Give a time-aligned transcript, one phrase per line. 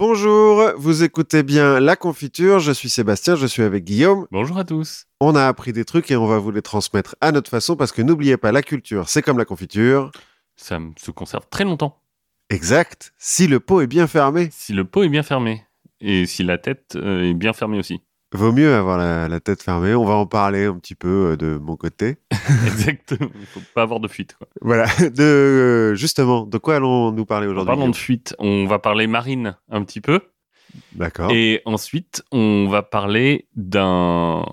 [0.00, 4.26] Bonjour, vous écoutez bien La Confiture, je suis Sébastien, je suis avec Guillaume.
[4.30, 5.04] Bonjour à tous.
[5.20, 7.92] On a appris des trucs et on va vous les transmettre à notre façon parce
[7.92, 10.10] que n'oubliez pas, la culture, c'est comme la confiture.
[10.56, 12.00] Ça se conserve très longtemps.
[12.48, 14.48] Exact, si le pot est bien fermé.
[14.52, 15.66] Si le pot est bien fermé.
[16.00, 18.00] Et si la tête euh, est bien fermée aussi.
[18.32, 21.36] Vaut mieux avoir la, la tête fermée, on va en parler un petit peu euh,
[21.36, 22.16] de mon côté.
[22.66, 23.28] Exactement.
[23.40, 24.36] Il faut pas avoir de fuite.
[24.38, 24.46] Quoi.
[24.60, 28.78] Voilà, de euh, justement, de quoi allons nous parler aujourd'hui parlant de fuite, on va
[28.78, 30.20] parler marine un petit peu.
[30.94, 31.32] D'accord.
[31.32, 34.44] Et ensuite, on va parler d'un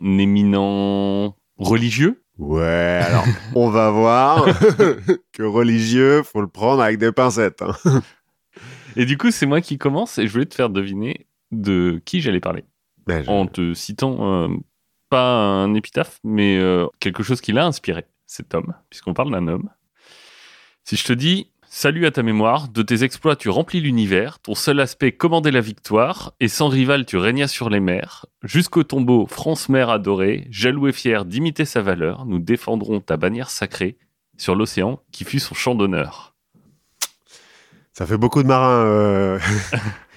[0.00, 2.22] éminent religieux.
[2.38, 3.24] Ouais, alors
[3.56, 4.46] on va voir
[5.32, 7.62] que religieux, faut le prendre avec des pincettes.
[7.62, 8.02] hein.
[8.94, 12.20] Et du coup, c'est moi qui commence et je voulais te faire deviner de qui
[12.20, 12.64] j'allais parler.
[13.08, 14.48] Ben, je- En te citant euh,
[15.10, 19.48] pas un épitaphe, mais euh, quelque chose qui l'a inspiré, cet homme, puisqu'on parle d'un
[19.48, 19.70] homme.
[20.84, 24.54] Si je te dis Salut à ta mémoire, de tes exploits tu remplis l'univers, ton
[24.54, 28.24] seul aspect commandait la victoire, et sans rival tu régnas sur les mers.
[28.42, 33.50] Jusqu'au tombeau, France mère adorée, jaloux et fier d'imiter sa valeur, nous défendrons ta bannière
[33.50, 33.98] sacrée
[34.38, 36.34] sur l'océan qui fut son champ d'honneur.
[37.92, 39.38] Ça fait beaucoup de marins euh,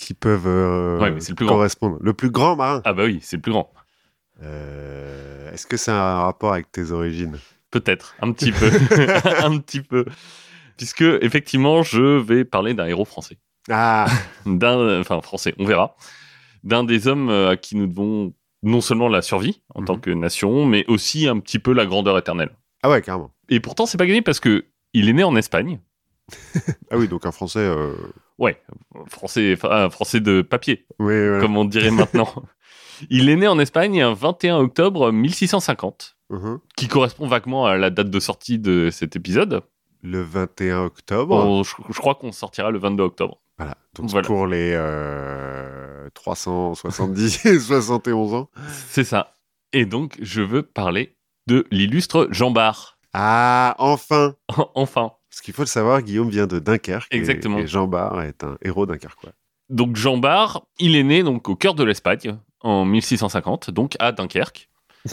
[0.00, 1.56] qui peuvent euh, Ouais, mais c'est le plus grand.
[1.56, 1.98] correspondre.
[2.00, 2.80] Le plus grand marin.
[2.84, 3.72] Ah bah oui, c'est le plus grand.
[4.42, 7.38] Euh, Est-ce que c'est un rapport avec tes origines?
[7.70, 8.66] Peut-être, un petit peu.
[9.44, 10.04] un petit peu.
[10.76, 13.38] Puisque, effectivement, je vais parler d'un héros français.
[13.70, 14.06] Ah,
[14.46, 15.94] d'un, enfin français, on verra,
[16.64, 19.86] d'un des hommes euh, à qui nous devons non seulement la survie en Mhm.
[19.86, 22.50] tant que nation, mais aussi un petit peu la grandeur éternelle.
[22.82, 23.30] ah ouais, carrément.
[23.50, 25.80] Et pourtant, c'est pas gagné parce que il est né en Espagne.
[26.90, 27.60] Ah oui, donc un français.
[27.60, 27.94] euh,
[28.38, 28.60] Ouais,
[29.08, 31.40] français, un français de papier, voilà.
[31.40, 32.28] comme on dirait maintenant.
[33.10, 36.58] Il est né en Espagne un 21 octobre 1650, Mhm.
[36.76, 39.62] qui correspond vaguement à la date de sortie de cet épisode.
[40.02, 41.34] Le 21 octobre.
[41.34, 43.40] On- je, je crois qu'on sortira le 22 octobre.
[43.58, 43.76] Voilà.
[43.94, 44.26] Donc Voilà.
[44.26, 48.48] pour les euh, 370 et 71 ans.
[48.88, 49.36] C'est ça.
[49.72, 51.14] Et donc, je veux parler
[51.46, 52.98] de l'illustre Jean Bart.
[53.12, 54.34] Ah, enfin
[54.74, 55.12] enfin.
[55.30, 57.14] Parce qu'il faut le savoir, Guillaume vient de Dunkerque.
[57.14, 57.58] Exactement.
[57.58, 59.32] Et, Jean Bart est un héros dunkerquois.
[59.68, 64.12] Donc Jean Bart, il est né donc au cœur de l'Espagne en 1650, donc à
[64.12, 64.68] Dunkerque.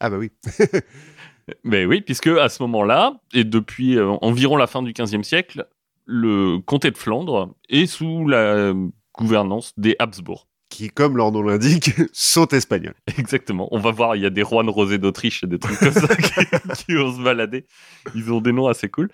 [0.00, 0.30] Ah bah oui.
[1.64, 5.66] Mais oui, puisque à ce moment-là, et depuis euh, environ la fin du XVe siècle,
[6.06, 8.72] le comté de Flandre est sous la
[9.18, 10.48] gouvernance des Habsbourg.
[10.68, 12.96] Qui, comme leur nom l'indique, sont espagnols.
[13.18, 13.68] Exactement.
[13.70, 16.16] On va voir, il y a des rois rosés d'Autriche et des trucs comme ça
[16.16, 17.66] qui, qui vont se balader.
[18.14, 19.08] Ils ont des noms assez cool.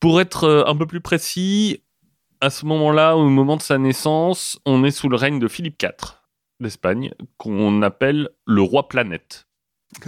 [0.00, 1.82] Pour être euh, un peu plus précis,
[2.40, 5.80] à ce moment-là, au moment de sa naissance, on est sous le règne de Philippe
[5.80, 6.18] IV
[6.60, 9.46] d'Espagne, qu'on appelle le roi planète.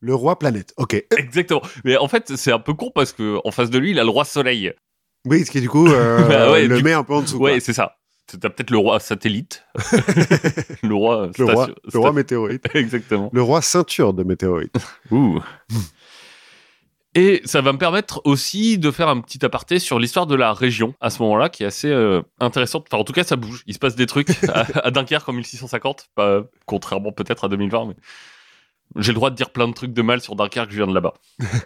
[0.00, 0.74] Le roi planète.
[0.76, 1.02] Ok.
[1.16, 1.62] Exactement.
[1.84, 4.04] Mais en fait, c'est un peu con parce que en face de lui, il a
[4.04, 4.74] le roi soleil.
[5.26, 7.38] Oui, ce qui du coup euh, Bah ouais, le met un peu en dessous.
[7.38, 7.60] Ouais, quoi.
[7.60, 7.96] c'est ça.
[8.26, 9.64] T'as peut-être le roi satellite.
[10.82, 12.64] le roi Le roi, station- le roi météorite.
[12.74, 13.30] Exactement.
[13.32, 14.74] Le roi ceinture de météorite.
[15.10, 15.40] Ouh.
[17.16, 20.52] Et ça va me permettre aussi de faire un petit aparté sur l'histoire de la
[20.52, 22.86] région à ce moment-là, qui est assez euh, intéressante.
[22.90, 23.62] Enfin, en tout cas, ça bouge.
[23.66, 27.86] Il se passe des trucs à, à Dunkerque en 1650, pas, contrairement peut-être à 2020,
[27.86, 27.94] mais
[28.96, 30.94] j'ai le droit de dire plein de trucs de mal sur Dunkerque, je viens de
[30.94, 31.14] là-bas.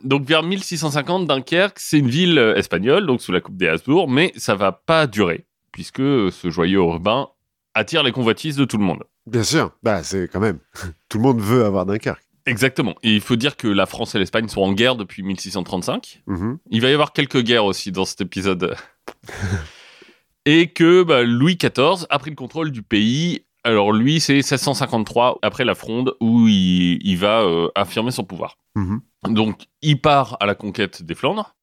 [0.04, 4.06] donc vers 1650, Dunkerque, c'est une ville euh, espagnole, donc sous la coupe des Habsbourg,
[4.08, 7.28] mais ça va pas durer, puisque ce joyeux urbain
[7.74, 9.04] attire les convoitises de tout le monde.
[9.26, 9.72] Bien sûr.
[9.82, 10.58] Bah, c'est quand même.
[11.08, 12.22] Tout le monde veut avoir Dunkerque.
[12.46, 12.94] Exactement.
[13.02, 16.22] Et il faut dire que la France et l'Espagne sont en guerre depuis 1635.
[16.26, 16.58] Mhm.
[16.70, 18.74] Il va y avoir quelques guerres aussi dans cet épisode.
[20.46, 23.44] Et que bah, Louis XIV a pris le contrôle du pays.
[23.64, 28.56] Alors lui, c'est 1653, après la Fronde, où il, il va euh, affirmer son pouvoir.
[28.76, 29.00] Mhm.
[29.28, 31.54] Donc, il part à la conquête des Flandres.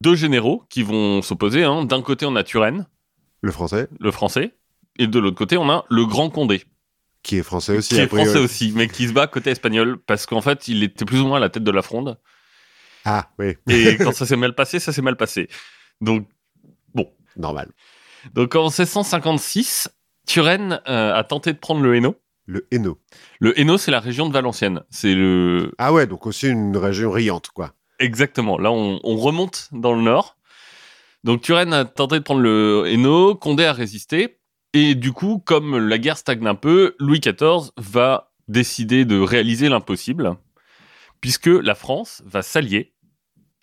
[0.00, 1.64] Deux généraux qui vont s'opposer.
[1.64, 1.84] hein.
[1.84, 2.86] D'un côté, on a Turenne,
[3.42, 4.54] Le français, le français.
[4.98, 6.62] Et de l'autre côté, on a le Grand Condé,
[7.22, 7.94] qui est français aussi.
[7.94, 11.04] qui est français aussi, mais qui se bat côté espagnol, parce qu'en fait, il était
[11.04, 12.18] plus ou moins à la tête de la Fronde.
[13.04, 13.56] Ah, oui.
[13.68, 15.48] Et quand ça s'est mal passé, ça s'est mal passé.
[16.00, 16.26] Donc,
[17.34, 17.70] Normal.
[18.34, 19.88] donc en 1656,
[20.26, 22.20] Turenne euh, a tenté de prendre le Hainaut.
[22.44, 22.98] Le Hainaut.
[23.40, 24.82] Le Hainaut, c'est la région de Valenciennes.
[24.90, 27.72] C'est le Ah ouais, donc aussi une région riante, quoi.
[27.98, 28.58] exactement.
[28.58, 30.36] Là, on, on remonte dans le nord.
[31.24, 33.34] Donc Turenne a tenté de prendre le Hainaut.
[33.34, 34.38] Condé a résisté.
[34.74, 39.68] Et du coup, comme la guerre stagne un peu, Louis XIV va décider de réaliser
[39.68, 40.34] l'impossible,
[41.20, 42.92] puisque la France va s'allier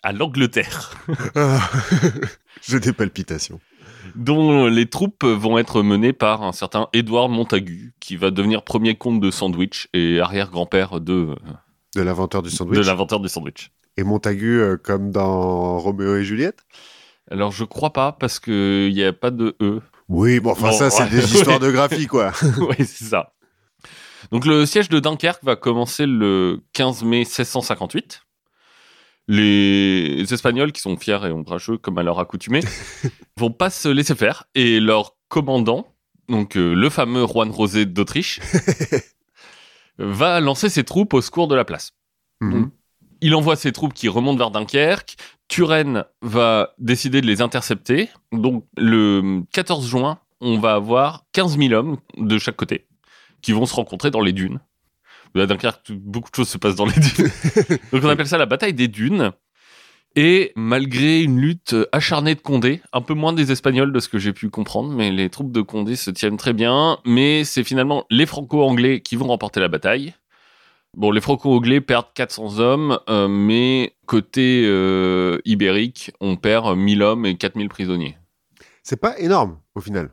[0.02, 0.94] à l'Angleterre.
[1.34, 1.68] Ah,
[2.62, 3.60] J'ai des palpitations.
[4.14, 8.96] dont les troupes vont être menées par un certain Édouard Montagu, qui va devenir premier
[8.96, 11.34] comte de sandwich et arrière-grand-père de,
[11.96, 12.78] De l'inventeur du sandwich.
[12.78, 13.70] de l'inventeur du sandwich.
[13.96, 16.64] Et Montagu, euh, comme dans Roméo et Juliette?
[17.30, 19.80] Alors je crois pas parce que il y a pas de e.
[20.08, 21.10] Oui, bon, enfin, Bon, ça, c'est ouais.
[21.10, 22.32] des histoires de graphie, quoi.
[22.58, 23.32] oui, c'est ça.
[24.32, 28.22] Donc le siège de Dunkerque va commencer le 15 mai 1658.
[29.28, 32.62] Les Espagnols, qui sont fiers et ombrageux comme à leur accoutumée,
[33.36, 35.94] vont pas se laisser faire et leur commandant,
[36.28, 38.40] donc euh, le fameux Juan Rosé d'Autriche,
[39.98, 41.92] va lancer ses troupes au secours de la place.
[42.40, 42.70] Mhm.
[43.20, 45.16] Il envoie ses troupes qui remontent vers Dunkerque.
[45.48, 48.08] Turenne va décider de les intercepter.
[48.32, 52.86] Donc, le 14 juin, on va avoir 15 000 hommes de chaque côté
[53.42, 54.60] qui vont se rencontrer dans les dunes.
[55.34, 57.30] À Dunkerque, beaucoup de choses se passent dans les dunes.
[57.92, 59.32] Donc, on appelle ça la bataille des dunes.
[60.16, 64.18] Et malgré une lutte acharnée de Condé, un peu moins des Espagnols de ce que
[64.18, 66.98] j'ai pu comprendre, mais les troupes de Condé se tiennent très bien.
[67.04, 70.14] Mais c'est finalement les Franco-Anglais qui vont remporter la bataille.
[70.96, 77.26] Bon, les Franco-Anglais perdent 400 hommes, euh, mais côté euh, ibérique, on perd 1000 hommes
[77.26, 78.16] et 4000 prisonniers.
[78.82, 80.10] C'est pas énorme, au final.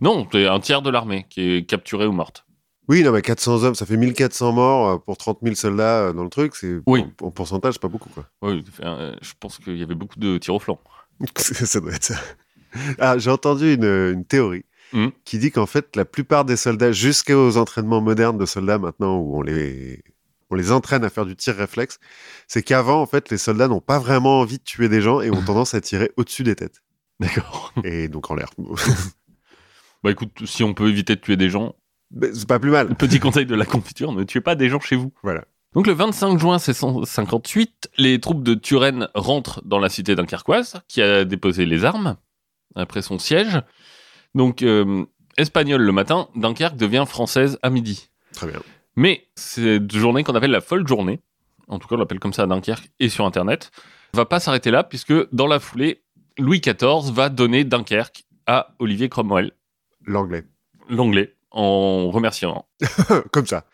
[0.00, 2.46] Non, c'est un tiers de l'armée qui est capturée ou morte.
[2.88, 6.24] Oui, non, mais 400 hommes, ça fait 1400 morts euh, pour 30 000 soldats dans
[6.24, 6.56] le truc.
[6.56, 7.04] C'est Oui.
[7.20, 8.26] en, en pourcentage, c'est pas beaucoup, quoi.
[8.42, 10.80] Oui, je pense qu'il y avait beaucoup de tirs au flanc.
[11.36, 12.16] ça doit être ça.
[12.98, 15.12] Ah, j'ai entendu une, une théorie Mhm.
[15.24, 19.38] qui dit qu'en fait, la plupart des soldats, jusqu'aux entraînements modernes de soldats maintenant, où
[19.38, 20.02] on les,
[20.50, 21.98] on les entraîne à faire du tir réflexe,
[22.48, 25.30] c'est qu'avant, en fait, les soldats n'ont pas vraiment envie de tuer des gens et
[25.30, 26.82] ont tendance à tirer au-dessus des têtes.
[27.20, 27.72] D'accord.
[27.84, 28.50] Et donc en l'air.
[30.02, 31.74] Bah écoute, si on peut éviter de tuer des gens,
[32.32, 32.94] c'est pas plus mal.
[32.96, 35.12] petit conseil de la confiture, ne tuez pas des gens chez vous.
[35.22, 35.44] Voilà.
[35.74, 41.02] Donc le 25 juin 1658, les troupes de Turenne rentrent dans la cité dunkerquoise, qui
[41.02, 42.16] a déposé les armes
[42.74, 43.60] après son siège.
[44.34, 45.04] Donc euh,
[45.36, 48.08] espagnol le matin, Dunkerque devient française à midi.
[48.32, 48.60] Très bien.
[48.96, 51.20] Mais cette journée qu'on appelle la folle journée,
[51.68, 53.70] en tout cas on l'appelle comme ça à Dunkerque et sur Internet,
[54.12, 56.02] va pas s'arrêter là puisque dans la foulée,
[56.38, 59.52] Louis XIV va donner Dunkerque à Olivier Cromwell,
[60.06, 60.44] L'anglais.
[60.88, 62.66] l'anglais, en remerciant.
[63.32, 63.64] Comme ça.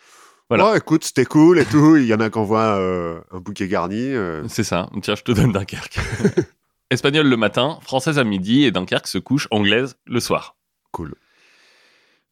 [0.49, 0.71] Voilà.
[0.73, 1.97] Oh, écoute, c'était cool et tout.
[1.97, 3.97] Il y en a qui envoient euh, un bouquet garni.
[3.99, 4.45] euh.
[4.49, 5.99] C'est ça, tiens, je te donne Dunkerque.
[6.91, 10.57] Espagnol le matin, française à midi et Dunkerque se couche anglaise le soir.
[10.93, 11.15] Cool.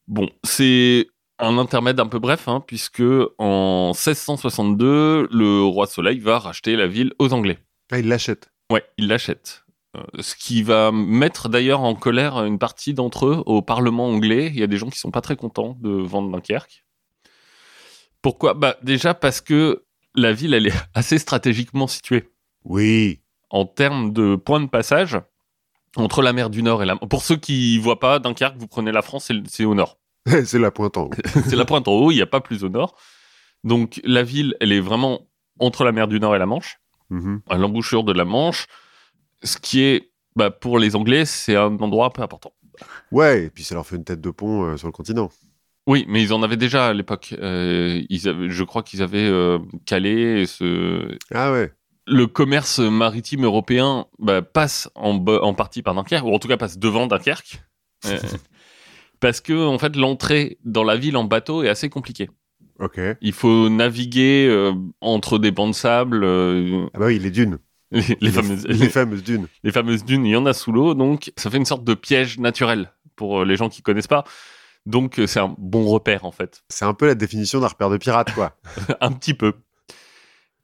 [0.07, 1.09] Bon, c'est
[1.39, 3.03] un intermède un peu bref, hein, puisque
[3.39, 7.59] en 1662, le roi Soleil va racheter la ville aux Anglais.
[7.91, 8.51] Ah, il l'achète.
[8.71, 9.65] Ouais, il l'achète.
[9.97, 14.51] Euh, ce qui va mettre d'ailleurs en colère une partie d'entre eux au Parlement anglais.
[14.53, 16.85] Il y a des gens qui sont pas très contents de vendre Dunkerque.
[18.23, 18.55] Pourquoi?
[18.55, 19.85] Bah déjà parce que
[20.15, 22.31] la ville elle est assez stratégiquement située
[22.65, 23.21] Oui.
[23.51, 25.19] En termes de point de passage
[25.97, 26.97] entre la mer du Nord et la.
[26.97, 29.99] Pour ceux qui voient pas Dunkerque, vous prenez la France, c'est- au nord.
[30.45, 31.11] c'est la pointe en haut.
[31.49, 32.97] c'est la pointe en haut, il n'y a pas plus au nord.
[33.63, 35.29] Donc la ville, elle est vraiment
[35.61, 36.79] entre la mer du Nord et la Manche.
[37.11, 37.43] Mhm.
[37.51, 38.67] à l'embouchure de la Manche,
[39.43, 42.53] ce qui est, bah, pour les Anglais, c'est un endroit un peu important.
[43.13, 45.31] Ouais, et puis ça leur fait une tête de pont euh, sur le continent.
[45.87, 47.35] Oui, mais ils en avaient déjà à l'époque.
[47.39, 50.43] Euh, je crois qu'ils avaient euh, Calais.
[50.43, 51.17] Et ce...
[51.33, 51.73] Ah ouais.
[52.07, 55.19] Le commerce maritime européen bah, passe en,
[55.55, 57.63] partie par Dunkerque, ou en tout cas passe devant Dunkerque.
[58.07, 58.19] Euh,
[59.19, 62.29] parce que, en fait, l'entrée dans la ville en bateau est assez compliquée.
[62.79, 63.01] Ok.
[63.23, 67.59] Il faut naviguer euh, entre des bancs de sable, euh, Ah bah oui, les dunes.
[67.93, 69.47] les, les fameuses, les fameuses dunes.
[69.63, 71.95] les fameuses dunes, il y en a sous l'eau, donc ça fait une sorte de
[71.95, 74.25] piège naturel pour les gens qui connaissent pas.
[74.85, 77.97] Donc c'est un bon repère en fait, C'est un peu la définition d'un repère de
[77.97, 78.59] pirate, quoi.
[79.01, 79.55] un petit peu.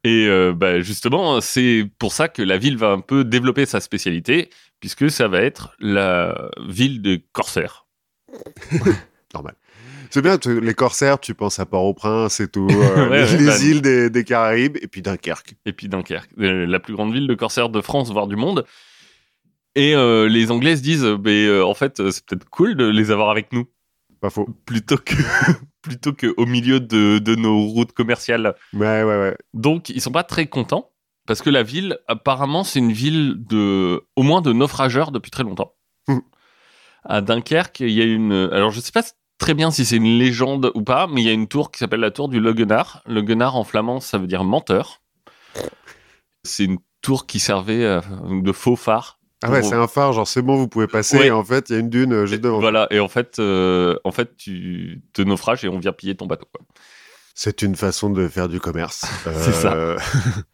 [0.04, 3.80] Et euh, bah, justement, c'est pour ça que la ville va un peu développer sa
[3.80, 4.49] spécialité,
[4.80, 7.87] puisque ça va être la ville des corsaires.
[9.35, 9.54] Normal.
[10.12, 13.38] C'est bien, tu- les corsaires, tu penses à Port-au-Prince et tout, euh, Ouais, les, ouais,
[13.38, 15.54] les bah, îles des, des Caraïbes, et puis Dunkerque.
[15.66, 18.64] Et puis Dunkerque, euh, la plus grande ville de corsaires de France, voire du monde.
[19.76, 23.52] Et euh, les Anglais se disent, en fait, c'est peut-être cool de les avoir avec
[23.52, 23.66] nous.
[24.21, 24.49] Pas faux.
[24.67, 25.15] plutôt que
[25.83, 28.55] plutôt que au milieu de, de nos routes commerciales.
[28.75, 29.37] Ouais, ouais, ouais.
[29.55, 30.93] Donc ils sont pas très contents
[31.27, 35.43] parce que la ville apparemment c'est une ville de au moins de naufrageurs depuis très
[35.43, 35.75] longtemps.
[36.07, 36.19] Hmm.
[37.05, 39.05] À Dunkerque, il y a une alors je sais pas
[39.39, 41.79] très bien si c'est une légende ou pas, mais il y a une tour qui
[41.79, 43.03] s'appelle la tour du Leugenard.
[43.07, 45.00] Leugenard en flamand ça veut dire menteur.
[46.43, 48.00] C'est une tour qui servait euh,
[48.43, 51.26] de faux phare Ah ouais, c'est un phare, genre c'est bon, vous pouvez passer, Ouais.
[51.28, 52.61] et en fait, il y a une dune euh, juste devant.
[52.61, 56.26] Voilà, et en fait, euh, en fait, tu te naufrages et on vient piller ton
[56.26, 56.47] bateau.
[57.35, 59.06] C'est une façon de faire du commerce.
[59.25, 59.73] C'est ça.
[59.73, 59.99] Euh,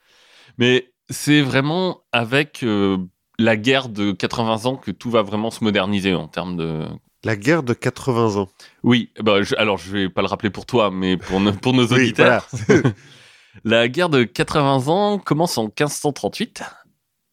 [0.59, 2.97] Mais c'est vraiment avec euh,
[3.39, 6.85] la guerre de 80 ans que tout va vraiment se moderniser en termes de.
[7.25, 8.49] La guerre de 80 ans.
[8.85, 11.73] Oui, bah, je- alors je vais pas le rappeler pour toi, mais pour, nos- pour
[11.73, 12.47] nos Oui, auditeurs.
[13.65, 16.63] la guerre de 80 ans commence en 1538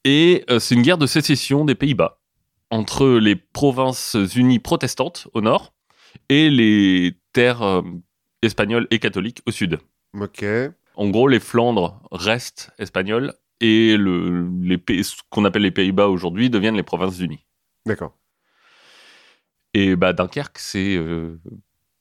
[0.04, 2.20] Et euh, c'est une guerre de sécession des Pays-Bas
[2.70, 5.74] entre les provinces unies protestantes au nord
[6.30, 7.82] et les terres euh,
[8.42, 9.80] espagnoles et catholiques au sud.
[10.20, 10.46] Ok.
[10.96, 16.50] En gros, les Flandres restent espagnoles et le, les ce qu'on appelle les Pays-Bas aujourd'hui
[16.50, 17.46] deviennent les provinces unies.
[17.86, 18.18] D'accord.
[19.74, 21.40] Et bah Dunkerque, c'est euh,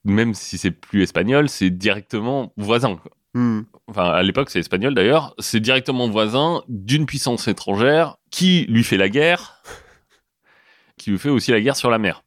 [0.05, 3.01] même si c'est plus espagnol, c'est directement voisin.
[3.35, 3.63] Hmm.
[3.87, 5.35] Enfin, à l'époque, c'est espagnol d'ailleurs.
[5.39, 9.63] C'est directement voisin d'une puissance étrangère qui lui fait la guerre,
[10.99, 12.23] qui lui fait aussi la guerre sur la mer.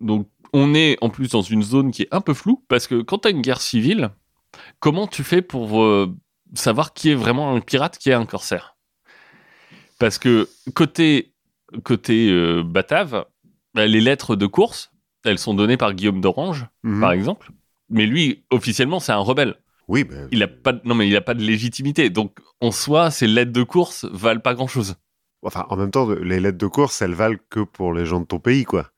[0.00, 3.00] Donc, on est en plus dans une zone qui est un peu floue parce que
[3.02, 4.10] quand tu as une guerre civile,
[4.80, 6.14] comment tu fais pour euh,
[6.54, 8.76] savoir qui est vraiment un pirate, qui est un corsaire?
[9.98, 11.32] Parce que côté
[11.84, 13.24] côté euh, batave,
[13.74, 14.92] bah, les lettres de course,
[15.24, 17.00] elles sont données par Guillaume d'Orange, Mhm.
[17.00, 17.50] par exemple.
[17.88, 19.56] Mais lui, officiellement, c'est un rebelle.
[19.88, 20.80] Oui, ben, Il a pas de...
[20.84, 22.10] non mais il a pas de légitimité.
[22.10, 24.96] Donc en soi, ces lettres de course valent pas grand chose.
[25.42, 28.26] enfin, en même temps, les lettres de course, elles valent que pour les gens de
[28.26, 28.90] ton pays, quoi.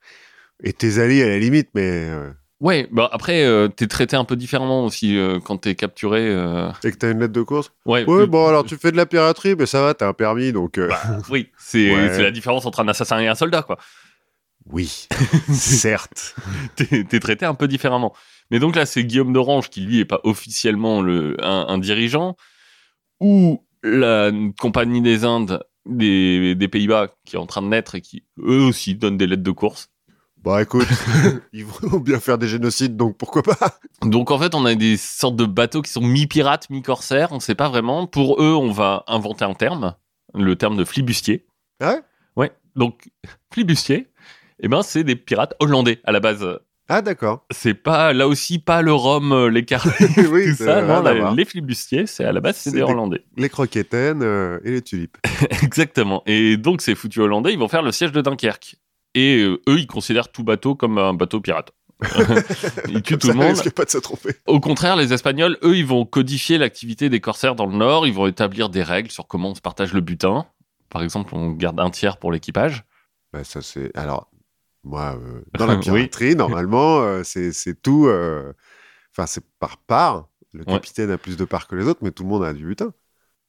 [0.63, 2.09] Et tes alliés, à la limite, mais...
[2.09, 2.31] euh,
[2.61, 6.27] Ouais, bah après euh, t'es traité un peu différemment aussi euh, quand t'es capturé.
[6.27, 7.71] euh, Et que t'as une lettre de course?
[7.85, 10.51] Ouais, Ouais, bon, alors tu fais de la piraterie, mais ça va, t'as un permis,
[10.51, 10.77] donc...
[10.77, 10.89] euh,
[11.29, 12.13] oui, c'est Ouais.
[12.13, 13.77] c'est la différence entre un assassin et un soldat quoi.
[14.71, 15.07] Oui,
[15.51, 16.35] certes.
[16.75, 18.13] T'es t'es traité un peu différemment.
[18.51, 22.35] Mais donc là, c'est Guillaume d'Orange qui lui est pas officiellement le un, un dirigeant
[23.19, 28.01] ou la compagnie des Indes des, des Pays-Bas qui est en train de naître et
[28.01, 29.89] qui eux aussi donnent des lettres de course.
[30.43, 30.87] Bah écoute,
[31.53, 33.79] ils vont bien faire des génocides, donc pourquoi pas?
[34.03, 37.41] Donc en fait, on a des sortes de bateaux qui sont mi-pirates, mi-corsaires, on ne
[37.41, 38.07] sait pas vraiment.
[38.07, 39.95] Pour eux, on va inventer un terme,
[40.33, 41.45] le terme de flibustier.
[41.81, 42.01] Ah ouais?
[42.37, 43.09] Ouais, donc
[43.51, 44.07] flibustier,
[44.61, 46.45] eh ben, c'est des pirates hollandais à la base.
[46.91, 47.45] Ah d'accord.
[47.51, 49.91] C'est pas, là aussi, pas le rhum, euh, les carrés,
[50.31, 50.81] oui, tout ça.
[50.81, 53.23] Non, là, les flibustiers, c'est à la base, c'est des des- hollandais.
[53.37, 55.17] Les croquetaines euh, et les tulipes.
[55.63, 56.23] Exactement.
[56.25, 58.77] Et donc, ces foutus hollandais, ils vont faire le siège de Dunkerque.
[59.13, 61.71] Et euh, eux, ils considèrent tout bateau comme un bateau pirate.
[62.87, 63.69] ils tuent tout ça, le monde.
[63.71, 64.33] pas de se tromper.
[64.47, 68.07] Au contraire, les Espagnols, eux, ils vont codifier l'activité des corsaires dans le Nord.
[68.07, 70.45] Ils vont établir des règles sur comment on se partage le butin.
[70.89, 72.83] Par exemple, on garde un tiers pour l'équipage.
[73.33, 73.95] Bah, ça c'est.
[73.95, 74.28] Alors,
[74.89, 75.79] moi, euh, dans la Oui.
[75.81, 78.07] piraterie, normalement, euh, c'est tout.
[78.07, 78.53] euh,
[79.11, 80.27] Enfin, c'est par part.
[80.53, 80.73] Le Ouais.
[80.73, 82.91] capitaine a plus de parts que les autres, mais tout le monde a du butin.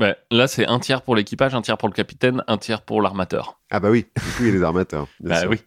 [0.01, 3.03] Ouais, là, c'est un tiers pour l'équipage, un tiers pour le capitaine, un tiers pour
[3.03, 3.61] l'armateur.
[3.71, 5.07] Ah bah oui, du coup, il y a les armateurs.
[5.21, 5.51] Bah sûr.
[5.51, 5.61] oui,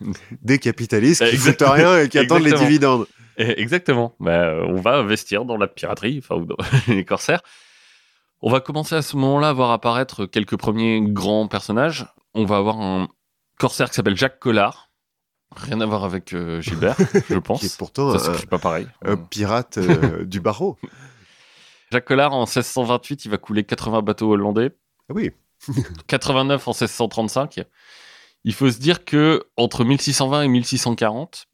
[0.42, 3.06] Des capitalistes qui Exact- foutent rien et qui attendent les dividendes.
[3.38, 4.14] Eh, exactement.
[4.20, 6.56] Bah, on va investir dans la piraterie, enfin, ou dans
[6.88, 7.40] les corsaires.
[8.42, 12.06] On va commencer à ce moment-là à voir apparaître quelques premiers grands personnages.
[12.34, 13.08] On va avoir un
[13.58, 14.87] corsaire qui s'appelle Jacques Collard.
[15.58, 16.96] Rien à voir avec euh, Gilbert,
[17.28, 17.60] je pense.
[17.60, 18.86] Qui est pourtant Ça s'écrit pas pareil.
[19.04, 20.76] un pirate euh, du barreau.
[21.90, 24.70] Jacques Collard, en 1628, il va couler 80 bateaux hollandais.
[25.08, 25.32] Ah oui.
[26.06, 27.60] 89 en 1635.
[28.44, 31.46] Il faut se dire que entre 1620 et 1640,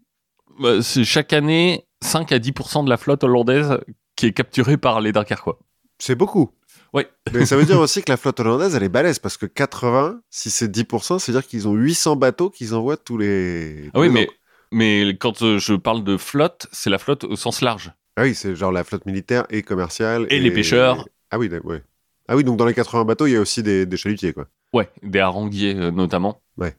[0.60, 3.78] bah, c'est chaque année 5 à 10% de la flotte hollandaise
[4.16, 5.58] qui est capturée par les Dunkerquois.
[5.98, 6.50] C'est beaucoup.
[6.94, 7.02] Oui.
[7.34, 10.20] Mais ça veut dire aussi que la flotte hollandaise, elle est balèze parce que 80,
[10.30, 13.90] si c'est 10%, c'est-à-dire qu'ils ont 800 bateaux qu'ils envoient tous les.
[13.92, 14.28] Ah oui, mais,
[14.70, 17.92] mais quand euh, je parle de flotte, c'est la flotte au sens large.
[18.16, 20.26] Ah oui, c'est genre la flotte militaire et commerciale.
[20.30, 21.08] Et les pêcheurs.
[21.30, 21.82] Ah oui, ouais.
[22.28, 24.46] Ah oui, donc dans les 80 bateaux, il y a aussi des, des chalutiers, quoi.
[24.72, 26.42] Ouais, des haranguiers euh, notamment.
[26.56, 26.76] Ouais.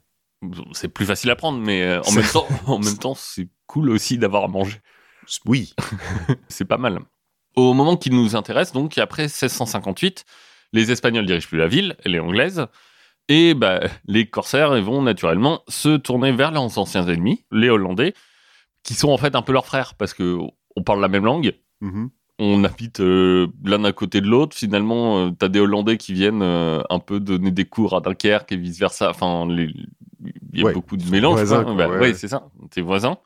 [0.73, 3.89] C'est plus facile à prendre, mais euh, en, même temps, en même temps, c'est cool
[3.89, 4.79] aussi d'avoir à manger.
[5.45, 5.73] Oui.
[6.49, 6.99] C'est pas mal.
[7.55, 10.25] Au moment qui nous intéresse, donc après 1658,
[10.73, 12.67] les Espagnols dirigent plus la ville, et les Anglaises,
[13.29, 18.13] et bah, les corsaires vont naturellement se tourner vers leurs anciens ennemis, les Hollandais,
[18.83, 20.37] qui sont en fait un peu leurs frères, parce que
[20.75, 22.09] on parle la même langue, Mhm.
[22.39, 24.55] on habite euh, l'un à côté de l'autre.
[24.55, 28.51] Finalement, euh, t'as des Hollandais qui viennent euh, un peu donner des cours à Dunkerque
[28.51, 29.09] et vice versa.
[29.09, 29.73] Enfin, les-
[30.53, 31.35] il y a Ouais, beaucoup de mélanges.
[31.37, 31.73] voisins, quoi.
[31.75, 31.99] quoi, Bah, ouais.
[31.99, 32.47] ouais, c'est ça.
[32.71, 33.17] T'es voisins.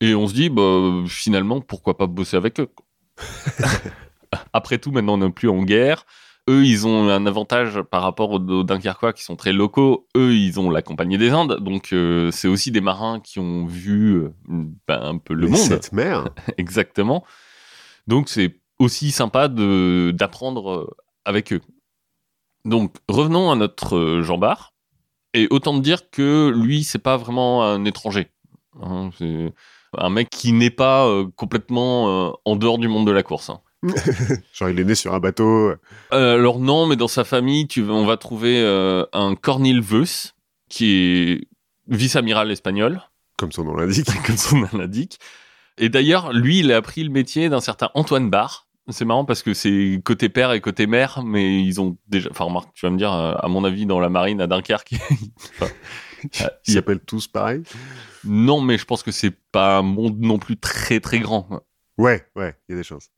[0.00, 2.68] Et on se dit, bah, finalement, pourquoi pas bosser avec eux.
[4.52, 6.04] Après tout, maintenant, on n'est plus en guerre.
[6.48, 10.06] Eux, ils ont un avantage par rapport aux, aux Dunkerquois qui sont très locaux.
[10.16, 11.58] Eux, ils ont la Compagnie des Indes.
[11.60, 14.32] Donc, euh, c'est aussi des marins qui ont vu euh,
[14.86, 15.60] bah, un peu le Les monde.
[15.60, 16.28] sept mers.
[16.56, 17.24] Exactement.
[18.06, 20.94] Donc c'est aussi sympa d'apprendre
[21.24, 21.60] avec eux.
[22.64, 24.72] Donc revenons à notre euh, Jean Bart.
[25.34, 28.28] Et autant dire que lui, c'est pas vraiment un étranger.
[28.80, 29.52] Hein, c'est
[29.98, 33.50] un mec qui n'est pas euh, complètement euh, en dehors du monde de la course.
[33.50, 33.60] hein.
[34.52, 35.72] Genre, il est né sur un bateau.
[36.12, 38.60] Euh, alors non, mais dans sa famille, tu, on va trouver
[39.12, 40.34] un Cornil Veus,
[40.68, 41.48] qui est
[41.88, 43.00] vice-amiral espagnol,
[43.36, 44.08] Comme son nom l'indique.
[44.26, 45.18] comme son nom l'indique.
[45.78, 49.42] Et d'ailleurs, lui, il a appris le métier d'un certain Antoine Barre, C'est marrant parce
[49.42, 52.28] que c'est côté père et côté mère, mais ils ont déjà.
[52.30, 54.94] Enfin, remarque, tu vas me dire, à mon avis, dans la marine à Dunkerque.
[55.60, 55.70] enfin,
[56.66, 57.62] Ils s'appellent tous pareil.
[58.24, 61.48] non, mais je pense que c'est pas un monde non plus très très grand.
[61.98, 63.10] Ouais, ouais, il y a des chances.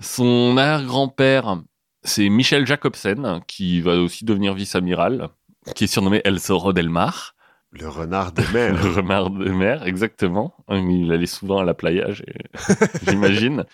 [0.00, 1.56] Son arrière-grand-père,
[2.02, 5.28] c'est Michel Jacobsen, qui va aussi devenir vice-amiral,
[5.74, 7.34] qui est surnommé El Zorro del Mar.
[7.72, 8.72] Le renard des mers.
[8.84, 10.54] Le renard de mer, exactement.
[10.70, 12.44] Il allait souvent à la playage, et-
[13.10, 13.64] j'imagine.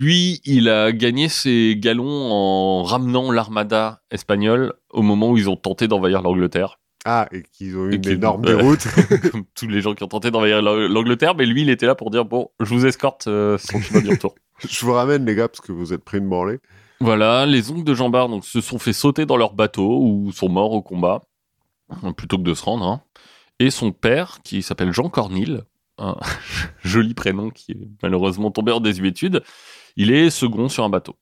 [0.00, 5.56] Lui, il a gagné ses galons en ramenant l'armada espagnole au moment où ils ont
[5.56, 6.80] tenté d'envahir l'Angleterre.
[7.04, 8.86] Ah, et qu'ils ont eu Et une énorme déroute.
[9.30, 11.94] Comme tous les gens qui ont tenté d'envahir l'Ang- l'Angleterre, mais lui, il était là
[11.94, 14.34] pour dire Bon, je vous escorte euh, chemin du retour.
[14.68, 16.60] Je vous ramène, les gars, parce que vous êtes pris une branlée.
[17.00, 20.30] Voilà, les oncles de Jean Bart donc, se sont fait sauter dans leur bateau ou
[20.32, 21.22] sont morts au combat,
[22.04, 22.86] euh, plutôt que de se rendre.
[22.86, 23.02] hein.
[23.58, 25.60] Et son père, qui s'appelle Jean Cornille,
[25.98, 26.16] un
[26.84, 29.42] joli prénom qui est malheureusement tombé en désuétude,
[29.96, 31.16] il est second sur un bateau.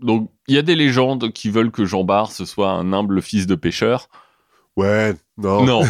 [0.00, 3.22] Donc, il y a des légendes qui veulent que Jean Bart ce soit un humble
[3.22, 4.08] fils de pêcheur.
[4.76, 5.64] Ouais, non.
[5.64, 5.82] Non,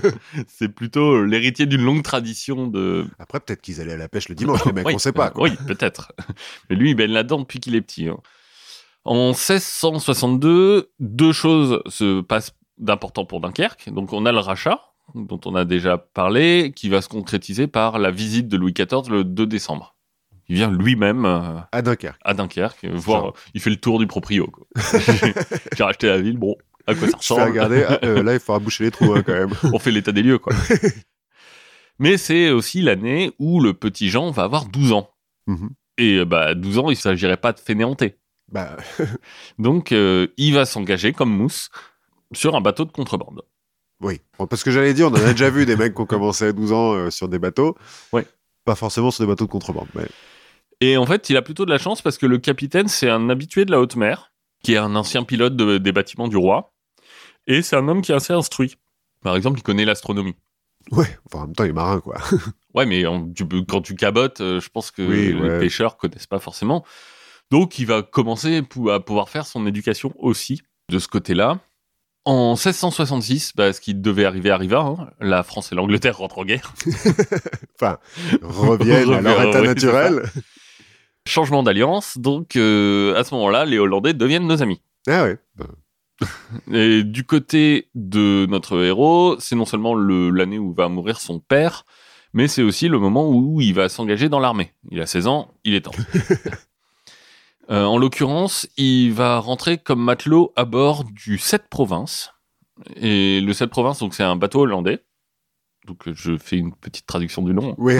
[0.48, 4.34] c'est plutôt l'héritier d'une longue tradition de, Après, peut-être qu'ils allaient à la pêche le
[4.34, 5.28] dimanche, les mecs, Oui, on sait pas.
[5.28, 5.44] euh, Quoi.
[5.48, 6.12] Oui, peut-être.
[6.68, 8.08] Mais lui, il baigne là-dedans depuis qu'il est petit.
[8.08, 8.18] hein.
[9.04, 13.88] En 1662, deux choses se passent d'important pour Dunkerque.
[13.90, 14.80] Donc, on a le rachat,
[15.14, 19.08] dont on a déjà parlé, qui va se concrétiser par la visite de Louis XIV
[19.10, 19.94] le 2 décembre.
[20.48, 22.20] Il vient lui-même euh, À Dunkerque.
[22.24, 23.34] à Dunkerque, euh, voir, Genre.
[23.54, 24.48] il fait le tour du proprio.
[25.76, 26.54] J'ai racheté la ville, bon,
[26.86, 27.84] à quoi ça ressemble regarder.
[27.88, 29.52] Ah, euh, là, il faudra boucher les trous, hein, quand même.
[29.72, 30.52] on fait l'état des lieux, quoi.
[31.98, 35.10] Mais c'est aussi l'année où le petit Jean va avoir 12 ans.
[35.46, 35.70] Mhm.
[35.98, 38.18] Et euh, bah, 12 ans, il s'agirait pas de fainéanter.
[38.52, 38.76] Bah,
[39.58, 41.70] Donc, euh, il va s'engager comme mousse
[42.32, 43.42] sur un bateau de contrebande.
[44.00, 44.20] oui.
[44.50, 46.52] Parce que j'allais dire, on en a déjà vu des mecs qui ont commencé à
[46.52, 47.76] 12 ans euh, sur des bateaux.
[48.12, 48.26] Ouais.
[48.66, 49.88] Pas forcément sur des bateaux de contrebande.
[49.94, 50.06] Mais...
[50.82, 53.30] Et en fait, il a plutôt de la chance parce que le capitaine, c'est un
[53.30, 56.74] habitué de la haute mer, qui est un ancien pilote de- des bâtiments du roi.
[57.46, 58.76] Et c'est un homme qui est assez instruit.
[59.22, 60.34] Par exemple, il connaît l'astronomie.
[60.92, 62.16] Ouais, enfin, en même temps, il est marin, quoi.
[62.74, 65.58] Ouais, mais tu quand tu cabotes, euh, je pense que Oui, les ouais.
[65.58, 66.84] pêcheurs connaissent pas forcément.
[67.50, 71.58] Donc, il va commencer à pouvoir faire son éducation aussi de ce côté-là.
[72.26, 74.80] En 1666, bah, ce qui devait arriver arriva.
[74.80, 75.08] hein.
[75.20, 76.74] La France et l'Angleterre rentrent en guerre.
[77.80, 77.98] Enfin,
[78.42, 80.22] reviennent à leur état naturel.
[81.26, 82.18] Changement d'alliance.
[82.18, 84.80] Donc, euh, à ce moment-là, les Hollandais deviennent nos amis.
[85.08, 85.38] Ah ouais.
[86.72, 91.40] Et du côté de notre héros, c'est non seulement le- l'année où va mourir son
[91.40, 91.84] père,
[92.32, 94.72] mais c'est aussi le moment où il va s'engager dans l'armée.
[94.90, 95.92] Il a 16 ans, il est temps.
[97.68, 102.30] Euh, en l'occurrence, il va rentrer comme matelot à bord du 7 Province.
[102.94, 105.00] Et le 7 Province, donc c'est un bateau hollandais.
[105.84, 107.74] Donc je fais une petite traduction du nom.
[107.78, 107.94] oui.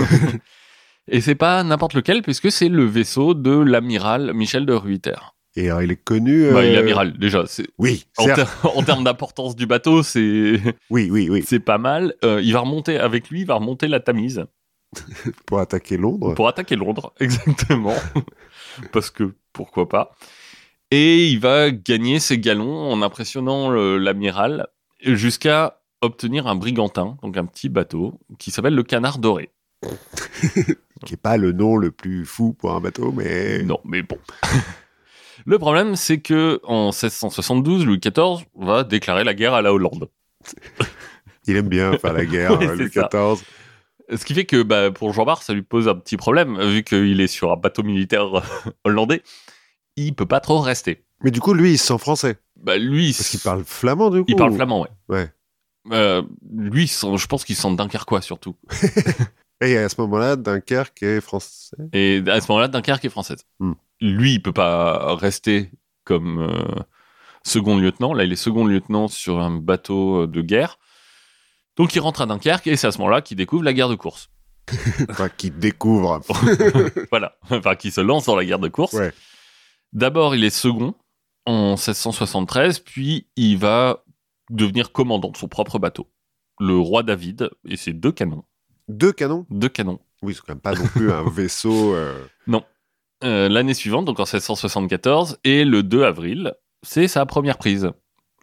[1.08, 5.14] Et c'est pas n'importe lequel, puisque c'est le vaisseau de l'amiral Michel de Ruyter.
[5.56, 6.50] Et alors, il est connu.
[6.52, 7.44] Bah, il est euh, amiral, déjà.
[7.78, 11.42] Oui, En, ter- en termes d'importance du bateau, c'est Oui, oui, oui.
[11.46, 12.14] c'est pas mal.
[12.24, 14.44] Euh, il va remonter avec lui, il va remonter la Tamise
[15.46, 16.34] Pour attaquer Londres.
[16.34, 17.94] pour attaquer Londres, exactement.
[18.92, 20.14] Parce que pourquoi pas.
[20.90, 24.68] Et il va gagner ses galons en impressionnant l'amiral
[25.02, 29.50] jusqu'à obtenir un brigantin, donc un petit bateau qui s'appelle le Canard Doré.
[31.04, 33.62] Qui est pas le nom le plus fou pour un bateau, mais.
[33.64, 34.18] Non, mais bon.
[35.44, 40.08] Le problème, c'est que en 1672, Louis XIV va déclarer la guerre à la Hollande.
[41.46, 42.88] Il aime bien faire la guerre, Oui, euh, Louis.
[42.90, 43.44] XIV.
[44.16, 46.82] Ce qui fait que bah, pour Jean Bart, ça lui pose un petit problème, vu
[46.84, 48.26] qu'il est sur un bateau militaire
[48.84, 49.22] hollandais.
[49.96, 51.04] Il peut pas trop rester.
[51.22, 52.36] Mais du coup, lui, il se sent français.
[52.56, 54.24] Bah, lui, Parce qu'il parle flamand, du coup.
[54.28, 54.88] il parle flamand, ouais.
[55.08, 55.30] Ouais.
[55.92, 56.22] Euh,
[56.52, 58.56] lui, je pense qu'il sent Dunkerquois surtout.
[59.60, 61.76] Et à ce moment-là, Dunkerque est français.
[61.92, 63.44] Et à ce moment-là, Dunkerque est française.
[63.58, 63.72] Hmm.
[64.00, 65.70] Lui, il peut pas rester
[66.04, 66.82] comme euh,
[67.42, 68.12] second lieutenant.
[68.12, 70.78] Là, il est second lieutenant sur un bateau de guerre.
[71.76, 73.94] Donc, il rentre à Dunkerque et c'est à ce moment-là qu'il découvre la guerre de
[73.94, 74.30] course.
[75.08, 76.20] Enfin, qui découvre.
[77.10, 78.94] voilà, enfin qui se lance dans la guerre de course.
[78.94, 79.12] Ouais.
[79.92, 80.94] D'abord, il est second
[81.44, 84.04] en 1673, puis il va
[84.50, 86.10] devenir commandant de son propre bateau.
[86.58, 88.44] Le roi David et ses deux canons.
[88.88, 89.46] Deux canons.
[89.50, 89.98] Deux canons.
[90.22, 91.94] Oui, c'est quand même pas non plus un vaisseau.
[91.94, 92.14] euh,
[93.24, 97.90] Euh, L'année suivante, donc en 1674, et le 2 avril, c'est sa première prise.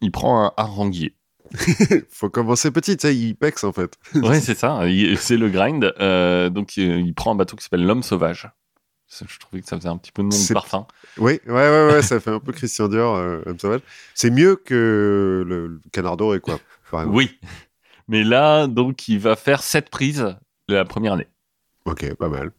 [0.01, 1.15] Il prend un haranguier.
[2.09, 3.97] Faut commencer petit, tu sais, il pexe en fait.
[4.15, 4.81] Ouais, c'est ça,
[5.17, 5.93] c'est le grind.
[5.99, 8.49] Euh, donc il prend un bateau qui s'appelle l'Homme Sauvage.
[9.09, 10.87] Je trouvais que ça faisait un petit peu nom de parfum.
[11.19, 13.81] Oui, ouais, ouais, ouais, ça fait un peu Christian Dior, euh, Homme sauvage.
[14.15, 16.59] C'est mieux que le, le canard doré, quoi.
[17.05, 17.37] Oui.
[18.07, 20.35] Mais là, donc, il va faire sept prises
[20.67, 21.27] la première année.
[21.85, 22.51] Ok, pas mal.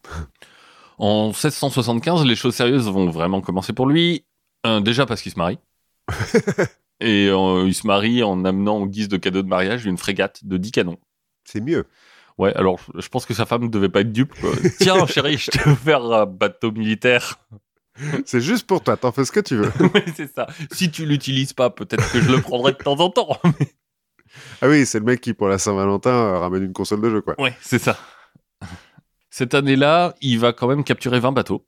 [0.98, 4.24] En 1675, les choses sérieuses vont vraiment commencer pour lui.
[4.66, 5.58] Euh, déjà parce qu'il se marie.
[7.00, 10.44] Et euh, il se marie en amenant en guise de cadeau de mariage une frégate
[10.44, 10.98] de 10 canons.
[11.44, 11.86] C'est mieux.
[12.38, 14.34] Ouais, alors je pense que sa femme ne devait pas être dupe.
[14.40, 14.50] quoi.
[14.78, 17.38] Tiens, chérie, je te veux faire un bateau militaire.
[18.24, 19.72] C'est juste pour toi, t'en fais ce que tu veux.
[19.94, 20.48] oui, c'est ça.
[20.72, 23.38] Si tu l'utilises pas, peut-être que je le prendrai de temps en temps.
[24.62, 27.20] ah oui, c'est le mec qui, pour la Saint-Valentin, euh, ramène une console de jeu,
[27.20, 27.34] quoi.
[27.40, 27.96] ouais, c'est ça.
[29.30, 31.66] Cette année-là, il va quand même capturer 20 bateaux.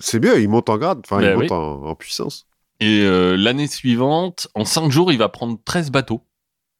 [0.00, 1.52] C'est mieux, il monte en grade, enfin, il Ben monte oui.
[1.52, 2.46] en, en puissance.
[2.80, 6.22] Et euh, l'année suivante, en 5 jours, il va prendre 13 bateaux.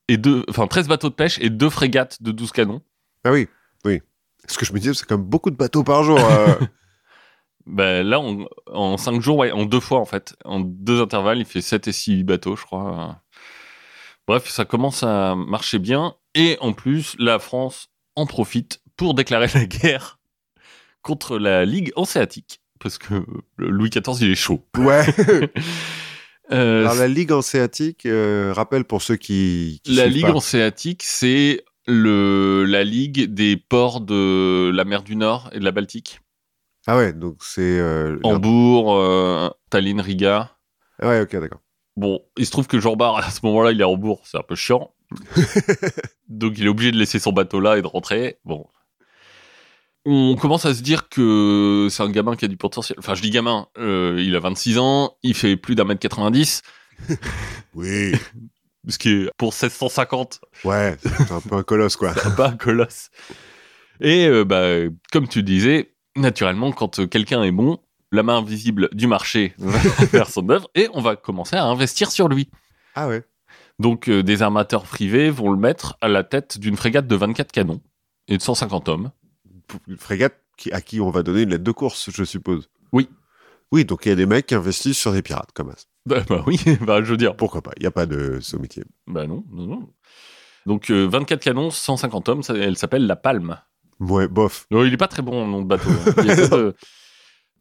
[0.08, 2.82] Et deux, enfin, 13 bateaux de pêche et deux frégates de 12 canons.
[3.24, 3.48] Ah oui,
[3.84, 4.02] oui.
[4.46, 6.18] Ce que je me disais, c'est comme beaucoup de bateaux par jour.
[6.20, 6.54] euh.
[7.68, 10.36] Ben, là, on- en 5 jours, ouais, en deux fois, en fait.
[10.44, 13.20] En deux intervalles, il fait 7 et 6 bateaux, je crois.
[14.26, 16.14] Bref, ça commence à marcher bien.
[16.34, 20.18] Et en plus, la France en profite pour déclarer la guerre
[21.02, 22.60] contre la Ligue hanséatique.
[22.80, 23.24] Parce que
[23.58, 24.64] Louis XIV, il est chaud.
[24.78, 25.04] ouais.
[26.52, 29.80] Euh, Alors, la Ligue hanséatique, euh, rappelle pour ceux qui.
[29.82, 35.50] qui la Ligue hanséatique, c'est le, la Ligue des ports de la mer du Nord
[35.52, 36.20] et de la Baltique.
[36.86, 37.80] Ah ouais, donc c'est.
[37.80, 40.56] euh, Hambourg, Tallinn, Riga.
[41.02, 41.62] Ouais, ok, d'accord.
[41.96, 44.36] Bon, il se trouve que Jean Bart, à ce moment-là, il est à Hambourg, c'est
[44.38, 44.92] un peu chiant.
[46.28, 48.38] Donc il est obligé de laisser son bateau là et de rentrer.
[48.44, 48.66] Bon.
[50.04, 52.96] On commence à se dire que c'est un gamin qui a du potentiel.
[52.98, 56.62] Enfin, je dis gamin, euh, il a 26 ans, il fait plus d'un mètre 90,
[57.74, 58.12] Oui.
[58.86, 62.14] ce qui est pour 1650 Ouais, c'est un peu un colosse, quoi.
[62.14, 63.10] c'est pas un colosse.
[64.00, 67.78] Et euh, bah, comme tu disais, naturellement, quand quelqu'un est bon,
[68.16, 72.10] la main invisible du marché va faire son œuvre et on va commencer à investir
[72.10, 72.48] sur lui.
[72.94, 73.24] Ah ouais.
[73.78, 77.52] Donc euh, des armateurs privés vont le mettre à la tête d'une frégate de 24
[77.52, 77.80] canons
[78.28, 79.10] et de 150 hommes.
[79.86, 82.68] Une frégate qui, à qui on va donner une lettre de course, je suppose.
[82.92, 83.08] Oui.
[83.72, 85.84] Oui, donc il y a des mecs qui investissent sur des pirates, comme ça.
[86.06, 88.84] Bah, bah oui, bah, je veux dire, Pourquoi pas Il n'y a pas de sommetier.
[89.08, 89.88] bah non, non, non.
[90.64, 93.58] Donc euh, 24 canons, 150 hommes, ça- elle s'appelle la Palme.
[94.00, 94.66] Ouais, bof.
[94.70, 95.90] Non, il est pas très bon en nom de bateau.
[95.90, 96.12] hein.
[96.18, 96.74] Il y a pas de-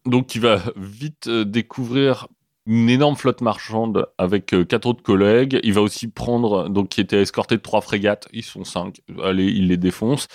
[0.05, 2.27] Donc il va vite euh, découvrir
[2.67, 5.59] une énorme flotte marchande avec euh, quatre autres collègues.
[5.63, 9.45] Il va aussi prendre, donc qui était escorté de trois frégates, ils sont cinq, allez,
[9.45, 10.27] il les défonce.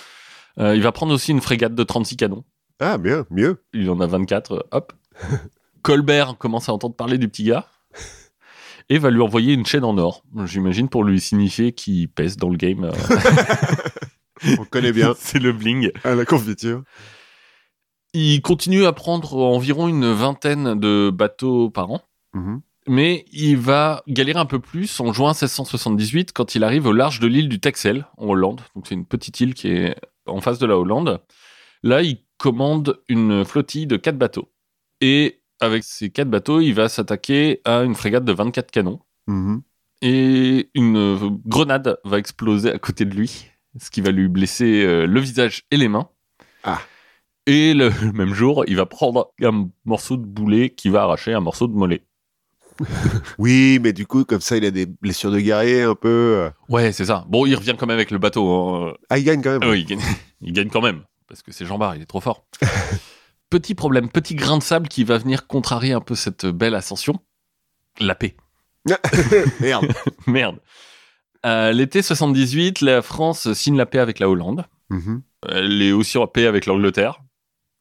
[0.59, 2.45] Euh, il va prendre aussi une frégate de 36 canons.
[2.81, 3.63] Ah, bien, mieux.
[3.73, 4.93] Il en a 24, euh, hop.
[5.83, 7.67] Colbert commence à entendre parler du petit gars
[8.89, 12.51] et va lui envoyer une chaîne en or, j'imagine pour lui signifier qu'il pèse dans
[12.51, 12.91] le game.
[14.59, 15.15] On connaît bien.
[15.19, 15.91] C'est le bling.
[16.03, 16.83] à la confiture.
[18.13, 22.03] Il continue à prendre environ une vingtaine de bateaux par an,
[22.35, 22.61] Mhm.
[22.89, 27.21] mais il va galérer un peu plus en juin 1678 quand il arrive au large
[27.21, 28.63] de l'île du Texel, en Hollande.
[28.75, 29.95] Donc c'est une petite île qui est
[30.27, 31.21] en face de la Hollande.
[31.83, 34.51] Là, il commande une flottille de quatre bateaux.
[35.01, 39.01] Et avec ces quatre bateaux, il va s'attaquer à une frégate de 24 canons.
[39.29, 39.63] Mhm.
[40.03, 43.47] Et une grenade va exploser à côté de lui,
[43.79, 46.09] ce qui va lui blesser euh, le visage et les mains.
[46.65, 46.81] Ah.
[47.47, 51.41] Et le même jour, il va prendre un morceau de boulet qui va arracher un
[51.41, 52.03] morceau de mollet.
[53.39, 56.09] Oui, mais du coup, comme ça, il a des blessures de guerrier un peu.
[56.09, 56.51] euh.
[56.69, 57.25] Ouais, c'est ça.
[57.29, 58.49] Bon, il revient quand même avec le bateau.
[58.51, 58.95] hein.
[59.11, 59.61] Ah, il gagne quand même.
[59.63, 60.01] Ah oui, il gagne,
[60.41, 62.47] il gagne quand même, parce que c'est Jean Bart, il est trop fort.
[63.51, 67.19] petit problème, petit grain de sable qui va venir contrarier un peu cette belle ascension.
[67.99, 68.35] La paix.
[69.61, 69.93] Merde.
[70.27, 70.59] Merde.
[71.43, 74.65] À l'été 78, la France signe la paix avec la Hollande.
[74.91, 75.23] Mhm.
[75.49, 77.21] Elle est aussi en paix avec l'Angleterre.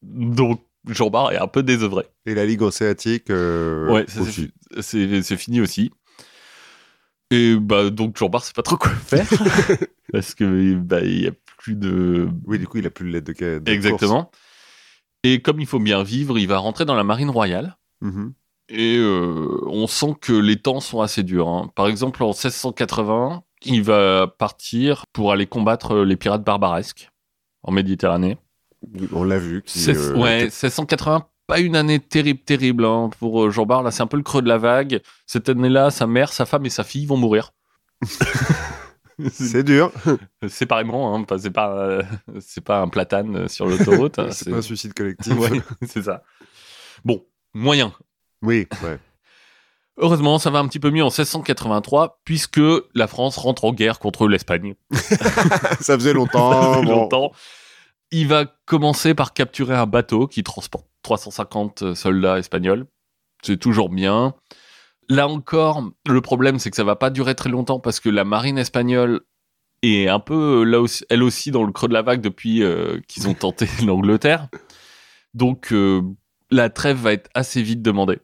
[0.01, 2.05] Donc, Jean Bart est un peu désœuvré.
[2.25, 3.29] Et la Ligue hanséatique.
[3.29, 5.91] euh, ouais, c'est- c'est c'est fini aussi.
[7.31, 9.27] Et bah, donc, Jean Bart sait pas trop quoi faire.
[10.11, 12.27] parce que bah, il y a plus de.
[12.45, 14.31] Oui, du coup, il a plus de lettre de, de Exactement.
[15.23, 17.77] Et comme il faut bien vivre, il va rentrer dans la marine royale.
[18.01, 18.33] Mhm.
[18.69, 21.49] Et euh, on sent que les temps sont assez durs.
[21.49, 21.69] hein.
[21.75, 27.09] Par exemple, en 1680, il va partir pour aller combattre les pirates barbaresques
[27.63, 28.37] en Méditerranée.
[29.11, 29.61] On l'a vu.
[29.65, 33.83] qui, euh, ouais, était- 1680, pas une année terrible, terrible hein, pour euh, Jean Bart.
[33.83, 35.01] Là, c'est un peu le creux de la vague.
[35.25, 37.51] Cette année-là, sa mère, sa femme et sa fille vont mourir.
[39.33, 39.91] C'est dur.
[40.47, 42.01] Séparément, hein, c'est pas, euh,
[42.39, 44.17] c'est pas un platane euh, sur l'autoroute.
[44.19, 45.33] hein, c'est pas un suicide collectif.
[45.37, 46.23] Ouais, c'est ça.
[47.03, 47.91] Bon, moyen.
[48.41, 48.97] Oui, ouais.
[49.97, 52.61] Heureusement, ça va un petit peu mieux en 1683, puisque
[52.95, 54.75] la France rentre en guerre contre l'Espagne.
[55.81, 56.75] ça faisait longtemps.
[56.75, 56.89] Ça bon.
[56.89, 57.31] longtemps.
[58.11, 62.85] Il va commencer par capturer un bateau qui transporte 350 soldats espagnols.
[63.43, 64.35] C'est toujours bien.
[65.07, 68.23] Là encore, le problème, c'est que ça va pas durer très longtemps parce que la
[68.23, 69.21] marine espagnole
[69.81, 72.99] est un peu, là aussi, elle aussi, dans le creux de la vague depuis euh,
[73.07, 74.47] qu'ils ont tenté l'Angleterre.
[75.33, 76.01] Donc, euh,
[76.51, 78.19] la trêve va être assez vite demandée.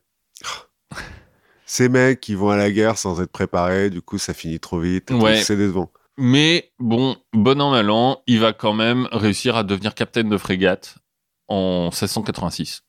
[1.65, 4.79] Ces mecs qui vont à la guerre sans être préparés, du coup, ça finit trop
[4.79, 5.11] vite.
[5.11, 5.37] Ouais.
[5.37, 5.91] C'est décevant.
[6.17, 10.37] Mais bon, bon an, mal an, il va quand même réussir à devenir capitaine de
[10.37, 10.95] frégate
[11.47, 12.81] en 1686.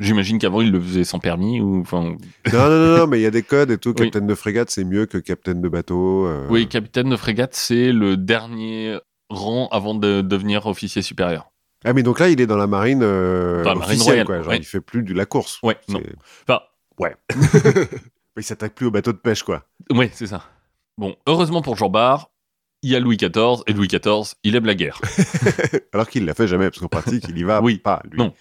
[0.00, 2.16] J'imagine qu'avant, il le faisait sans permis ou enfin.
[2.52, 3.90] Non, non, non, mais il y a des codes et tout.
[3.90, 3.94] Oui.
[3.94, 6.26] Capitaine de frégate, c'est mieux que capitaine de bateau.
[6.26, 6.48] euh.
[6.50, 8.98] Oui, capitaine de frégate, c'est le dernier
[9.30, 11.52] rang avant de devenir officier supérieur.
[11.84, 14.26] Ah, mais donc là, il est dans la marine, euh, Dans la marine officielle, royale,
[14.26, 14.38] quoi.
[14.38, 14.58] Genre, ouais.
[14.58, 15.60] il fait plus de la course.
[15.62, 16.00] Ouais, non.
[16.42, 16.60] Enfin,
[16.98, 17.14] Ouais.
[18.36, 19.64] il s'attaque plus au bateau de pêche, quoi.
[19.92, 20.42] ouais, c'est ça.
[20.98, 22.30] Bon, heureusement pour Jean Bart,
[22.84, 25.00] il y a Louis XIV, et Louis XIV, il aime la guerre.
[25.92, 27.78] Alors qu'il l'a fait jamais, parce qu'en pratique, il y va Oui.
[27.78, 28.18] pas, lui.
[28.18, 28.32] Non.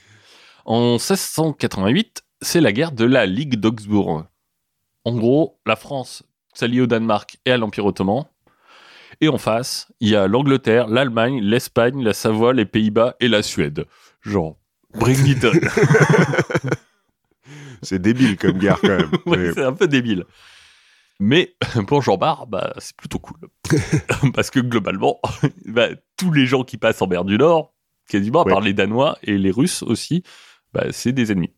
[0.66, 4.26] En 1688, c'est la guerre de la Ligue d'Augsbourg.
[5.06, 8.26] En gros, la France s'allie au Danemark et à l'Empire ottoman.
[9.22, 13.44] Et en face, il y a l'Angleterre, l'Allemagne, l'Espagne, la Savoie, les Pays-Bas et la
[13.44, 13.86] Suède.
[14.22, 14.58] Genre,
[14.94, 15.52] bring it on.
[17.82, 19.10] C'est débile comme guerre, quand même.
[19.26, 20.26] Ouais, Mais- c'est un peu débile.
[21.26, 21.56] Mais
[21.88, 23.38] pour Jean Bart, bah, c'est plutôt cool.
[24.34, 25.22] Parce que globalement,
[25.66, 27.74] bah, tous les gens qui passent en mer du Nord,
[28.10, 28.52] quasiment, à Ouais.
[28.52, 30.24] part les Danois et les Russes aussi,
[30.74, 31.54] bah, c'est des ennemis.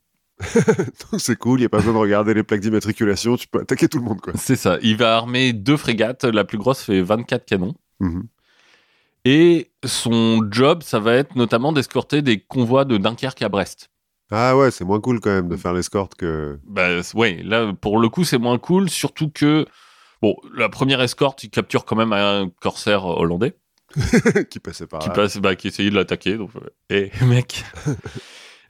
[1.11, 3.61] Donc c'est cool, il n'y a pas besoin de regarder les plaques d'immatriculation, tu peux
[3.61, 4.33] attaquer tout le monde, quoi.
[4.35, 4.77] C'est ça.
[4.83, 6.25] Il va armer deux frégates.
[6.25, 7.73] La plus grosse fait 24 canons.
[8.01, 8.27] Mhm.
[9.23, 13.89] Et son job, ça va être notamment d'escorter des convois de Dunkerque à Brest.
[14.31, 16.59] Ah ouais, c'est moins cool quand même de faire l'escorte que.
[16.65, 19.65] Bah, ouais, là, pour le coup, c'est moins cool, surtout que,
[20.21, 23.55] bon, la première escorte, il capture quand même un corsaire hollandais
[24.49, 25.13] qui passait par qui là.
[25.15, 26.37] passe, bah, qui essayait de l'attaquer.
[26.37, 26.51] Donc,
[26.89, 27.63] et mec.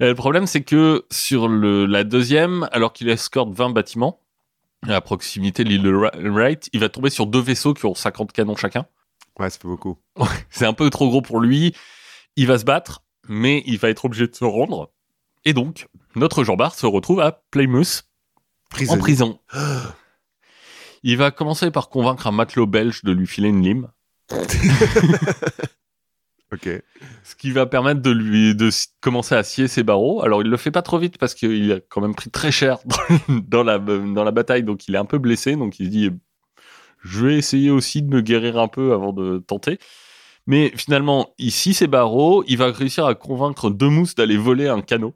[0.02, 4.20] Euh, le problème, c'est que sur le, la deuxième, alors qu'il escorte 20 bâtiments
[4.86, 8.34] à proximité de l'île de Wright, il va tomber sur deux vaisseaux qui ont 50
[8.34, 8.86] canons chacun.
[9.40, 9.98] Ouais, ça fait beaucoup.
[10.50, 11.74] C'est un peu trop gros pour lui.
[12.36, 14.92] Il va se battre, mais il va être obligé de se rendre.
[15.46, 18.04] Et donc, notre Jean Bart se retrouve à Plymouth,
[18.90, 19.40] en prison.
[21.04, 23.90] Il va commencer par convaincre un matelot belge de lui filer une lime,
[26.52, 26.70] Ok.
[27.24, 28.70] ce qui va permettre de lui de
[29.02, 30.24] commencer à scier ses barreaux.
[30.24, 32.80] Alors, il le fait pas trop vite parce qu'il a quand même pris très cher
[33.30, 35.56] dans, la, dans la bataille, donc il est un peu blessé.
[35.56, 36.10] Donc, il se dit,
[37.04, 39.80] je vais essayer aussi de me guérir un peu avant de tenter.
[40.48, 44.68] Mais finalement, il scie ses barreaux, il va réussir à convaincre deux mousses d'aller voler
[44.68, 45.16] un canot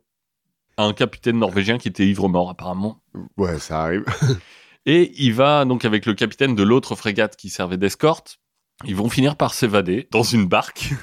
[0.80, 3.02] à un capitaine norvégien qui était ivre-mort apparemment.
[3.38, 4.06] Ouais, ça arrive.
[4.86, 8.38] Et il va donc avec le capitaine de l'autre frégate qui servait d'escorte.
[8.86, 10.94] Ils vont finir par s'évader dans une barque.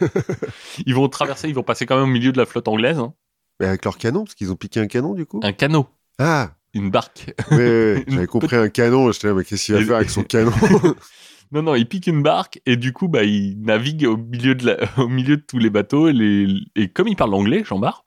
[0.86, 2.98] ils vont traverser, ils vont passer quand même au milieu de la flotte anglaise.
[2.98, 3.14] hein.
[3.60, 5.40] Mais avec leur canon, parce qu'ils ont piqué un canon du coup.
[5.42, 5.86] Un canot,
[6.18, 7.32] Ah, une barque.
[7.50, 9.08] Une j'avais compris un canon.
[9.08, 10.52] Là, mais qu'est-ce qu'il va faire avec son canon
[11.52, 14.66] Non, non, il pique une barque et du coup, bah, il navigue au milieu de,
[14.66, 16.08] la- au milieu de tous les bateaux.
[16.08, 18.03] Et, les- et comme il parle anglais, Jean Bart,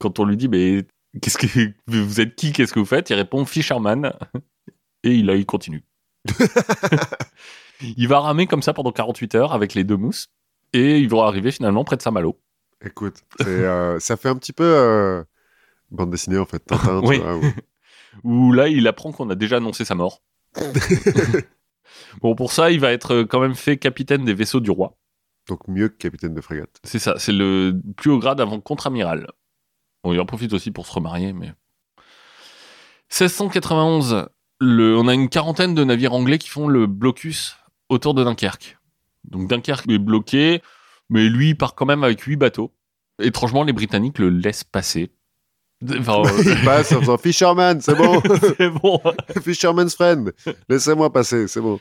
[0.00, 0.84] quand on lui dit, mais
[1.22, 3.08] qu'est-ce que vous êtes qui, qu'est-ce que vous faites?
[3.10, 4.12] Il répond Fisherman.
[5.04, 5.84] Et il, il continue.
[7.96, 10.26] il va ramer comme ça pendant 48 heures avec les deux mousses.
[10.72, 12.38] Et ils vont arriver finalement près de Saint-Malo.
[12.84, 15.22] Écoute, euh, ça fait un petit peu euh,
[15.90, 16.60] bande dessinée en fait.
[16.60, 17.18] Tintin, tu Oui.
[17.18, 17.42] vois, où-
[18.24, 20.22] Où là, il apprend qu'on a déjà annoncé sa mort.
[22.22, 24.96] bon, pour ça, il va être quand même fait capitaine des vaisseaux du roi.
[25.48, 26.78] Donc mieux que capitaine de frégate.
[26.84, 29.30] C'est ça, c'est le plus haut grade avant contre-amiral.
[30.02, 31.52] Bon, il en profite aussi pour se remarier, mais.
[33.10, 34.26] 1691,
[34.60, 37.56] le, on a une quarantaine de navires anglais qui font le blocus
[37.88, 38.78] autour de Dunkerque.
[39.24, 40.62] Donc Dunkerque est bloqué,
[41.08, 42.72] mais lui il part quand même avec huit bateaux.
[43.20, 45.10] Étrangement, les Britanniques le laissent passer.
[45.98, 48.22] Enfin, euh, Il passe en faisant Fisherman, c'est bon.
[48.58, 49.00] c'est bon.
[49.42, 50.32] Fisherman's friend.
[50.68, 51.80] Laissez-moi passer, c'est bon.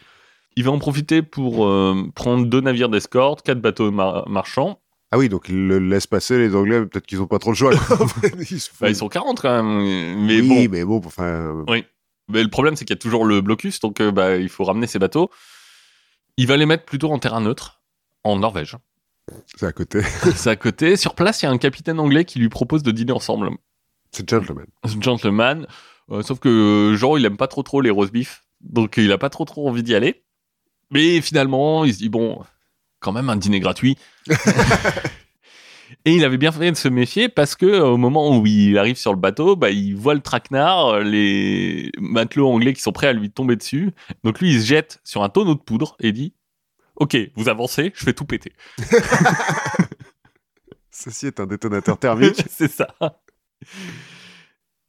[0.56, 4.82] Il va en profiter pour euh, prendre deux navires d'escorte, quatre bateaux mar- marchands.
[5.12, 6.86] Ah oui, donc il le laisse passer les Anglais.
[6.86, 7.74] Peut-être qu'ils ont pas trop le choix.
[8.52, 8.60] ils.
[8.80, 10.26] Bah, ils sont 40 quand même.
[10.26, 11.24] Mais oui, bon, mais bon, enfin.
[11.24, 11.84] euh, Oui.
[12.28, 14.64] Mais le problème, c'est qu'il y a toujours le blocus, donc euh, bah, il faut
[14.64, 15.32] ramener ces bateaux.
[16.38, 17.82] Il va les mettre plutôt en terrain neutre,
[18.24, 18.78] en Norvège.
[19.48, 20.02] C'est à côté.
[20.36, 20.96] c'est à côté.
[20.96, 23.50] Sur place, il y a un capitaine anglais qui lui propose de dîner ensemble.
[24.12, 24.66] C'est gentleman.
[24.86, 25.66] Ce gentleman.
[26.12, 29.18] Euh, sauf que Jean, il aime pas trop trop les roast beef, donc il a
[29.18, 30.24] pas trop trop envie d'y aller.
[30.92, 32.44] Mais finalement, il se dit bon,
[33.00, 33.98] quand même un dîner gratuit.
[36.06, 38.78] Et il avait bien fait de se méfier parce que euh, au moment où il
[38.78, 42.92] arrive sur le bateau, bah, il voit le traquenard, euh, les matelots anglais qui sont
[42.92, 43.92] prêts à lui tomber dessus.
[44.24, 46.34] Donc lui, il se jette sur un tonneau de poudre et dit
[46.96, 48.54] Ok, vous avancez, je fais tout péter.
[50.92, 52.44] Ceci est un détonateur thermique.
[52.50, 52.88] C'est ça.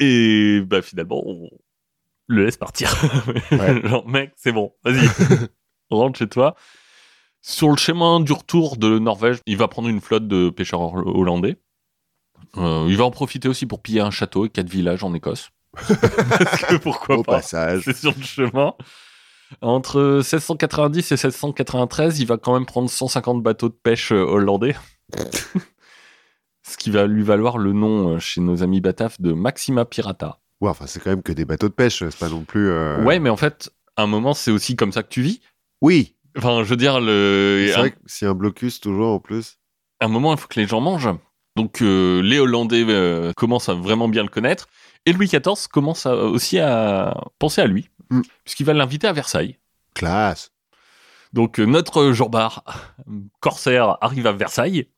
[0.00, 1.48] Et bah finalement, on
[2.26, 2.94] le laisse partir.
[3.52, 3.86] Ouais.
[3.86, 5.06] Genre, mec, c'est bon, vas-y,
[5.90, 6.56] rentre chez toi.
[7.42, 11.56] Sur le chemin du retour de Norvège, il va prendre une flotte de pêcheurs hollandais.
[12.56, 15.50] Euh, il va en profiter aussi pour piller un château et quatre villages en Écosse.
[15.74, 17.36] Parce que pourquoi Au pas?
[17.36, 17.82] passage.
[17.84, 18.74] C'est sur le chemin.
[19.62, 24.76] Entre 1690 et 1693, il va quand même prendre 150 bateaux de pêche euh, hollandais.
[26.62, 30.38] Ce qui va lui valoir le nom euh, chez nos amis Bataf de Maxima Pirata.
[30.60, 32.68] Ouais, enfin, c'est quand même que des bateaux de pêche, c'est pas non plus.
[32.68, 35.40] euh, Ouais, mais en fait, à un moment, c'est aussi comme ça que tu vis.
[35.80, 36.14] Oui.
[36.38, 37.66] Enfin, je veux dire, le...
[37.68, 39.58] C'est un, vrai que un blocus toujours en plus.
[40.00, 41.08] à un moment, il faut que les gens mangent.
[41.56, 44.68] Donc, euh, les Hollandais euh, commencent à vraiment bien le connaître.
[45.06, 48.20] Et Louis XIV commence à- aussi à penser à lui, Mm.
[48.44, 49.58] puisqu'il va l'inviter à Versailles.
[49.94, 50.52] Classe.
[51.32, 52.64] Donc euh, notre Bar,
[53.40, 54.88] corsaire, arrive à Versailles.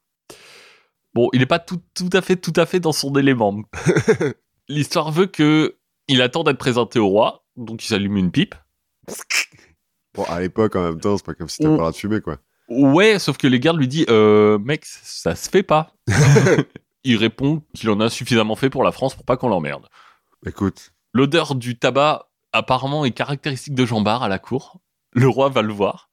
[1.14, 3.60] Bon, il n'est pas tout, tout à fait tout à fait dans son élément.
[4.68, 5.76] L'histoire veut que
[6.08, 8.54] il attend d'être présenté au roi, donc il s'allume une pipe.
[10.14, 11.96] Bon, à l'époque, en même temps, c'est pas comme si t'avais pas le droit de
[11.96, 12.38] fumer, quoi.
[12.68, 15.92] Ouais, sauf que les gardes lui disent euh, mec, ça se fait pas.
[17.04, 19.88] il répond qu'il en a suffisamment fait pour la France pour pas qu'on l'emmerde.
[20.46, 20.92] Écoute.
[21.12, 24.80] L'odeur du tabac apparemment est caractéristique de Jean Bar à la cour.
[25.12, 26.08] Le roi va le voir.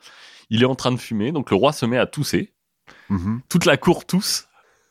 [0.49, 2.53] Il est en train de fumer, donc le roi se met à tousser.
[3.09, 3.41] Mhm.
[3.49, 4.47] toute la cour tousse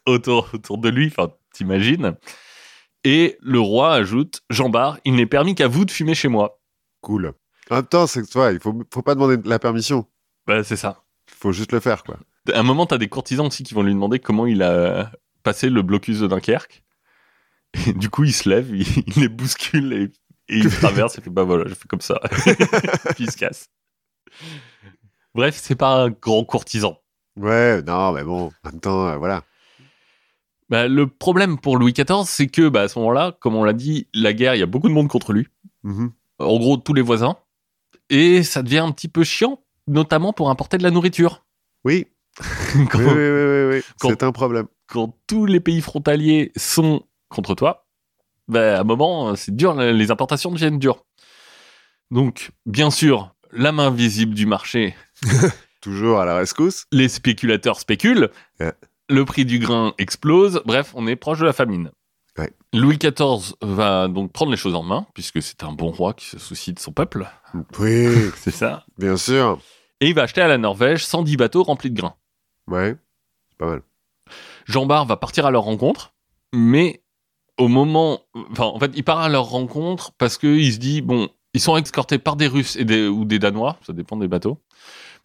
[0.07, 2.17] autour, autour de lui, enfin, t'imagines.
[3.05, 6.61] Et le roi ajoute Jean Bar, il n'est permis qu'à vous de fumer chez moi.
[7.01, 7.33] Cool.
[7.71, 10.07] En même temps, c'est que il faut, faut pas demander la permission.
[10.47, 11.03] Bah, c'est ça.
[11.29, 12.19] Il faut juste le faire, quoi.
[12.53, 15.69] À un moment, t'as des courtisans aussi qui vont lui demander comment il a passé
[15.69, 16.83] le blocus de Dunkerque.
[17.87, 20.03] Et du coup, il se lève, il, il les bouscule et,
[20.49, 22.19] et il traverse et fait bah voilà, je fais comme ça.
[23.15, 23.69] Puis il se casse.
[25.35, 26.99] Bref, c'est pas un grand courtisan.
[27.37, 29.45] Ouais, non, mais bon, en même temps, euh, voilà.
[30.71, 33.73] Bah, le problème pour Louis XIV, c'est que bah, à ce moment-là, comme on l'a
[33.73, 35.49] dit, la guerre, il y a beaucoup de monde contre lui.
[35.85, 36.13] Mhm.
[36.41, 37.37] en gros tous les voisins.
[38.11, 41.45] Et ça devient un petit peu chiant, notamment pour importer de la nourriture.
[41.85, 42.07] Oui,
[42.91, 44.67] quand, oui, oui, oui, oui, c'est un problème.
[44.87, 47.87] quand tous les pays frontaliers sont contre toi,
[48.49, 51.05] bah, à un moment, c'est dur, les importations deviennent dures.
[52.11, 54.95] Donc, bien sûr, la main visible du marché,
[55.81, 56.87] Toujours à la rescousse.
[56.93, 58.73] les spéculateurs spéculent, Ouais.
[59.09, 61.91] le prix du grain explose, bref, on est proche de la famine.
[62.39, 62.53] Ouais.
[62.73, 66.27] Louis XIV va donc prendre les choses en main, puisque c'est un bon roi qui
[66.27, 67.27] se soucie de son peuple,
[67.79, 68.85] Oui, c'est ça.
[68.99, 69.59] bien sûr.
[70.01, 72.15] Et il va acheter à la Norvège 110 bateaux remplis de grains.
[72.69, 72.97] Ouais,
[73.51, 73.83] c'est pas mal.
[74.67, 76.13] Jean Bart va partir à leur rencontre,
[76.55, 77.03] mais
[77.59, 78.21] au moment,
[78.53, 81.77] enfin, en fait, il part à leur rencontre parce qu'il se dit, bon, ils sont
[81.77, 84.59] escortés par des Russes et des, ou des Danois, ça dépend des bateaux.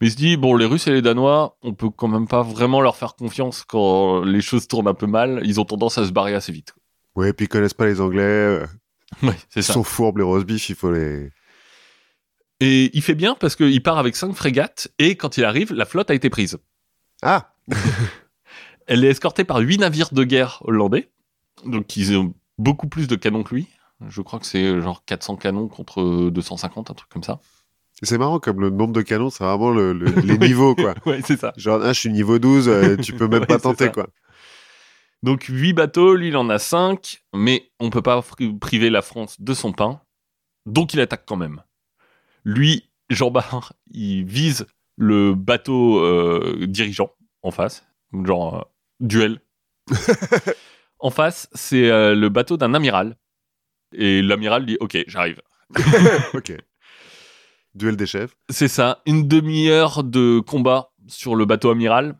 [0.02, 2.41] Mais il se dit, bon, les Russes et les Danois, on peut quand même pas
[2.41, 5.41] vraiment leur faire confiance quand les choses tournent un peu mal.
[5.43, 6.73] Ils ont tendance à se barrer assez vite.
[7.15, 8.21] Ouais, puis ils connaissent pas les Anglais.
[8.23, 8.65] euh,
[9.23, 9.73] Ouais, c'est Ils ça.
[9.73, 11.30] sont fourbes, les roast beef, il faut les.
[12.60, 15.86] Et il fait bien parce qu'il part avec cinq frégates et quand il arrive, la
[15.86, 16.58] flotte a été prise.
[17.21, 17.54] Ah
[18.88, 21.10] Elle est escortée par huit navires de guerre hollandais,
[21.65, 23.67] donc ils ont beaucoup plus de canons que lui.
[24.10, 27.39] Je crois que c'est genre 400 canons contre 250, un truc comme ça.
[28.02, 30.95] C'est marrant comme le nombre de canons, c'est vraiment le- le- les niveaux, quoi.
[31.06, 31.54] Ouais, c'est ça.
[31.56, 34.08] Genre, ah, je suis niveau 12, euh, tu peux même Ouais, pas tenter, quoi.
[35.23, 38.21] Donc 8 bateaux, lui il en a 5, mais on peut pas
[38.59, 40.01] priver la France de son pain,
[40.65, 41.63] donc il attaque quand même.
[42.43, 47.88] Lui, Jean Bart, il vise le bateau euh, dirigeant en face,
[48.25, 48.62] genre euh,
[48.99, 49.39] duel.
[50.99, 53.17] en face, c'est euh, le bateau d'un amiral.
[53.93, 55.41] Et l'amiral dit Ok, j'arrive.
[56.33, 56.53] ok.
[57.75, 58.36] Duel des chefs.
[58.49, 62.17] C'est ça, une demi-heure de combat sur le bateau amiral.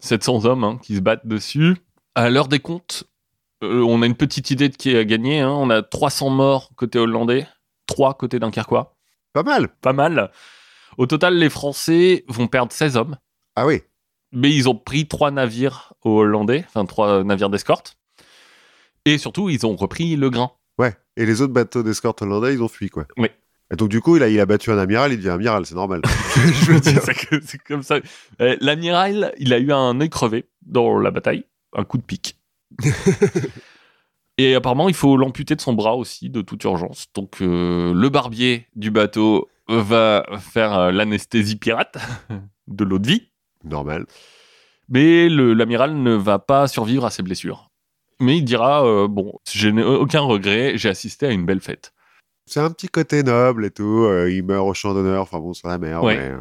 [0.00, 1.76] 700 hommes hein, qui se battent dessus.
[2.14, 3.04] À l'heure des comptes,
[3.62, 5.40] euh, on a une petite idée de qui a gagné.
[5.40, 5.50] hein.
[5.50, 7.46] On a 300 morts côté hollandais,
[7.86, 8.94] 3 côté dunkerquois.
[9.32, 9.68] Pas mal.
[9.80, 10.30] Pas mal.
[10.98, 13.16] Au total, les Français vont perdre 16 hommes.
[13.56, 13.82] Ah oui.
[14.32, 17.96] Mais ils ont pris 3 navires aux Hollandais, enfin 3 navires d'escorte.
[19.04, 20.52] Et surtout, ils ont repris le grain.
[20.78, 20.94] Ouais.
[21.16, 23.06] Et les autres bateaux d'escorte hollandais, ils ont fui, quoi.
[23.18, 23.28] Oui.
[23.72, 25.74] Et donc, du coup, il a, il a battu un amiral, il devient amiral, c'est
[25.74, 26.02] normal.
[26.34, 27.00] Je veux dire.
[27.44, 27.96] C'est comme ça.
[28.40, 32.36] Euh, L'amiral, il a eu un œil crevé dans la bataille, un coup de pique.
[34.38, 37.06] Et apparemment, il faut l'amputer de son bras aussi, de toute urgence.
[37.14, 41.98] Donc, euh, le barbier du bateau va faire euh, l'anesthésie pirate
[42.66, 43.28] de l'eau de vie.
[43.64, 44.06] Normal.
[44.88, 47.70] Mais l'amiral ne va pas survivre à ses blessures.
[48.20, 51.92] Mais il dira euh, Bon, je n'ai aucun regret, j'ai assisté à une belle fête.
[52.46, 54.08] C'est un petit côté noble et tout.
[54.28, 55.22] il meurt au champ d'honneur.
[55.22, 56.04] Enfin bon, c'est la merde.
[56.04, 56.16] Ouais.
[56.16, 56.36] Mais,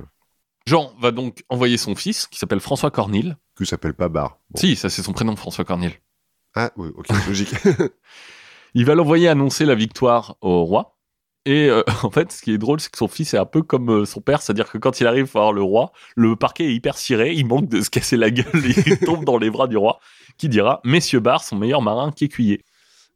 [0.66, 3.36] Jean va donc envoyer son fils, qui s'appelle François Cornille.
[3.66, 4.40] S'appelle pas Bar.
[4.50, 4.60] Bon.
[4.60, 5.94] Si, ça c'est son prénom, François Cornille.
[6.56, 7.54] Ah oui, ok, logique.
[8.74, 10.98] Il va l'envoyer annoncer la victoire au roi.
[11.46, 13.64] Et euh, en fait, ce qui est drôle, c'est que son fils est un peu
[13.64, 16.74] comme euh, son père, c'est-à-dire que quand il arrive voir le roi, le parquet est
[16.74, 19.68] hyper ciré, il manque de se casser la gueule et il tombe dans les bras
[19.68, 20.00] du roi,
[20.38, 22.64] qui dira Messieurs Barr sont meilleurs marins qu'écuyers.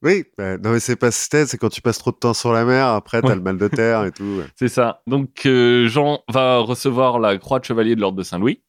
[0.02, 2.52] Oui, bah, non mais c'est pas c'était, c'est quand tu passes trop de temps sur
[2.52, 3.36] la mer, après t'as Ouais.
[3.36, 4.24] le mal de terre et tout.
[4.40, 4.46] ouais.
[4.56, 5.02] C'est ça.
[5.08, 8.62] Donc euh, Jean va recevoir la croix de chevalier de l'ordre de Saint-Louis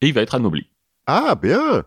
[0.00, 0.68] et il va être anobli.
[1.06, 1.84] Ah bien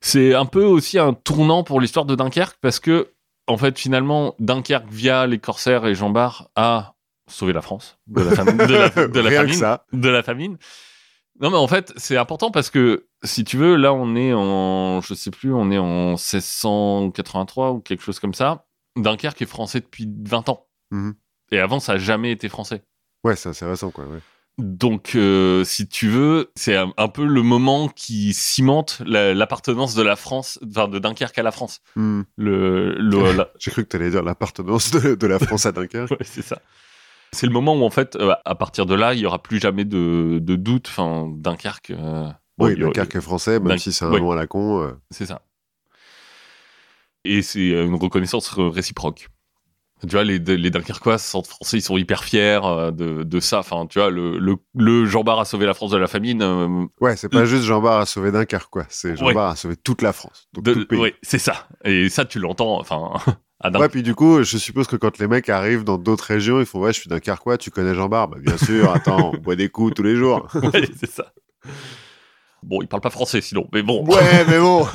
[0.00, 3.10] C'est un peu aussi un tournant pour l'histoire de Dunkerque parce que,
[3.46, 6.94] en fait, finalement, Dunkerque, via les corsaires et Jean Bart, a
[7.30, 9.54] sauvé la France de la, fam- de la- de la Rien famine.
[9.54, 9.86] ça.
[9.92, 10.58] De la famine.
[11.40, 15.00] Non, mais en fait, c'est important parce que, si tu veux, là, on est en,
[15.00, 18.66] je sais plus, on est en 1683 ou quelque chose comme ça.
[18.96, 20.66] Dunkerque est français depuis 20 ans.
[20.90, 21.14] Mhm.
[21.50, 22.82] Et avant, ça a jamais été français.
[23.24, 24.04] Ouais, c'est assez récent quoi.
[24.04, 24.18] ouais.
[24.58, 29.94] Donc, euh, si tu veux, c'est un, un peu le moment qui cimente la- l'appartenance
[29.94, 31.80] de la France, enfin de Dunkerque à la France.
[31.96, 32.22] Hmm.
[32.36, 36.10] Le, le- la- J'ai cru que t'allais dire l'appartenance de, de la France à Dunkerque.
[36.12, 36.60] ouais, c'est ça.
[37.32, 39.58] C'est le moment où en fait, euh, à partir de là, il y aura plus
[39.58, 40.86] jamais de, de doute.
[40.90, 41.90] Enfin, Dunkerque.
[41.90, 42.28] euh,
[42.58, 44.20] bon, oui, aura- Dunkerque est français, même Dun- si c'est un ouais.
[44.20, 44.92] nom à la con.
[45.10, 45.40] C'est ça.
[47.24, 49.28] Et c'est une reconnaissance réciproque.
[50.02, 53.60] Tu vois, les, les Dunkerquois sont français, ils sont hyper fiers euh, de, de ça.
[53.60, 56.42] Enfin, tu vois, le, le, le Jean Bart a sauvé la France de la famine.
[56.42, 58.84] euh, Ouais, c'est pas juste Jean Bart a sauvé Dunkerque quoi.
[58.88, 59.34] C'est Jean Ouais.
[59.34, 60.48] Bart a sauvé toute la France.
[60.96, 61.68] Ouais, c'est ça.
[61.84, 62.80] Et ça, tu l'entends.
[62.80, 63.12] Enfin,
[63.78, 66.66] Ouais, puis du coup, je suppose que quand les mecs arrivent dans d'autres régions, ils
[66.66, 69.54] font Ouais, je suis Dunkerquois, tu connais Jean Bart Bah, bien sûr, attends, on boit
[69.54, 70.48] des coups tous les jours.
[70.54, 71.32] Ouais, c'est ça.
[72.62, 74.04] Bon, il parle pas français sinon, mais bon.
[74.06, 74.86] ouais, mais bon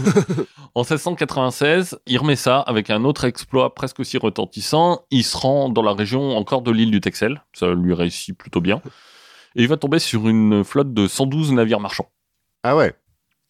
[0.76, 5.06] En 1696, il remet ça avec un autre exploit presque aussi retentissant.
[5.12, 7.44] Il se rend dans la région encore de l'île du Texel.
[7.54, 8.82] Ça lui réussit plutôt bien.
[9.56, 12.10] Et il va tomber sur une flotte de 112 navires marchands.
[12.64, 12.94] Ah ouais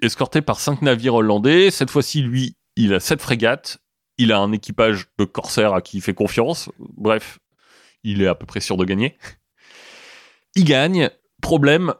[0.01, 1.70] Escorté par cinq navires hollandais.
[1.70, 3.80] Cette fois-ci, lui, il a sept frégates.
[4.18, 6.70] Il a un équipage de corsaires à qui il fait confiance.
[6.80, 7.39] Bref,
[8.03, 9.18] il est à peu près sûr de gagner.
[10.55, 11.09] Il gagne.
[11.41, 11.93] Problème,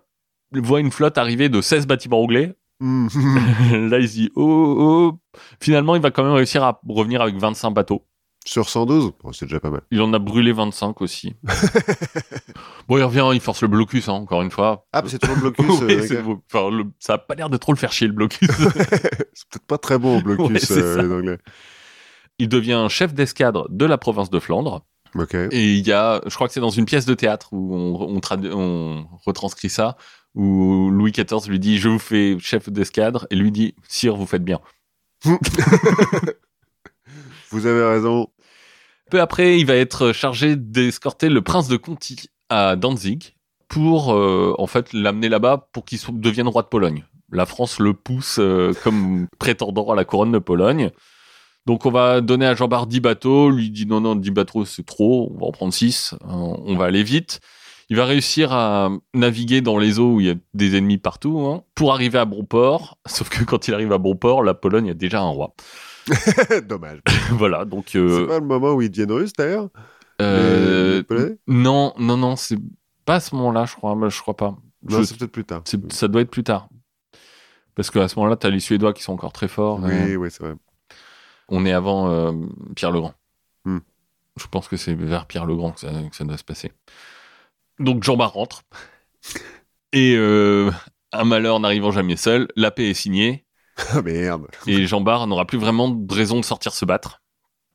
[0.54, 2.56] voit une flotte arriver de 16 bâtiments anglais.
[2.80, 3.08] Hmm.
[3.90, 5.40] Là, il se dit, oh, oh.
[5.60, 8.06] Finalement, il va quand même réussir à revenir avec 25 bateaux.
[8.46, 9.82] Sur 112 Bon, C'est déjà pas mal.
[9.92, 11.36] Il en a brûlé 25 aussi.
[12.88, 14.86] bon, il revient, il force le blocus, hein, encore une fois.
[14.94, 15.66] Ah, c'est toujours le blocus.
[15.82, 16.36] Euh.
[16.54, 18.48] Enfin, le- ça a pas l'air de trop le faire chier, le blocus.
[18.50, 21.38] c'est peut-être pas très bon au blocus, Ouais, euh, les Anglais.
[22.40, 24.86] il devient chef d'escadre de la province de Flandre.
[25.52, 28.20] Et il y a, je crois que c'est dans une pièce de théâtre où on,
[28.54, 29.98] on retranscrit ça,
[30.36, 34.28] où Louis XIV lui dit Je vous fais chef d'escadre, et lui dit Sire, vous
[34.28, 34.60] faites bien.
[37.52, 38.28] Vous avez raison.
[39.10, 43.36] Peu après, il va être chargé d'escorter le prince de Conti à Danzig
[43.70, 47.06] pour euh, en fait l'amener là-bas pour qu'il devienne roi de Pologne.
[47.32, 50.92] La France le pousse euh, comme prétendant à la couronne de Pologne.
[51.66, 54.66] Donc on va donner à Jean Bart 10 bateaux, lui dit non non 10 bateaux
[54.66, 57.42] c'est trop, on va en prendre 6, on va aller vite.
[57.90, 61.40] Il va réussir à naviguer dans les eaux où il y a des ennemis partout
[61.48, 62.98] hein, pour arriver à bon port.
[63.06, 65.54] Sauf que quand il arrive à bon port, la Pologne a déjà un roi.
[66.68, 67.00] Dommage.
[67.32, 69.70] voilà donc euh, C'est pas le moment où ils deviennent russes d'ailleurs?
[70.22, 71.04] Euh,
[71.48, 72.58] non, non, non, c'est
[73.06, 73.96] pas à ce moment-là, je crois.
[74.10, 74.58] Je crois pas.
[74.90, 75.64] Non, Je- c'est peut-être plus tard.
[75.92, 76.68] ça doit être plus tard.
[77.76, 79.80] Parce qu'à ce moment-là, t'as les Suédois qui sont encore très forts.
[79.84, 80.56] Oui, Euh, oui, c'est vrai.
[81.50, 82.34] on est avant
[82.76, 83.14] Pierre le Grand.
[83.66, 83.78] Hmm.
[84.40, 86.72] Je pense que c'est vers Pierre le Grand que ça, que ça doit se passer.
[87.80, 88.64] Donc Jean Bart rentre.
[89.94, 90.72] Et euh,
[91.12, 93.46] un malheur n'arrivant jamais seul, la paix est signée.
[93.94, 94.48] Ah merde.
[94.66, 97.22] Et Jean Bart n'aura plus vraiment de raison de sortir se battre.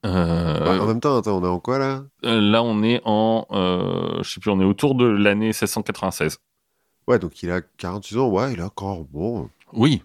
[0.05, 2.03] Euh, Bah, en même temps, attends, on est en quoi là?
[2.25, 3.47] euh, là, on est en.
[3.53, 6.39] euh, je sais plus, on est autour de l'année 1696.
[7.07, 9.49] Ouais, donc il a 46 ans, ouais, il a encore, bon.
[9.73, 10.03] Oui.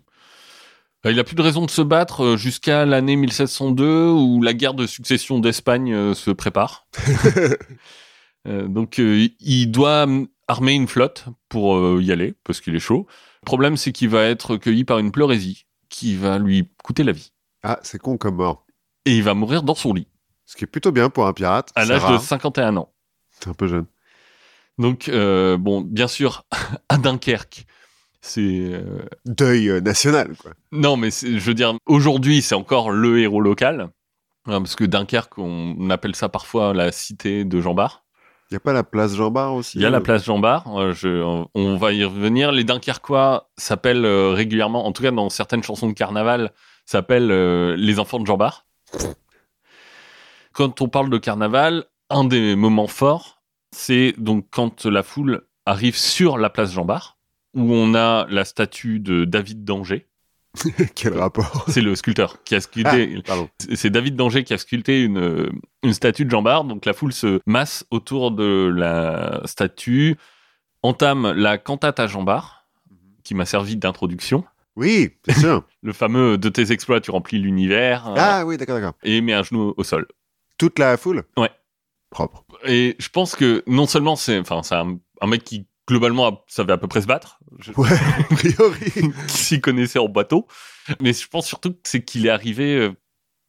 [1.04, 4.86] Il a plus de raison de se battre jusqu'à l'année 1702 où la guerre de
[4.86, 6.86] succession d'Espagne se prépare.
[8.48, 10.06] Euh, donc euh, il doit
[10.48, 13.06] armer une flotte pour euh, y aller parce qu'il est chaud.
[13.42, 17.12] Le problème c'est qu'il va être cueilli par une pleurésie qui va lui coûter la
[17.12, 17.32] vie
[17.64, 18.66] Ah, c'est con comme mort.
[19.06, 20.08] et il va mourir dans son lit
[20.46, 21.72] Ce qui est plutôt bien pour un pirate.
[21.76, 22.22] à c'est l'âge de rare.
[22.22, 22.94] 51 ans.
[23.40, 23.86] T'es un peu jeune.
[24.78, 26.46] Donc euh, bon, bien sûr
[26.90, 27.66] à Dunkerque,
[28.22, 28.42] c'est
[28.74, 30.52] euh, Deuil national, quoi.
[30.72, 33.90] Non, mais c'est- je veux dire, aujourd'hui, c'est encore le héros local.
[34.46, 38.06] Hein, Parce que Dunkerque, on appelle ça parfois la cité de Jean Bart.
[38.50, 40.24] Il y a pas la place Jean Bart aussi Il y a la euh place
[40.26, 40.66] Jean Bart.
[40.78, 42.52] euh, je- on va y revenir.
[42.52, 46.52] Les Dunkerquois s'appellent euh, régulièrement, en tout cas dans certaines chansons de carnaval,
[46.86, 48.66] s'appellent euh, les enfants de Jean Bart.
[50.54, 53.42] Quand on parle de carnaval, un des moments forts,
[53.72, 57.18] c'est donc quand la foule arrive sur la place Jean Bart,
[57.54, 60.07] où on a la statue de David d'Angers.
[60.96, 61.66] Quel rapport?
[61.68, 63.22] C'est le sculpteur qui a Ah, sculpté.
[63.26, 63.50] pardon.
[63.76, 65.52] C'est David Danger qui a sculpté une,
[65.84, 66.64] une statue de Jean Bart.
[66.64, 70.16] Donc la foule se masse autour de la statue,
[70.84, 72.66] entame la cantate à Jean Bart,
[73.24, 74.44] qui m'a servi d'introduction.
[74.76, 75.64] Oui, c'est sûr.
[75.84, 78.08] Le fameux de tes exploits, tu remplis l'univers.
[78.08, 78.94] euh, ah oui, d'accord, d'accord.
[79.04, 80.08] Et met un genou au sol.
[80.58, 81.24] Toute la foule?
[81.38, 81.52] Ouais.
[82.10, 82.46] Propre.
[82.66, 86.44] Et je pense que non seulement c'est, enfin, c'est un, un mec qui globalement a-
[86.48, 87.90] savait à peu près se battre, je- Ouais,
[88.30, 88.92] a priori.
[89.28, 90.48] qui s'y connaissait en bateau,
[91.02, 92.92] mais je pense surtout que c'est qu'il est arrivé euh,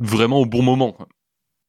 [0.01, 0.97] vraiment au bon moment.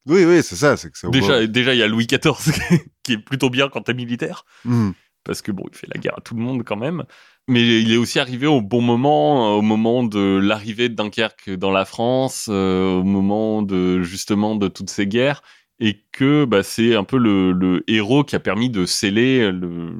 [0.06, 0.76] Oui, oui, c'est ça.
[0.76, 2.32] C'est que c'est au Déjà, déjà, il y a Louis XIV
[3.02, 4.94] qui est plutôt bien quand t'es militaire, Mhm.
[5.24, 7.04] parce que bon, il fait la guerre à tout le monde quand même.
[7.48, 11.50] Mais il est aussi arrivé au bon moment, euh, au moment de l'arrivée de Dunkerque
[11.50, 15.42] dans la France, euh, au moment de justement de toutes ces guerres,
[15.80, 19.94] et que bah, c'est un peu le, le héros qui a permis de sceller le-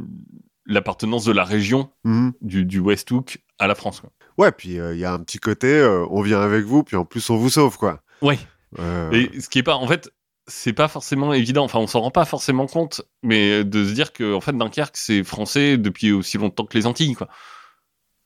[0.73, 2.33] l'appartenance de la région Mhm.
[2.41, 4.01] du, du Westhook à la France.
[4.01, 4.11] quoi.
[4.39, 6.97] Ouais, puis euh, il y a un petit côté, euh, on vient avec vous, puis
[6.97, 8.01] en plus on vous sauve, quoi.
[8.23, 8.39] Ouais.
[8.79, 10.11] Euh, Et ce qui est pas, en fait,
[10.47, 11.65] c'est pas forcément évident.
[11.65, 14.97] Enfin, on s'en rend pas forcément compte, mais de se dire que en fait Dunkerque
[14.97, 17.29] c'est français depuis aussi longtemps que les Antilles, quoi.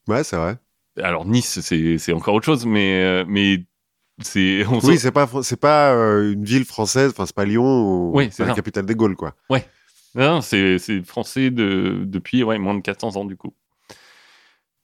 [0.06, 0.56] Ouais, c'est vrai.
[1.02, 3.64] Alors Nice c'est encore autre chose, mais euh, mais
[4.22, 8.12] c'est Oui, c'est pas, c'est pas euh, une ville française, enfin, c'est pas Lyon, ou
[8.14, 9.34] Oui, c'est la capitale des Gaules, quoi.
[10.14, 13.54] Non, c'est c'est français de depuis ouais moins de 400 ans du coup.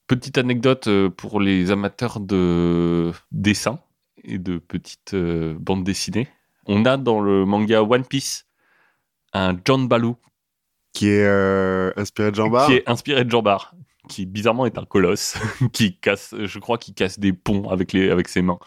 [0.06, 3.78] Petite anecdote euh, pour les amateurs de dessin
[4.24, 6.28] et de petites euh, bandes dessinées.
[6.66, 8.46] On a dans le manga One Piece
[9.32, 10.16] un John Baloo
[10.92, 12.66] Qui est euh, inspiré de Jean Bart.
[12.66, 13.72] qui est inspiré de Jean Bart,
[14.08, 15.38] qui bizarrement est un colosse,
[15.72, 18.58] qui casse, je crois qu'il casse des ponts avec, les, avec ses mains.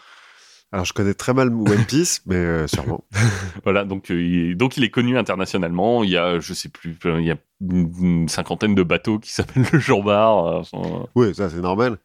[0.73, 3.05] Alors, je connais très mal One Piece, mais euh, sûrement.
[3.63, 6.03] Voilà, donc, euh, il, donc il est connu internationalement.
[6.03, 9.31] Il y a, je sais plus, euh, il y a une, cinquantaine de bateaux qui
[9.33, 11.99] s'appellent le sont- Oui, ça, c'est normal.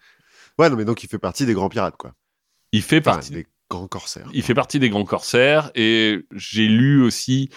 [0.59, 2.13] Ouais, non, mais donc il fait partie des grands pirates, quoi.
[2.73, 4.29] Il fait Enfin, partie, des grands corsaires.
[4.35, 7.49] il fait partie des grands corsaires et j'ai lu aussi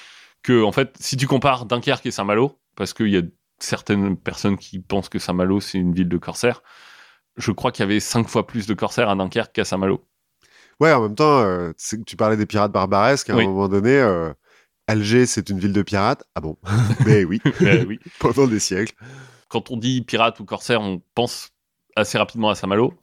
[0.43, 3.22] que, en fait, si tu compares Dunkerque et Saint-Malo, parce qu'il y a
[3.59, 6.64] certaines personnes qui pensent que Saint-Malo c'est une ville de corsaires,
[7.38, 10.05] je crois qu'il y avait cinq fois plus de corsaires à Dunkerque qu'à Saint-Malo.
[10.82, 11.72] Ouais, en même temps, euh,
[12.08, 13.44] tu parlais des pirates barbaresques, à Oui.
[13.44, 14.34] un moment donné, euh,
[14.88, 16.24] Alger, c'est une ville de pirates.
[16.34, 16.58] Ah bon?
[17.06, 17.40] Mais oui,
[17.88, 18.00] oui.
[18.20, 18.96] pendant des siècles.
[19.48, 21.50] Quand on dit pirate ou corsaire, on pense
[21.96, 22.96] assez rapidement à Saint-Malo.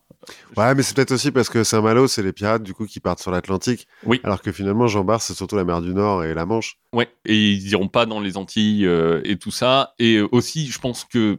[0.56, 3.20] Ouais, mais c'est peut-être aussi parce que Saint-Malo, c'est les pirates, du coup, qui partent
[3.20, 3.86] sur l'Atlantique.
[4.04, 4.20] Oui.
[4.24, 6.78] Alors que finalement, Jean Bart, c'est surtout la mer du Nord et la Manche.
[6.92, 7.08] Ouais.
[7.24, 9.94] Et ils iront pas dans les Antilles euh, et tout ça.
[10.00, 11.38] Et aussi, je pense que,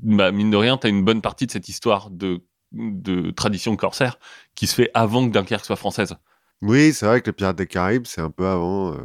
[0.00, 2.42] bah, mine de rien, tu as une bonne partie de cette histoire de,
[2.72, 4.18] de tradition corsaire
[4.54, 6.16] qui se fait avant que Dunkerque soit française.
[6.62, 8.92] Oui, c'est vrai que les pirates des Caraïbes, c'est un peu avant.
[8.92, 8.98] euh,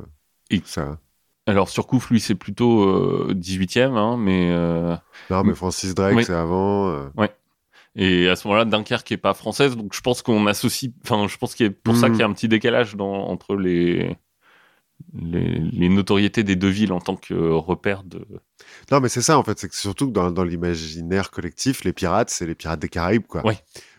[0.50, 1.00] Et- ça.
[1.48, 4.50] Alors, Surcouf, lui, c'est plutôt euh, 18e, hein, mais.
[4.52, 4.96] euh,
[5.30, 6.26] Non, mais Francis Drake, Oui.
[6.26, 6.90] c'est avant.
[6.90, 7.08] euh.
[8.00, 10.92] Et à ce moment-là, Dunkerque est pas française, donc je pense qu'on associe.
[11.04, 12.14] Enfin, je pense qu'il y a pour ça Mhm.
[12.14, 14.16] qu'il y a un petit décalage dans, entre les,
[15.14, 18.26] les les notoriétés des deux villes en tant que repère de.
[18.92, 19.60] Non, mais c'est ça, en fait.
[19.60, 23.28] C'est que surtout que dans, dans l'imaginaire collectif, les pirates, c'est les pirates des Caraïbes,
[23.28, 23.46] quoi.
[23.46, 23.58] Ouais.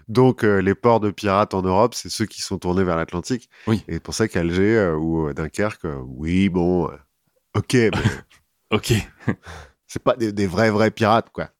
[0.09, 3.51] Donc, euh, les ports de pirates en Europe, c'est ceux qui sont tournés vers l'Atlantique.
[3.67, 3.85] Oui.
[3.89, 6.91] Et c'est pour ça qu'Alger euh, ou euh, Dunkerque, euh, oui, bon,
[7.55, 7.91] ok, mais
[8.71, 8.93] Ok.
[9.87, 11.51] c'est pas des, des vrais, vrais pirates, quoi.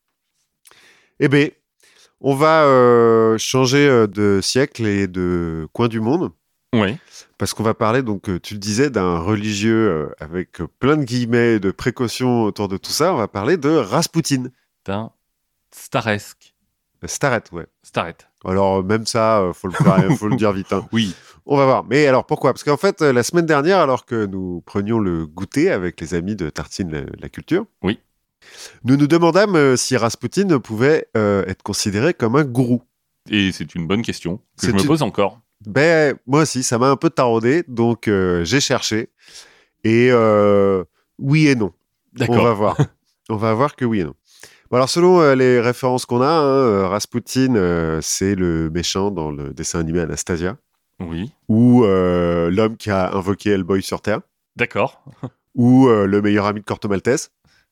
[1.21, 1.49] Eh bien,
[2.21, 6.33] on va changer de siècle et de coin du monde.
[6.75, 6.99] Ouais.
[7.39, 10.97] Parce qu'on va parler, donc, euh, tu le disais, d'un religieux euh, avec euh, plein
[10.97, 13.15] de guillemets et de précautions autour de tout ça.
[13.15, 14.45] On va parler de Rasputin.
[14.85, 15.11] D'un
[15.75, 16.55] staresque.
[17.05, 17.67] Staret, ouais.
[17.83, 18.17] Staret.
[18.45, 19.75] Alors, même ça, faut, le
[20.17, 20.73] faut le dire vite.
[20.73, 20.87] hein.
[20.93, 21.15] Oui.
[21.47, 21.85] On va voir.
[21.85, 22.53] Mais alors, pourquoi?
[22.53, 26.37] Parce qu'en fait, la semaine dernière, alors que nous prenions le goûter avec les amis
[26.37, 27.99] de Tartine la, la Culture, Oui.
[28.85, 32.83] nous nous demandâmes si Rasputin pouvait euh, être considéré comme un gourou.
[33.31, 35.41] Et c'est une bonne question que je me une- pose encore.
[35.67, 39.11] Ben, moi aussi, ça m'a un peu taraudé, donc euh, j'ai cherché.
[39.85, 40.85] Et euh,
[41.19, 41.73] oui et non.
[42.21, 42.55] On va D'accord.
[42.57, 42.77] voir.
[43.31, 44.15] On va voir que oui et non.
[44.71, 49.53] Bon, alors, selon euh, les références qu'on a, hein, Rasputin, c'est le méchant dans le
[49.53, 50.57] dessin animé Anastasia,
[51.01, 51.31] Oui.
[51.49, 54.21] ou l'homme qui a invoqué Hellboy sur Terre,
[54.57, 55.03] D'accord.
[55.55, 57.31] ou le meilleur ami de Corto Maltese.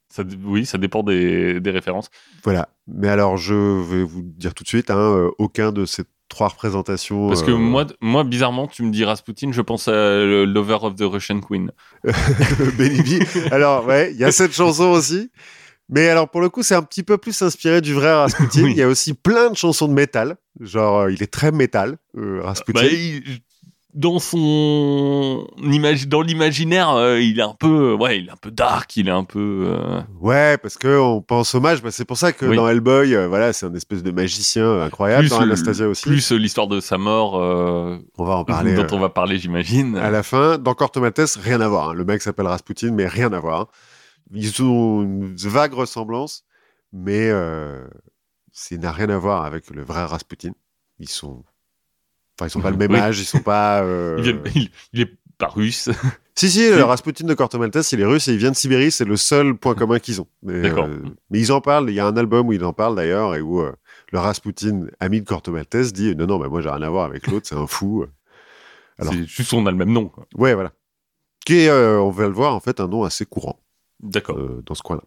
[0.09, 2.11] Ça, oui, ça dépend des, des références.
[2.45, 2.69] Voilà.
[2.87, 7.29] Mais alors, je vais vous dire tout de suite, hein, aucun de ces trois représentations.
[7.29, 9.93] Parce que euh, moi, moi, bizarrement, tu me dis Rasputin, je pense à
[10.45, 11.71] Lover of the Russian Queen.
[12.79, 13.23] Benny B.
[13.53, 15.31] Alors, ouais, il y a cette chanson aussi.
[15.89, 18.61] Mais alors, pour le coup, c'est un petit peu plus inspiré du vrai Rasputin.
[18.65, 18.73] Oui.
[18.73, 20.37] Il y a aussi plein de chansons de métal.
[20.61, 22.81] Genre, euh, il est très métal, euh, Rasputin.
[22.81, 23.39] Bah, il-
[23.97, 25.47] dans son
[26.07, 29.13] dans l'imaginaire, euh, il est un peu, ouais, il est un peu dark, il est
[29.13, 29.65] un peu.
[29.69, 31.83] euh, Ouais, parce que on pense au mage.
[31.83, 32.57] bah, c'est pour ça que Oui.
[32.57, 35.23] dans Hellboy, euh, voilà, c'est un espèce de magicien incroyable.
[35.23, 36.03] plus dans Anastasia aussi.
[36.05, 39.09] Plus euh, l'histoire de sa mort, euh, on va en parler dont euh, on va
[39.09, 39.97] parler, j'imagine.
[39.97, 40.59] à la fin.
[40.59, 41.89] Dans Cortomaltese, rien à voir.
[41.91, 41.95] hein.
[41.95, 43.69] Le mec s'appelle Rasputin, mais rien à voir.
[44.35, 46.45] Ils ont une vague ressemblance,
[46.93, 47.87] mais euh,
[48.53, 50.51] ça n'a rien à voir avec le vrai Rasputin.
[50.99, 51.45] Ils sont,
[52.39, 52.99] enfin, ils sont pas le même Oui.
[52.99, 53.19] âge.
[53.21, 53.81] Ils sont pas.
[53.85, 55.89] euh, Il, vient- il- il est pas russe.
[56.39, 59.07] Si, si, le Rasputin de Cortomaltese, il est russe et il vient de Sibérie, c'est
[59.07, 60.27] le seul point commun qu'ils ont.
[60.43, 60.85] D'accord.
[60.85, 60.99] euh,
[61.31, 63.41] mais ils en parlent, il y a un album où ils en parlent d'ailleurs, et
[63.41, 63.73] où euh,
[64.13, 67.27] le Rasputin, ami de Cortomaltese, dit Non, non, mais moi j'ai rien à voir avec
[67.29, 68.05] l'autre, c'est un fou.
[68.99, 70.09] Alors- C'est juste on a le même nom.
[70.11, 70.27] quoi.
[70.35, 70.73] Ouais, voilà.
[71.47, 73.59] Qui est, euh, on va le voir, en fait, un nom assez courant
[74.03, 74.37] D'accord.
[74.37, 75.05] euh, dans ce coin-là.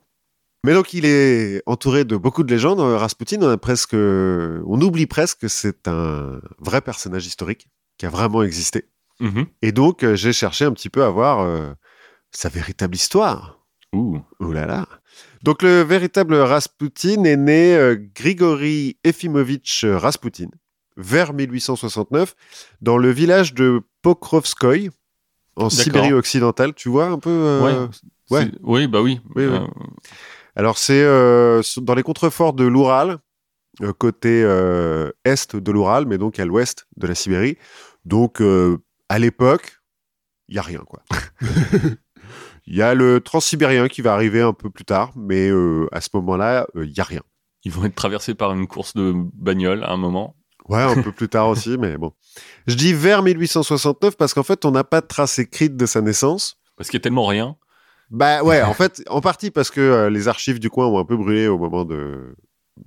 [0.66, 2.80] Mais donc, il est entouré de beaucoup de légendes.
[2.82, 8.06] Euh, Rasputin, on, a presque, on oublie presque que c'est un vrai personnage historique qui
[8.06, 8.86] a vraiment existé.
[9.22, 9.46] Mhm.
[9.62, 11.72] Et donc, euh, j'ai cherché un petit peu à voir euh,
[12.32, 13.60] sa véritable histoire.
[13.94, 14.20] Ouh.
[14.40, 14.88] Oh là là.
[15.44, 20.48] Donc le véritable Rasputin est né euh, Grigory Efimovitch Rasputin
[20.96, 22.36] vers 1869
[22.82, 24.90] dans le village de Pokrovskoy
[25.56, 26.74] en Sibérie occidentale.
[26.76, 27.90] Tu vois un peu euh, Ouais.
[28.38, 28.46] ouais.
[28.46, 29.20] C'est- Oui, bah oui.
[29.36, 29.58] Oui, oui.
[30.60, 33.20] Alors c'est euh, dans les contreforts de l'Oural,
[33.82, 37.58] euh, côté euh, est de l'Oural, mais donc à l'ouest de la Sibérie.
[38.04, 39.80] Donc euh, à l'époque,
[40.50, 41.02] il y a rien quoi.
[42.68, 46.02] Il y a le transsibérien qui va arriver un peu plus tard, mais euh, à
[46.02, 47.22] ce moment-là, euh, il y a rien.
[47.64, 50.36] ils vont être traversés par une course de bagnole à un moment.
[50.68, 52.12] Ouais, un peu plus tard aussi, mais bon.
[52.68, 56.02] Je dis vers 1869 parce qu'en fait, on n'a pas de trace écrite de sa
[56.02, 56.58] naissance.
[56.76, 57.56] Parce qu'il y a tellement rien.
[58.10, 61.06] Bah ouais, en fait, en partie parce que euh, les archives du coin ont un
[61.06, 62.36] peu brûlé au moment de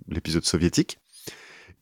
[0.09, 0.99] l'épisode soviétique.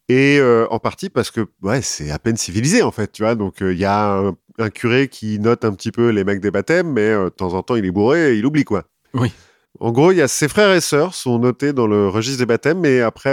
[0.09, 3.37] Et euh, en partie parce que ouais, c'est à peine civilisé en fait, tu vois.
[3.37, 6.41] Donc euh, il y a un, un curé qui note un petit peu les mecs
[6.41, 8.85] des baptêmes, mais de temps en temps il est bourré et il oublie quoi.
[9.15, 9.33] Oui.
[9.79, 12.47] En gros, il y a ses frères et sœurs sont notés dans le registre des
[12.47, 13.33] baptêmes, mais après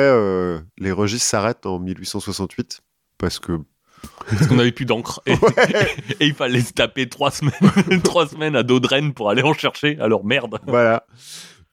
[0.78, 2.82] les registres s'arrêtent en 1868
[3.18, 3.60] parce que
[4.30, 5.22] Parce qu'on n'avait plus d'encre.
[5.26, 5.34] Et,
[6.20, 9.54] et il fallait se taper trois semaines, trois semaines à dos de pour aller en
[9.54, 9.98] chercher.
[10.00, 10.60] Alors merde.
[10.68, 11.06] voilà.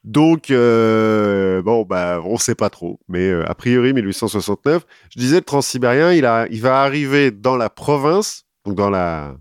[0.05, 2.99] Donc, euh, bon, bah, on sait pas trop.
[3.07, 7.57] Mais euh, a priori, 1869, je disais, le transsibérien, il, a, il va arriver dans
[7.57, 9.35] la province, donc dans la,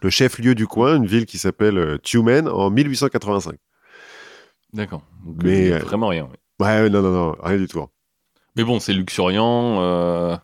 [0.00, 3.54] le chef-lieu du coin, une ville qui s'appelle euh, Tumen, en 1885.
[4.72, 5.02] D'accord.
[5.44, 6.24] Mais, euh, euh, vraiment rien.
[6.24, 6.66] ouais.
[6.66, 7.84] Ouais, non, non, non, rien du tout.
[8.56, 10.38] Mais bon, c'est luxuriant.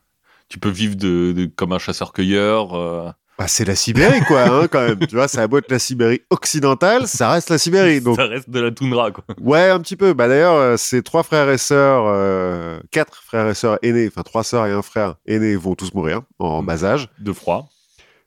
[0.48, 2.74] Tu peux vivre de, de- comme un chasseur-cueilleur.
[2.74, 4.98] euh, Bah, c'est la Sibérie, quoi, hein, quand même.
[5.06, 8.00] Tu vois, ça a beau être la Sibérie occidentale, ça reste la Sibérie.
[8.02, 9.24] Donc, Ça reste de la toundra, quoi.
[9.40, 10.12] Ouais, un petit peu.
[10.12, 14.22] Bah d'ailleurs, euh, ses trois frères et sœurs, euh, quatre frères et sœurs aînés, enfin
[14.22, 16.66] trois sœurs et un frère aîné vont tous mourir en Mm.
[16.66, 17.08] bas âge.
[17.20, 17.68] De froid.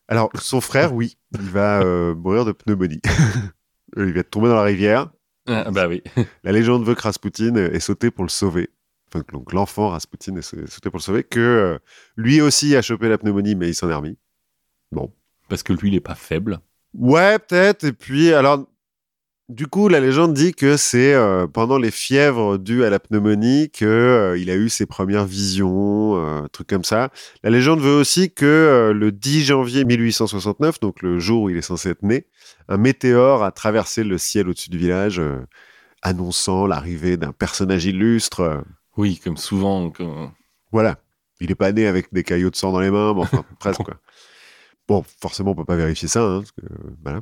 [0.07, 3.01] Alors son frère, oui, il va euh, mourir de pneumonie.
[3.97, 5.09] Il va tomber dans la rivière.
[5.47, 6.01] Ah, bah oui.
[6.45, 8.69] La légende veut que Rasputin est sauté pour le sauver.
[9.13, 11.23] Enfin, donc l'enfant Rasputin est sau- sauté pour le sauver.
[11.23, 11.79] Que euh,
[12.15, 14.17] lui aussi a chopé la pneumonie, mais il s'en est remis.
[15.49, 16.59] Parce que lui, il est pas faible.
[16.93, 17.83] Ouais, peut-être.
[17.83, 18.65] Et puis, alors,
[19.49, 23.69] du coup, la légende dit que c'est euh, pendant les fièvres dues à la pneumonie
[23.69, 27.09] que euh, il a eu ses premières visions, euh, trucs comme ça.
[27.43, 31.61] La légende veut aussi que le 10 janvier 1869, donc le jour où il est
[31.61, 32.27] censé être né,
[32.69, 35.21] un météore a traversé le ciel au-dessus du village,
[36.01, 38.63] annonçant l'arrivée d'un personnage illustre.
[38.97, 39.89] Euh, Oui, comme souvent.
[39.89, 40.31] comme-
[40.71, 40.97] voilà.
[41.39, 43.81] Il est pas né avec des caillots de sang dans les mains, mais enfin, presque,
[43.83, 43.95] quoi.
[44.87, 47.21] Bon, forcément, on peut pas vérifier ça, hein, parce que, euh, voilà.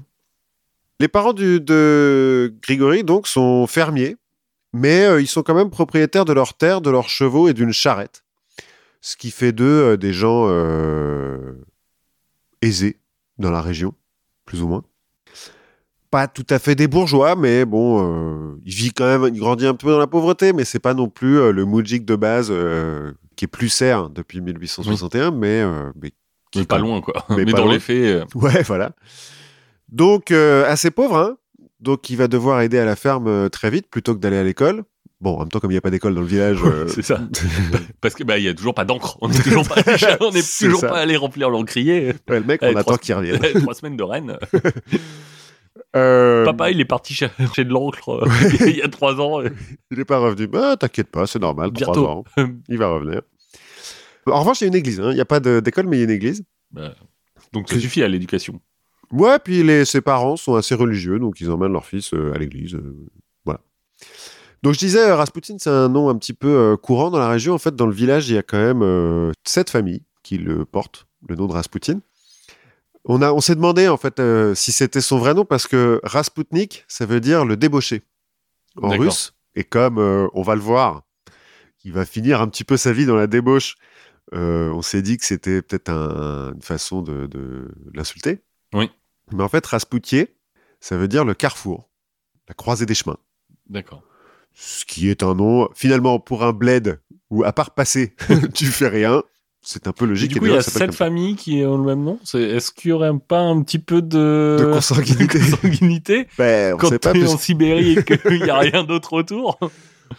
[0.99, 4.17] Les parents du, de Grigory, donc, sont fermiers,
[4.73, 7.71] mais euh, ils sont quand même propriétaires de leurs terres, de leurs chevaux et d'une
[7.71, 8.23] charrette.
[9.01, 11.53] Ce qui fait d'eux euh, des gens euh,
[12.61, 12.99] aisés
[13.37, 13.93] dans la région,
[14.45, 14.83] plus ou moins.
[16.11, 19.67] Pas tout à fait des bourgeois, mais bon, euh, il vit quand même, il grandit
[19.67, 22.47] un peu dans la pauvreté, mais c'est pas non plus euh, le moudjik de base
[22.49, 26.09] euh, qui est plus serre depuis 1861, mais, euh, mais
[26.51, 27.25] qui Mais est pas loin, quoi.
[27.29, 27.73] Mais Mais, dans loin.
[27.73, 28.23] les faits.
[28.35, 28.91] Ouais, voilà.
[29.91, 31.37] Donc, assez pauvre, hein.
[31.79, 34.83] Donc, il va devoir aider à la ferme très vite plutôt que d'aller à l'école.
[35.21, 36.59] Bon, en même temps, comme il n'y a pas d'école dans le village.
[36.63, 37.19] euh, c'est ça.
[38.01, 39.17] Parce que bah il y a toujours pas d'encre.
[39.21, 39.75] On est toujours pas,
[40.21, 40.87] on est C'est toujours ça.
[40.89, 42.13] pas allé remplir l'encrier.
[42.29, 43.39] ouais, le mec, on attend trois- qu'il revienne.
[43.61, 44.37] Trois semaines de Rennes.
[45.95, 49.41] Euh, Papa, il est parti chercher de l'encre euh, il y a trois ans.
[49.91, 50.45] Il n'est pas revenu.
[50.47, 52.07] Bah, t'inquiète pas, c'est normal, trois Bientôt.
[52.09, 52.23] ans.
[52.67, 53.21] Il va revenir.
[54.27, 54.99] En revanche, il y a une église.
[54.99, 55.09] hein.
[55.11, 56.43] Il n'y a pas d'école, mais il y a une église.
[56.71, 56.93] Bah,
[57.53, 58.61] donc ça suffit à l'éducation.
[59.11, 62.37] Ouais, puis les, ses parents sont assez religieux, donc ils emmènent leur fils euh, à
[62.37, 62.77] l'église.
[63.45, 63.59] voilà.
[64.61, 67.55] Donc je disais, Rasputin, c'est un nom un petit peu courant dans la région.
[67.55, 71.07] En fait, dans le village, il y a quand même sept familles qui le portent,
[71.27, 71.99] le nom de Rasputin.
[73.11, 75.99] On, a, on s'est demandé en fait euh, si c'était son vrai nom parce que
[76.03, 78.03] Rasputnik, ça veut dire le débauché
[78.83, 79.33] en russe.
[79.55, 81.01] Et comme euh, on va le voir,
[81.83, 83.77] il va finir un petit peu sa vie dans la débauche,
[84.33, 88.43] euh, on s'est dit que c'était peut-être un- une façon de, de l'insulter.
[88.73, 88.91] Oui.
[89.31, 90.35] Mais en fait, Rasputier,
[90.79, 91.89] ça veut dire le carrefour,
[92.47, 93.17] la croisée des chemins.
[93.67, 94.03] D'accord.
[94.53, 96.99] Ce qui est un nom, finalement, pour un bled
[97.31, 98.15] où, à part passer,
[98.53, 99.23] tu fais rien,
[99.61, 100.31] c'est un peu Et logique.
[100.31, 102.19] du et coup, des il y a sept familles qui ont le même nom.
[102.33, 105.39] Est-ce qu'il y aurait pas un petit peu de, De consanguinité.
[105.39, 108.57] de consanguinité Ben, on quand sait pas, t'es plus- en Sibérie et qu'il n'y a
[108.59, 109.59] rien d'autre autour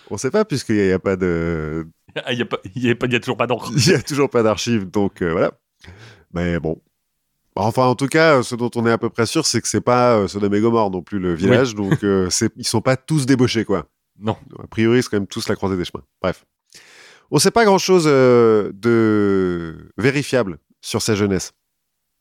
[0.09, 1.87] on sait pas puisqu'il n'y a, pas de,
[2.25, 3.73] Ah, Il n'y a, pas- il y a, pas- il y a toujours pas d'encre.
[3.75, 5.53] il y a toujours pas d'archives, donc euh, voilà.
[6.33, 6.81] Mais bon.
[7.57, 9.81] Enfin, en tout cas, ce dont on est à peu près sûr, c'est que c'est
[9.81, 13.27] pas euh, Sodome et Gomorre non plus le village, donc euh, ils sont pas tous
[13.27, 13.89] débauchés, quoi.
[14.21, 14.37] Non.
[14.63, 16.05] A priori, c'est quand même tous la croisée des chemins.
[16.23, 16.45] Bref.
[17.31, 21.53] On sait pas grand-chose euh, de vérifiable sur sa jeunesse.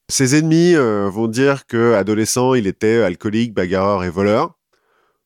[0.10, 4.58] Ses ennemis euh, vont dire que adolescent, il était alcoolique, bagarreur et voleur.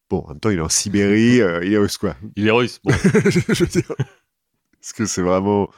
[0.10, 2.16] Bon, en même temps, il est en Sibérie, euh, il est russe, quoi.
[2.36, 2.80] Il est russe.
[2.84, 2.94] Bon.
[3.30, 3.92] Je veux dire,
[4.82, 5.70] est-ce que c'est vraiment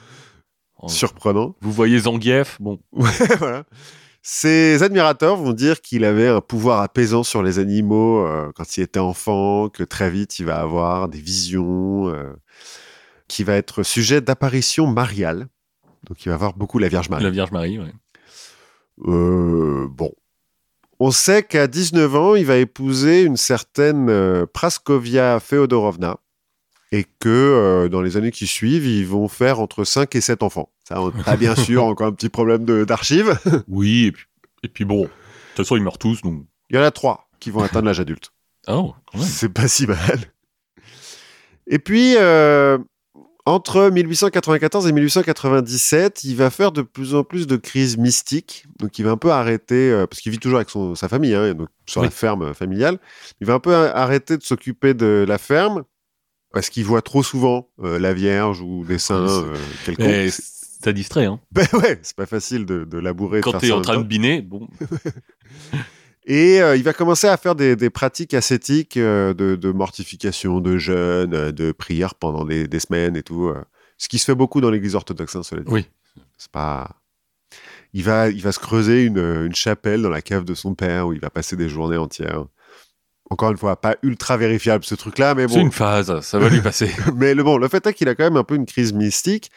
[0.82, 0.90] Oh.
[0.90, 1.56] surprenant?
[1.62, 2.80] Vous voyez Zangief Bon.
[2.92, 3.64] voilà.
[4.22, 8.82] Ses admirateurs vont dire qu'il avait un pouvoir apaisant sur les animaux euh, quand il
[8.82, 12.34] était enfant, que très vite il va avoir des visions, euh,
[13.28, 15.48] qu'il va être sujet d'apparitions mariales.
[16.08, 17.24] Donc il va voir beaucoup la Vierge Marie.
[17.24, 17.92] La Vierge Marie, ouais.
[19.08, 20.12] Euh, bon.
[21.00, 26.18] On sait qu'à 19 ans, il va épouser une certaine euh, Praskovia Feodorovna
[26.92, 30.44] et que euh, dans les années qui suivent, ils vont faire entre 5 et 7
[30.44, 30.72] enfants.
[30.88, 33.38] Ça, on a bien sûr encore un petit problème de- d'archives.
[33.68, 34.26] Oui, et puis,
[34.64, 36.46] et puis bon, de toute façon, ils meurent tous, donc.
[36.70, 38.32] Il y en a 3 qui vont atteindre l'âge adulte.
[38.68, 39.28] Oh, quand même.
[39.28, 40.20] C'est pas si mal.
[41.68, 42.78] Et puis, euh,
[43.46, 48.66] entre 1894 et 1897, il va faire de plus en plus de crises mystiques.
[48.80, 51.36] Donc, il va un peu arrêter, euh, parce qu'il vit toujours avec son- sa famille,
[51.36, 52.08] hein, donc sur Oui.
[52.08, 52.98] la ferme familiale.
[53.42, 55.84] Il va un peu a- arrêter de s'occuper de la ferme,
[56.54, 59.54] parce qu'il voit trop souvent euh, la Vierge ou des saints euh,
[59.86, 60.32] quelconques.
[60.84, 61.40] Ça distrait, hein.
[61.52, 63.42] Ben ouais, c'est pas facile de, de labourer.
[63.42, 64.68] Quand t'es en train de biner, bon.
[66.28, 70.60] Et euh, il va commencer à faire des, des pratiques ascétiques euh, de, de mortification,
[70.60, 73.46] de jeûne, euh, de prière pendant des, des semaines et tout.
[73.48, 73.64] euh.
[73.98, 75.72] ce qui se fait beaucoup dans l'Église orthodoxe, hein, cela dit.
[75.72, 75.86] Oui.
[76.38, 76.90] C'est pas.
[77.94, 81.08] Il va, il va se creuser une, une chapelle dans la cave de son père
[81.08, 82.46] où il va passer des journées entières.
[83.30, 85.62] Encore une fois, pas ultra vérifiable ce truc-là, mais C'est bon.
[85.62, 86.92] une phase, ça va lui passer.
[87.16, 89.50] mais le, bon, le fait est qu'il a quand même un peu une crise mystique.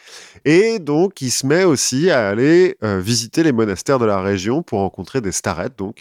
[0.45, 4.62] Et donc, il se met aussi à aller euh, visiter les monastères de la région
[4.62, 5.71] pour rencontrer des starets.
[5.77, 6.01] Donc.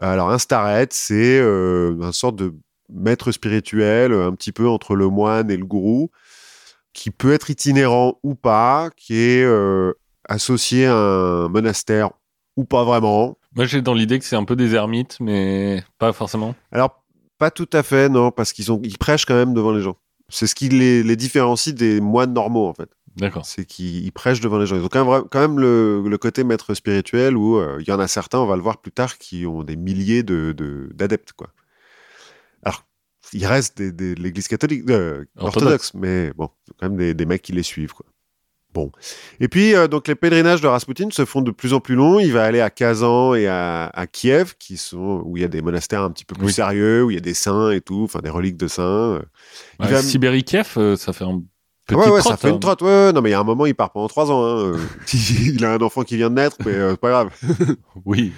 [0.00, 2.54] Alors, un staret, c'est euh, une sorte de
[2.88, 6.10] maître spirituel, un petit peu entre le moine et le gourou,
[6.92, 9.92] qui peut être itinérant ou pas, qui est euh,
[10.28, 12.10] associé à un monastère
[12.56, 13.36] ou pas vraiment.
[13.54, 16.54] Moi, j'ai dans l'idée que c'est un peu des ermites, mais pas forcément.
[16.72, 17.04] Alors,
[17.38, 19.96] pas tout à fait, non, parce qu'ils ils prêchent quand même devant les gens.
[20.28, 22.88] C'est ce qui les, les différencie des moines normaux, en fait.
[23.16, 23.44] D'accord.
[23.44, 24.76] C'est qu'ils ils prêchent devant les gens.
[24.76, 27.88] Ils ont quand même, vra- quand même le, le côté maître spirituel où euh, il
[27.88, 30.52] y en a certains, on va le voir plus tard, qui ont des milliers de-
[30.56, 31.48] de- d'adeptes, quoi.
[32.62, 32.84] Alors,
[33.32, 36.48] il reste des, des- de l'église catholique, euh, orthodoxe, mais bon,
[36.78, 38.06] quand même des, des mecs qui les suivent, quoi.
[38.72, 38.92] Bon.
[39.40, 42.20] Et puis, euh, donc, les pèlerinages de Rasputin se font de plus en plus longs.
[42.20, 45.48] Il va aller à Kazan et à, à Kiev, qui sont, où il y a
[45.48, 46.52] des monastères un petit peu plus Oui.
[46.52, 49.20] sérieux, où il y a des saints et tout, enfin, des reliques de saints.
[49.80, 51.42] Il Ouais, va- Sibérie Kiev, euh, ça fait un
[51.96, 52.54] petit ouais, ouais, trotte, ça fait hein.
[52.54, 52.82] une trotte.
[52.82, 54.44] Ouais, non, mais il y a un moment, il part pendant trois ans.
[54.44, 54.56] hein.
[54.74, 54.78] Euh,
[55.54, 57.30] il a un enfant qui vient de naître, mais euh, c'est pas grave.
[58.04, 58.32] Oui,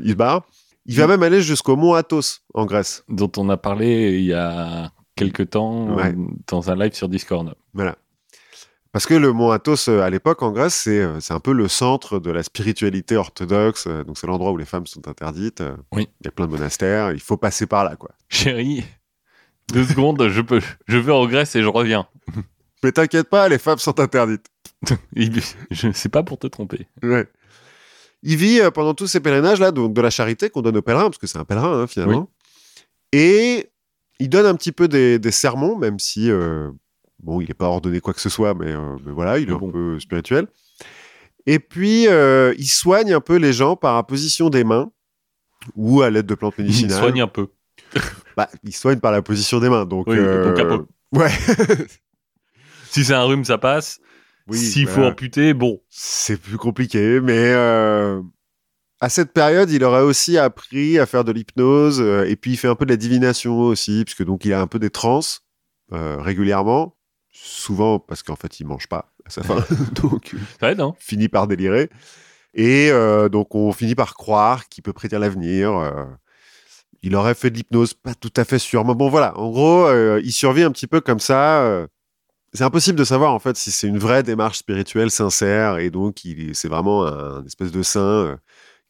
[0.00, 0.42] Il se barre.
[0.86, 3.04] Il va même aller jusqu'au mont Athos, en Grèce.
[3.08, 6.08] dont on a parlé il y a quelques temps Ouais.
[6.08, 7.54] euh, dans un live sur Discord.
[7.74, 7.96] Voilà.
[8.90, 10.74] Parce que le mont Athos, euh, à l'époque, en Grèce,
[11.20, 13.86] c'est un peu le centre de la spiritualité orthodoxe.
[13.86, 15.62] Donc, c'est l'endroit où les femmes sont interdites.
[15.92, 16.08] Oui.
[16.20, 17.12] Il y a plein de monastères.
[17.12, 18.10] Il faut passer par là, quoi.
[18.28, 18.84] Chérie,
[19.72, 22.06] deux secondes, je peux, je vais en Grèce et je reviens.
[22.82, 24.46] Mais t'inquiète pas, les femmes sont interdites.
[25.16, 26.86] Il- Je sais pas pour te tromper.
[27.02, 27.26] Ouais.
[28.24, 31.04] Il vit euh, pendant tous ces pèlerinages-là, donc de la charité qu'on donne aux pèlerins,
[31.04, 32.30] parce que c'est un pèlerin, hein, finalement.
[33.12, 33.70] Et
[34.20, 36.70] il donne un petit peu des, des sermons, même si, euh,
[37.22, 39.52] bon, il n'est pas ordonné quoi que ce soit, mais, euh, mais voilà, il est
[39.52, 40.46] Mais un peu spirituel.
[41.46, 44.90] Et puis, il soigne un peu les gens par la position des mains
[45.74, 46.98] ou à l'aide de plantes Il médicinales.
[47.00, 47.48] soigne un peu.
[48.36, 50.06] Bah, il soigne par la position des mains, donc...
[50.06, 50.86] Oui, donc un peu.
[51.12, 51.30] Ouais,
[52.92, 54.00] Si c'est un rhume, ça passe.
[54.48, 55.80] oui, S'il faut amputer, bon.
[55.88, 58.20] C'est plus compliqué, mais euh,
[59.00, 62.56] à cette période, il aurait aussi appris à faire de l'hypnose euh, et puis il
[62.56, 65.42] fait un peu de la divination aussi, puisque donc il a un peu des transes
[65.92, 66.96] euh, régulièrement,
[67.32, 69.64] souvent parce qu'en fait il mange pas à sa fin,
[70.02, 71.88] donc il Ça aide, hein finit par délirer.
[72.54, 75.72] Et euh, donc, on finit par croire qu'il peut prédire l'avenir.
[75.72, 76.04] euh.
[77.02, 78.84] il aurait fait de l'hypnose, pas tout à fait sûr.
[78.84, 79.36] Mais bon, voilà.
[79.38, 81.86] En gros, euh, il survit un petit peu comme ça.
[82.52, 85.78] C'est impossible de savoir, en fait, si c'est une vraie démarche spirituelle sincère.
[85.78, 86.20] Et donc,
[86.52, 88.36] c'est vraiment un, espèce de saint euh,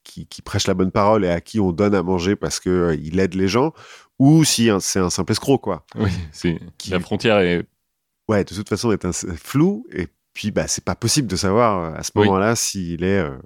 [0.05, 2.71] qui, qui prêche la bonne parole et à qui on donne à manger parce que
[2.71, 3.73] euh, il aide les gens.
[4.19, 5.85] Ou si c'est un simple escroc, quoi.
[5.97, 7.65] Oui, c'est Qui- la frontière est.
[8.29, 9.87] Ouais, de toute façon, est un flou.
[9.93, 12.27] Et puis, bah, c'est pas possible de savoir euh, à ce Oui.
[12.27, 13.37] moment-là s'il est euh,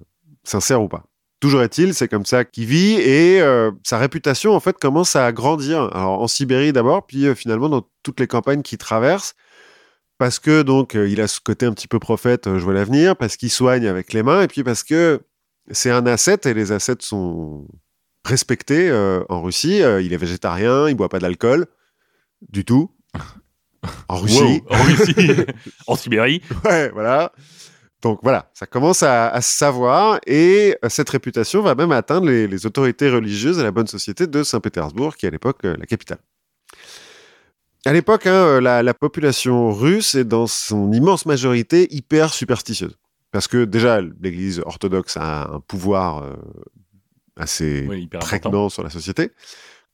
[0.44, 1.04] sincère ou pas.
[1.40, 5.30] Toujours est-il, c'est comme ça qu'il vit et euh, sa réputation, en fait, commence à
[5.32, 5.94] grandir.
[5.94, 9.34] Alors, en Sibérie d'abord, puis euh, finalement dans toutes les campagnes qu'il traverse.
[10.18, 12.72] Parce que, donc, euh, il a ce côté un petit peu prophète, euh, je vois
[12.72, 15.20] l'avenir, parce qu'il soigne avec les mains, et puis parce que
[15.70, 17.66] c'est un ascète et les ascètes sont
[18.24, 19.80] respectés euh, en Russie.
[19.80, 21.66] Il est végétarien, il boit pas d'alcool
[22.48, 22.90] du tout.
[24.08, 24.62] En Russie.
[24.68, 25.14] Wow, en Russie,
[25.86, 26.42] en Sibérie.
[26.64, 27.30] Ouais, voilà.
[28.02, 32.48] Donc voilà, ça commence à, à se savoir et cette réputation va même atteindre les,
[32.48, 36.18] les autorités religieuses et la bonne société de Saint-Pétersbourg, qui est à l'époque la capitale.
[37.86, 42.96] À l'époque, hein, euh, la, la population russe est dans son immense majorité hyper superstitieuse.
[43.32, 46.34] Parce que déjà, l'Église orthodoxe a un pouvoir euh,
[47.36, 48.26] assez Oui, important.
[48.50, 49.30] prégnant sur la société.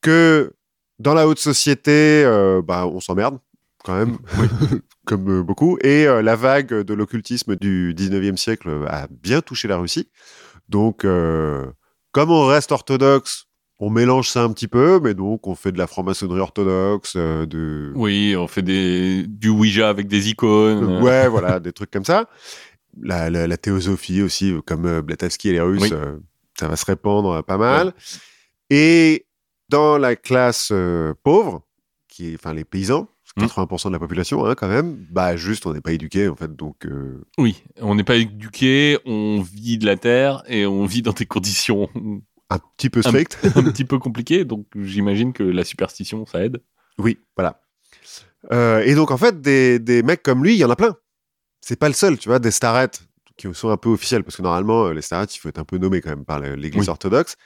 [0.00, 0.52] Que
[0.98, 3.38] dans la haute société, euh, bah, on s'emmerde
[3.84, 4.18] quand même,
[5.06, 5.76] comme euh, beaucoup.
[5.82, 10.08] Et euh, la vague de l'occultisme du 19e siècle a bien touché la Russie.
[10.68, 13.46] Donc, comme on reste orthodoxe,
[13.84, 17.46] on mélange ça un petit peu, mais donc on fait de la franc-maçonnerie orthodoxe, euh,
[17.46, 17.90] de...
[17.96, 20.84] Oui, on fait des, du Ouija avec des icônes.
[20.84, 22.28] Euh, Ouais, voilà, des trucs comme ça.
[23.00, 25.90] La, la- la théosophie aussi, comme euh, Blavatsky et les Russes, Oui.
[25.92, 26.16] euh,
[26.58, 27.92] ça va se répandre pas mal.
[28.70, 29.26] Et
[29.68, 30.72] dans la classe
[31.24, 31.62] pauvre,
[32.08, 33.44] qui est, enfin les paysans, Mm.
[33.46, 36.54] 80% de la population hein, quand même, bah juste on n'est pas éduqué en fait,
[36.54, 41.00] donc euh, Oui, on n'est pas éduqué, on vit de la terre et on vit
[41.00, 41.88] dans des conditions
[42.54, 43.38] un petit peu strict.
[43.56, 44.44] un petit peu compliquées.
[44.44, 46.58] Donc j'imagine que la superstition, ça aide.
[46.98, 47.60] oui, voilà.
[48.52, 50.96] Euh, et donc en fait, des, des mecs comme lui, il y en a plein.
[51.60, 53.02] C'est pas le seul, tu vois, des starettes
[53.36, 55.64] qui sont un peu officiels, parce que normalement, euh, les starettes, il faut être un
[55.64, 56.88] peu nommé quand même par l'Église Oui.
[56.90, 57.36] orthodoxe.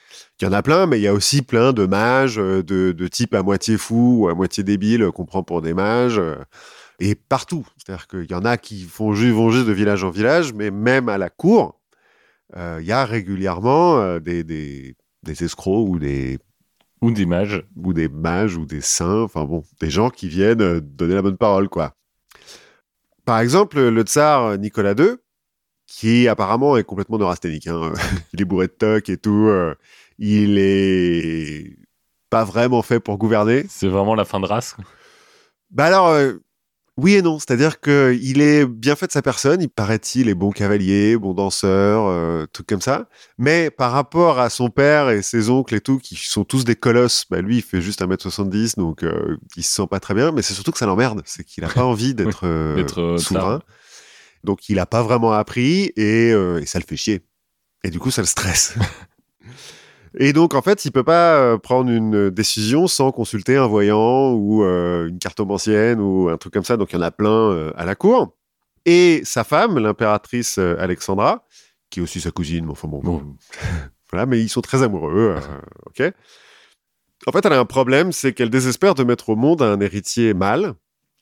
[0.41, 2.91] Il y en a plein, mais il y a aussi plein de mages, euh, de,
[2.91, 6.19] de types à moitié fous ou à moitié débiles qu'on prend pour des mages.
[6.99, 7.65] et partout.
[7.77, 10.71] C'est-à-dire qu'il y en a qui font ju- vont juste de village en village, mais
[10.71, 11.79] même à la cour,
[12.55, 16.39] euh, il y a régulièrement des, des, des escrocs ou des,
[17.01, 17.63] Ou des mages.
[17.75, 21.21] ou des mages ou des saints, enfin bon, des gens qui viennent euh, donner la
[21.21, 21.95] bonne parole, quoi.
[23.25, 25.15] Par exemple, le tsar Nicolas II,
[25.85, 27.93] qui apparemment est complètement neurasthénique, hein,
[28.33, 29.75] il est bourré de toc et tout, euh,
[30.17, 31.77] il est
[32.29, 33.65] pas vraiment fait pour gouverner.
[33.69, 34.75] C'est vraiment la fin de race.
[35.71, 36.33] Bah alors, euh,
[36.97, 40.33] oui et non, c'est-à-dire que il est bien fait de sa personne, il paraît-il est
[40.33, 43.07] bon cavalier, bon danseur, euh, truc comme ça.
[43.37, 46.75] Mais par rapport à son père et ses oncles et tout, qui sont tous des
[46.75, 50.31] colosses, bah lui il fait juste 1m70, donc euh, il se sent pas très bien.
[50.31, 53.61] Mais c'est surtout que ça l'emmerde, c'est qu'il a pas envie d'être euh, euh, souverain.
[54.43, 57.21] Donc il a pas vraiment appris et, euh, et ça le fait chier.
[57.83, 58.75] Et du coup ça le stresse.
[60.17, 64.33] Et donc, en fait, il peut pas euh, prendre une décision sans consulter un voyant
[64.33, 66.77] ou euh, une cartomancienne ou un truc comme ça.
[66.77, 68.37] Donc, il y en a plein euh, à la cour.
[68.87, 71.45] Et sa femme, l'impératrice euh, Alexandra,
[71.89, 73.35] qui est aussi sa cousine, mais enfin bon, Bon.
[74.09, 75.39] voilà, mais ils sont très amoureux, euh,
[75.87, 76.13] ok.
[77.25, 80.33] En fait, elle a un problème, c'est qu'elle désespère de mettre au monde un héritier
[80.33, 80.73] mâle.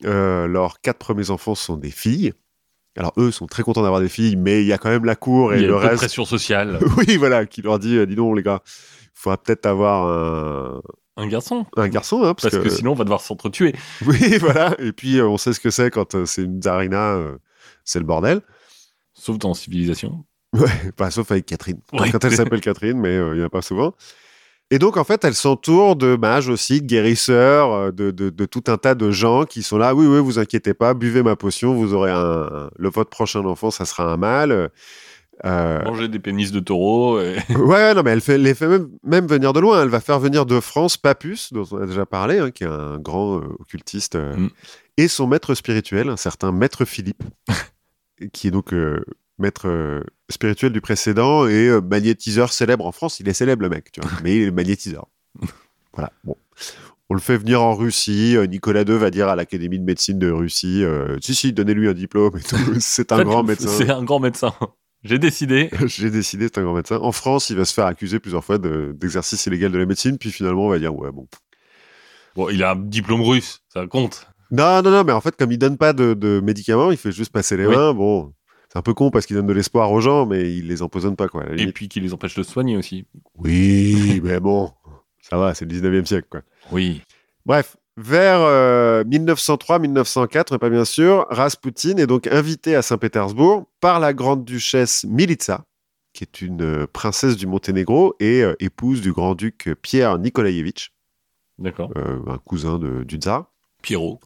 [0.06, 2.34] Euh, leurs quatre premiers enfants sont des filles.
[2.98, 5.16] Alors, eux sont très contents d'avoir des filles, mais il y a quand même la
[5.16, 6.80] cour et Il y a le de reste pression sociale.
[6.98, 10.82] oui, voilà, qui leur dit, euh, dis donc les gars, il faudra peut-être avoir un,
[11.18, 11.66] Un garçon.
[11.76, 13.74] un garçon, hein, parce, Parce que sinon, on va devoir s'entretuer.
[14.06, 14.76] oui, voilà.
[14.80, 17.38] Et puis euh, on sait ce que c'est quand euh, c'est une tsarina, euh,
[17.84, 18.41] c'est le bordel.
[19.14, 20.26] Sauf dans Civilisation.
[20.96, 21.82] Pas sauf avec Catherine.
[21.91, 22.10] Ouais.
[22.12, 23.93] Quand elle s'appelle Catherine, mais il n'y en a pas souvent.
[24.72, 28.45] Et donc, en fait, elle s'entoure de mages aussi, de guérisseurs, euh, de, de, de
[28.45, 29.93] tout un tas de gens qui sont là.
[29.93, 33.45] Oui, oui, vous inquiétez pas, buvez ma potion, vous aurez un, un- le votre prochain
[33.45, 34.72] enfant, ça sera un mâle.
[35.45, 37.20] Euh, Manger des pénis de taureau.
[37.20, 39.84] et- Ouais, non, mais elle fait, les fait même, même venir de loin.
[39.84, 42.68] Elle va faire venir de France Papus, dont on a déjà parlé, hein, qui est
[42.68, 44.49] un grand euh, occultiste, euh, Mm.
[44.97, 47.22] et son maître spirituel, un certain maître Philippe,
[48.34, 48.74] qui est donc
[49.38, 53.20] maître spirituel du précédent et euh, magnétiseur célèbre en France.
[53.20, 55.08] Il est célèbre, le mec, tu vois, mais il est magnétiseur.
[55.94, 56.36] voilà, bon.
[57.10, 58.36] On le fait venir en Russie.
[58.36, 61.88] euh, Nicolas II va dire à l'Académie de médecine de Russie euh, Si, si, donnez-lui
[61.88, 62.34] un diplôme.
[62.80, 63.68] C'est un grand médecin.
[63.68, 64.54] C'est un grand médecin.
[65.04, 65.70] J'ai décidé.
[65.86, 66.98] J'ai décidé, c'est un grand médecin.
[66.98, 70.18] En France, il va se faire accuser plusieurs fois de- d'exercice illégal de la médecine,
[70.18, 71.28] puis finalement, on va dire, ouais, bon.
[72.36, 74.28] Bon, il a un diplôme russe, ça compte.
[74.50, 77.12] Non, non, non, mais en fait, comme il donne pas de, de médicaments, il fait
[77.12, 77.76] juste passer les Oui.
[77.76, 78.34] mains, bon,
[78.76, 81.16] C'est un peu con parce qu'il donne de l'espoir aux gens, mais il les empoisonne
[81.16, 81.46] pas, quoi.
[81.56, 83.06] Et puis qui les empêche de se soigner aussi.
[83.38, 84.74] Oui, mais bon,
[85.22, 86.42] ça va, c'est le 19e siècle, quoi.
[86.74, 87.02] Oui.
[87.46, 94.02] Bref, vers euh, 1903-1904, mais pas bien sûr, Rasputin est donc invité à Saint-Pétersbourg par
[94.02, 95.64] la grande-duchesse Militsa,
[96.12, 100.92] qui est une euh, princesse du Monténégro et euh, épouse du grand-duc Pierre Nikolaïevitch,
[101.60, 101.94] D'accord.
[101.96, 103.46] euh, un cousin de, du tsar,
[103.82, 104.20] Pierrot.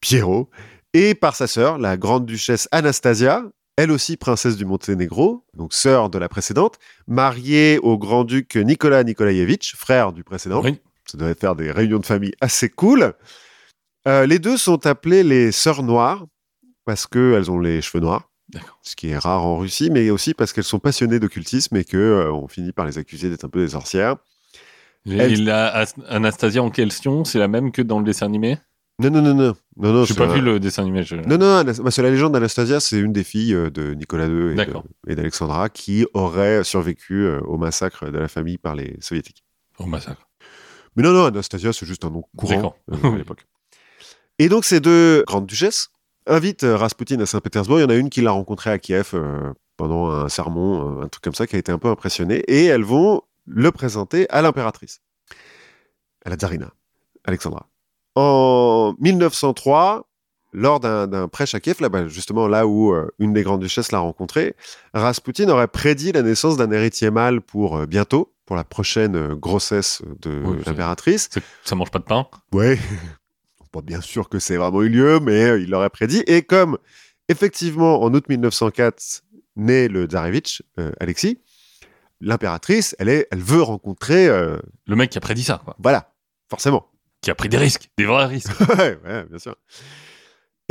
[0.00, 0.50] Pierrot,
[0.94, 3.44] et par sa sœur, la grande-duchesse Anastasia,
[3.78, 9.76] elle aussi princesse du Monténégro, donc sœur de la précédente, mariée au grand-duc Nicolas Nikolaïevitch,
[9.76, 10.60] frère du précédent.
[10.62, 10.80] Oui.
[11.10, 13.14] Ça devait faire des réunions de famille assez cool.
[14.06, 16.26] Euh, les deux sont appelées les sœurs noires
[16.84, 18.28] parce qu'elles ont les cheveux noirs,
[18.82, 21.96] ce qui est rare en Russie, mais aussi parce qu'elles sont passionnées d'occultisme et que
[21.96, 24.16] euh, on finit par les accuser d'être un peu des sorcières.
[25.06, 28.58] Elle- Et la Anastasia en question, c'est la même que dans le dessin animé?
[29.00, 30.04] Non, non, non, non, non, non.
[30.04, 31.04] J'ai c'est pas un- vu le dessin animé.
[31.04, 34.26] je- Non, non, bah, c'est la légende d'Anastasia, c'est une des filles euh, de Nicolas
[34.26, 34.56] II
[35.06, 39.44] et d'Alexandra qui aurait survécu euh, au massacre de la famille par les soviétiques.
[39.78, 40.28] Au massacre.
[40.96, 43.46] Mais non, non, Anastasia, c'est juste un nom courant euh, à l'époque.
[44.40, 45.90] Et donc, ces deux grandes duchesses
[46.26, 47.78] invitent euh, Rasputin à Saint-Pétersbourg.
[47.78, 51.08] Il y en a une qui l'a rencontré à Kiev euh, pendant un sermon, un
[51.08, 52.38] truc comme ça, qui a été un peu impressionné.
[52.48, 55.02] Et elles vont le présenter à l'impératrice,
[56.24, 56.72] à la tsarina,
[57.24, 57.68] Alexandra.
[58.20, 60.08] En 1903,
[60.52, 64.00] lors d'un prêche à Kiev, là-bas, justement là où euh, une des grandes duchesses l'a
[64.00, 64.56] rencontré,
[64.92, 69.34] Rasputin aurait prédit la naissance d'un héritier mâle pour euh, bientôt, pour la prochaine euh,
[69.36, 71.28] grossesse de Oui, l'impératrice.
[71.62, 72.76] Ça mange pas de pain Ouais,
[73.70, 76.24] pas bien sûr que c'est vraiment eu lieu, mais il l'aurait prédit.
[76.26, 76.76] Et comme
[77.28, 79.22] effectivement en août 1904
[79.54, 80.64] naît le tsarevitch
[80.98, 81.38] Alexis,
[82.20, 85.76] l'impératrice, elle est, elle veut rencontrer, Le mec qui a prédit ça, quoi.
[85.78, 86.12] voilà,
[86.50, 86.88] forcément.
[87.28, 88.58] Qui a pris des risques, des vrais risques.
[88.78, 89.54] ouais, ouais, bien sûr.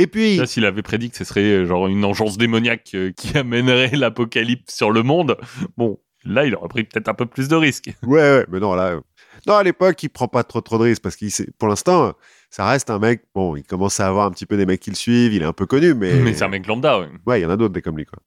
[0.00, 3.12] Et puis, Là, s'il avait prédit que ce serait euh, genre une engeance démoniaque euh,
[3.12, 5.36] qui amènerait l'apocalypse sur le monde,
[5.76, 7.92] bon, là, il aurait pris peut-être un peu plus de risques.
[8.02, 9.00] ouais, ouais, mais non, là, euh,
[9.46, 11.30] non, à l'époque, il prend pas trop, trop de risques parce qu'il,
[11.60, 12.14] pour l'instant,
[12.50, 13.22] ça reste un mec.
[13.36, 15.46] Bon, il commence à avoir un petit peu des mecs qui le suivent, il est
[15.46, 17.08] un peu connu, mais, Mais c'est un mec lambda, ouais.
[17.24, 18.18] Ouais, il y en a d'autres des comme lui, quoi.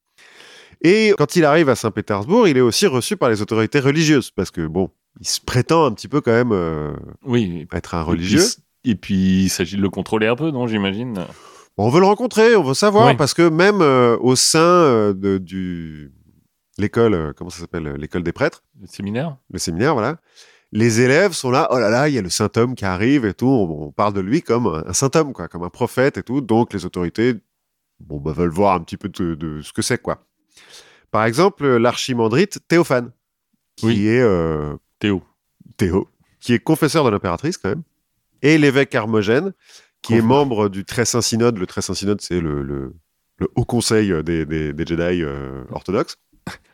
[0.80, 4.52] Et quand il arrive à Saint-Pétersbourg, il est aussi reçu par les autorités religieuses, parce
[4.52, 6.94] que, bon, il se prétend un petit peu quand même euh,
[7.24, 7.68] Oui.
[7.74, 8.44] être un religieux.
[8.84, 11.14] Et puis, il s'agit de le contrôler un peu, non, j'imagine?
[11.78, 13.16] Bon, on veut le rencontrer, on veut savoir, Oui.
[13.16, 16.12] parce que même euh, au sein euh, de du
[16.78, 19.38] l'école, comment ça s'appelle, l'école des prêtres, Le séminaire?
[19.52, 20.18] Le séminaire, voilà,
[20.72, 23.26] les élèves sont là, oh là là, il y a le saint homme qui arrive
[23.26, 26.18] et tout, on, on parle de lui comme un, saint homme, quoi, comme un prophète
[26.18, 27.36] et tout, donc les autorités,
[28.00, 30.26] bon, bah, veulent voir un petit peu de, de ce que c'est, quoi.
[31.12, 33.12] Par exemple, l'archimandrite Théophane,
[33.76, 34.08] qui Oui.
[34.08, 34.24] est
[35.02, 35.24] Théo.
[35.78, 36.08] Théo,
[36.40, 37.84] qui est confesseur de l'impératrice quand même,
[38.42, 39.52] et l'évêque Hermogène,
[40.02, 41.58] qui est membre du Très Saint Synode.
[41.58, 42.94] Le Très Saint Synode, c'est le, le,
[43.38, 46.18] le haut conseil des, des, des Jedi euh, orthodoxes.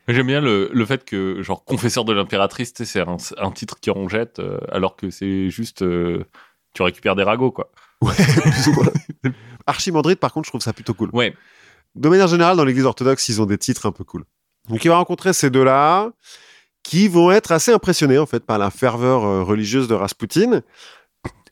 [0.08, 3.92] J'aime bien le, le fait que, genre, confesseur de l'impératrice, c'est un, un titre qui
[3.92, 5.82] en jette, euh, alors que c'est juste.
[5.82, 6.24] euh,
[6.74, 7.72] tu récupères des ragots, quoi.
[8.02, 8.14] Ouais.
[9.66, 11.10] Archimandrite, par contre, je trouve ça plutôt cool.
[11.12, 11.36] Ouais.
[11.96, 14.24] De manière générale, dans l'église orthodoxe, ils ont des titres un peu cool.
[14.70, 16.12] Donc, il va rencontrer ces deux-là,
[16.88, 20.62] qui vont être assez impressionnés, en fait, par la ferveur euh, religieuse de Rasputin.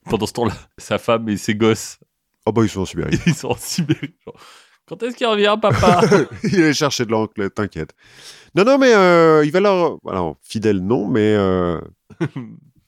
[0.09, 1.99] Pendant ce temps-là, sa femme et ses gosses,
[2.45, 3.19] Oh, bah, ils sont en Sibérie.
[3.27, 4.13] ils sont en Sibérie.
[4.23, 4.35] genre,
[4.87, 6.01] Quand est-ce qu'il revient, papa?
[6.43, 7.93] Il allait chercher de l'oncle, t'inquiète.
[8.55, 9.97] Non, non, mais euh, il va leur.
[10.07, 11.81] Alors, fidèle, non, mais euh,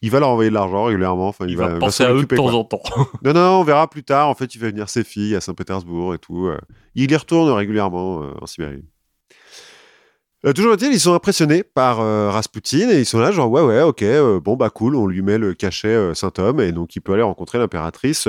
[0.01, 1.27] il va leur envoyer de l'argent régulièrement.
[1.27, 2.53] Enfin, il, Il va, va penser à eux de temps quoi.
[2.53, 2.83] en temps.
[3.25, 4.29] Non, non, on verra plus tard.
[4.29, 6.49] En fait, il va venir ses filles à Saint-Pétersbourg et tout.
[6.95, 8.85] Il y retourne régulièrement euh, en Sibérie.
[10.45, 13.61] Euh, toujours est-il, ils sont impressionnés par euh, Rasputin et ils sont là, genre, ouais,
[13.63, 16.95] ouais, ok, euh, bon, bah cool, on lui met le cachet euh, Saint-Homme et donc
[16.95, 18.27] il peut aller rencontrer l'impératrice,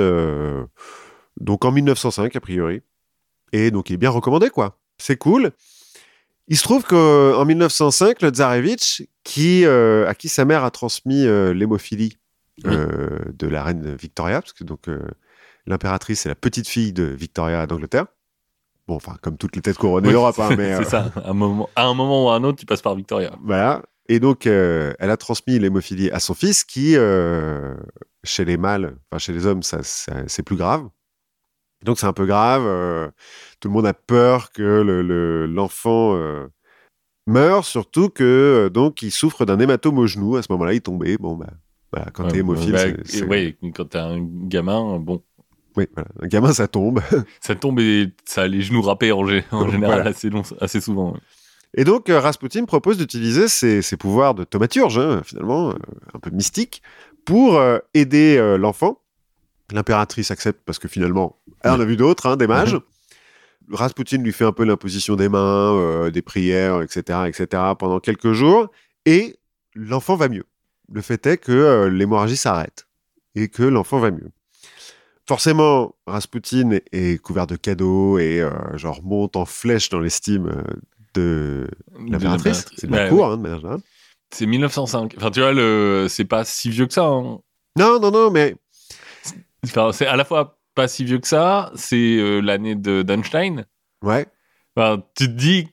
[1.39, 2.81] donc en 1905, a priori.
[3.51, 4.77] Et donc il est bien recommandé, quoi.
[4.97, 5.51] C'est cool.
[6.47, 12.17] Il se trouve qu'en 1905, le Tsarevitch, qui, à qui sa mère a transmis l'hémophilie
[12.65, 12.75] Oui.
[12.75, 14.87] de la reine Victoria, parce que donc
[15.67, 18.07] l'impératrice est la petite fille de Victoria d'Angleterre.
[18.89, 21.11] Bon, enfin, comme toutes les têtes couronnées Oui, d'Europe, hein, mais c'est euh, ça.
[21.23, 23.31] À un, moment, à un moment ou à un autre, tu passes par Victoria.
[23.43, 23.83] voilà.
[24.07, 27.75] Et donc, euh, elle a transmis l'hémophilie à son fils, qui, euh,
[28.23, 30.89] chez les mâles, enfin chez les hommes, ça, ça- c'est plus grave.
[31.85, 32.63] Donc, c'est un peu grave.
[33.59, 36.17] tout le monde a peur que le- le- l'enfant
[37.27, 40.35] meure, surtout que donc il souffre d'un hématome au genou.
[40.35, 41.17] À ce moment-là, il est tombé.
[41.17, 41.51] Bon, bah,
[41.93, 45.21] voilà, quand t'es Ouais, hémophile, bah, c'est- c'est- ouais, quand t'es un gamin, bon,
[45.79, 46.09] oui, voilà.
[46.21, 47.01] un gamin, ça tombe.
[47.41, 50.09] ça tombe et ça a les genoux râpés en, gé- en général Voilà.
[50.11, 51.13] assez, long, assez souvent.
[51.13, 51.19] ouais.
[51.75, 55.73] Et donc, euh, Rasputin propose d'utiliser ses, ses pouvoirs de thaumaturge, hein, finalement, euh,
[56.13, 56.81] un peu mystique,
[57.25, 59.01] pour euh, aider l'enfant.
[59.71, 62.77] L'impératrice accepte parce que finalement, elle en a vu d'autres, hein, des mages.
[63.71, 68.31] Rasputin lui fait un peu l'imposition des mains, euh, des prières, etc., etc., pendant quelques
[68.31, 68.69] jours,
[69.05, 69.37] et
[69.75, 70.45] l'enfant va mieux.
[70.91, 72.87] Le fait est que euh, l'hémorragie s'arrête
[73.35, 74.31] et que l'enfant va mieux.
[75.29, 80.63] Forcément, Rasputin est, couvert de cadeaux et euh, genre monte en flèche dans l'estime euh,
[81.13, 81.67] de
[82.09, 82.65] l'impératrice.
[82.81, 83.33] De la Ouais, cour, ouais.
[83.33, 83.79] hein, de manière générale.
[84.31, 85.13] C'est 1905.
[85.17, 86.07] Enfin, tu vois, le...
[86.09, 87.05] c'est pas si vieux que ça.
[87.05, 87.37] hein.
[87.77, 88.55] Non, non, non, mais
[89.65, 91.71] Enfin, c'est à la fois pas si vieux que ça.
[91.75, 93.65] C'est euh, l'année de d'Einstein.
[94.03, 94.25] ouais.
[94.75, 95.67] Enfin, tu te dis.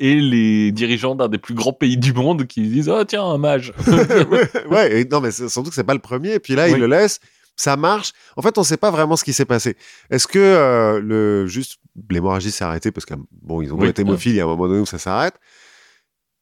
[0.00, 3.38] Et les dirigeants d'un des plus grands pays du monde qui disent Oh, tiens, un
[3.38, 3.72] mage.
[3.86, 6.34] ouais, ouais, et non, mais surtout que c'est pas le premier.
[6.34, 6.80] Et puis là, il Oui.
[6.80, 7.20] le laisse,
[7.58, 8.12] ça marche?
[8.36, 9.76] En fait, on sait pas vraiment ce qui s'est passé.
[10.08, 11.78] Est-ce que euh, le juste
[12.10, 14.46] l'hémorragie s'est arrêtée parce que bon, ils ont Oui, été hémophiles, il y a un
[14.46, 15.34] moment donné où ça s'arrête.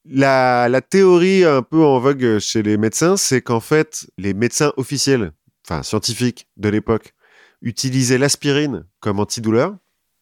[0.05, 4.71] La, la théorie un peu en vogue chez les médecins, c'est qu'en fait, les médecins
[4.77, 5.33] officiels,
[5.67, 7.13] enfin scientifiques de l'époque,
[7.61, 9.75] utilisaient l'aspirine comme antidouleur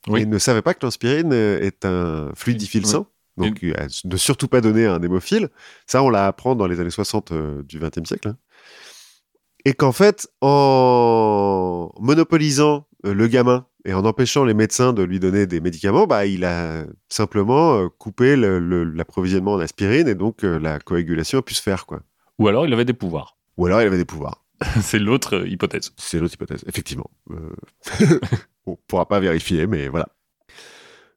[0.07, 0.21] Oui.
[0.21, 2.89] et ne savaient pas que l'aspirine euh, est un fluidifile Oui.
[2.91, 3.07] sang.
[3.37, 3.63] Donc,
[4.05, 5.49] ne surtout pas donner à un hémophile.
[5.87, 8.29] Ça, on l'a apprend dans les années 60 euh, du XXe siècle.
[8.29, 8.37] hein.
[9.65, 15.19] Et qu'en fait, en monopolisant euh, le gamin et en empêchant les médecins de lui
[15.19, 20.59] donner des médicaments, bah, il a simplement euh, coupé l'approvisionnement en aspirine et donc euh,
[20.59, 21.85] la coagulation a pu se faire.
[21.85, 22.01] Quoi.
[22.39, 23.37] Ou alors, il avait des pouvoirs.
[23.57, 24.45] Ou alors il avait des pouvoirs.
[24.81, 25.91] c'est l'autre hypothèse.
[25.97, 27.09] C'est l'autre hypothèse, effectivement.
[27.31, 27.55] Euh,
[28.65, 30.07] on pourra pas vérifier, mais voilà.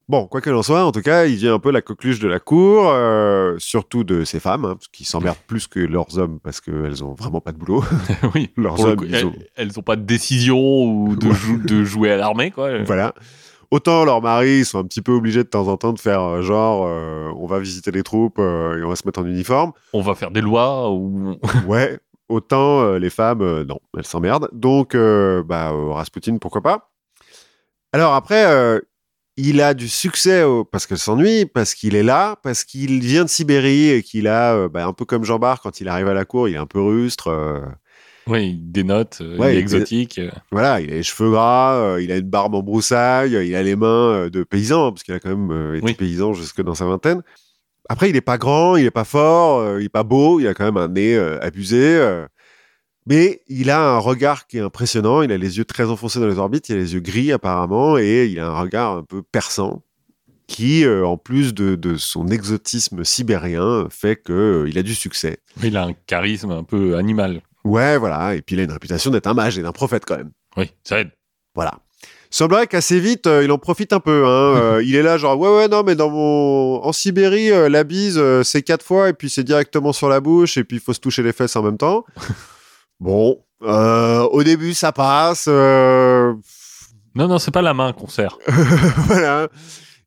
[0.08, 2.28] Bon, quoi qu'il en soit, en tout cas, il vient un peu la coqueluche de
[2.28, 6.62] la cour, euh, surtout de ces femmes, hein, qui s'emmerdent plus que leurs hommes parce
[6.62, 7.84] qu'elles ont vraiment pas de boulot.
[8.34, 8.50] oui.
[8.56, 11.84] Leurs hommes, coup, ils elles, ont- elles ont pas de décision ou de, jou- de
[11.84, 12.82] jouer à l'armée, quoi.
[12.84, 13.14] Voilà.
[13.70, 16.40] Autant leurs maris sont un petit peu obligés de temps en temps de faire euh,
[16.40, 19.72] genre, euh, on va visiter les troupes euh, et on va se mettre en uniforme.
[19.92, 21.36] On va faire des lois ou.
[21.66, 21.98] Ouais.
[22.30, 24.48] Autant les femmes, non, elles s'emmerdent.
[24.52, 26.90] Donc, bah, Rasputin, pourquoi pas.
[27.92, 28.80] Alors après, euh,
[29.40, 33.24] il a du succès au- parce qu'elle s'ennuie, parce qu'il est là, parce qu'il vient
[33.24, 36.12] de Sibérie et qu'il a, euh, bah, un peu comme Jean-Bart, quand il arrive à
[36.14, 37.28] la cour, il est un peu rustre.
[37.28, 37.60] euh,
[38.26, 40.20] Oui, il dénote, euh, Ouais, il est exotique.
[40.50, 43.76] voilà, il a les cheveux gras, il a une barbe en broussaille, il a les
[43.76, 45.94] mains de paysan, parce qu'il a quand même été Oui.
[45.94, 47.22] paysan jusque dans sa vingtaine.
[47.88, 50.52] Après, il est pas grand, il est pas fort, il est pas beau, il a
[50.52, 51.98] quand même un nez abusé.
[53.08, 56.20] Euh, mais il a un regard qui est impressionnant, il a les yeux très enfoncés
[56.20, 59.02] dans les orbites, il a les yeux gris apparemment, et il a un regard un
[59.02, 59.82] peu perçant,
[60.46, 65.38] qui, euh, en plus de, de son exotisme sibérien, fait qu'il a du succès.
[65.62, 67.42] Il a un charisme un peu animal.
[67.64, 70.16] Ouais, voilà, et puis il a une réputation d'être un mage et d'un prophète quand
[70.16, 70.30] même.
[70.56, 71.10] Oui, ça aide.
[71.54, 71.72] Voilà.
[72.30, 74.26] Semblerait qu'assez vite, euh, il en profite un peu.
[74.26, 74.38] Hein.
[74.58, 76.82] Euh, il est là, genre, ouais, ouais, non, mais dans mon.
[76.82, 80.20] En Sibérie, euh, la bise, euh, c'est quatre fois, et puis c'est directement sur la
[80.20, 82.04] bouche, et puis il faut se toucher les fesses en même temps.
[83.00, 83.38] bon.
[83.62, 85.46] euh, au début, ça passe.
[85.48, 86.34] euh,
[87.14, 88.38] Non, non, c'est pas la main qu'on sert.
[89.06, 89.48] voilà.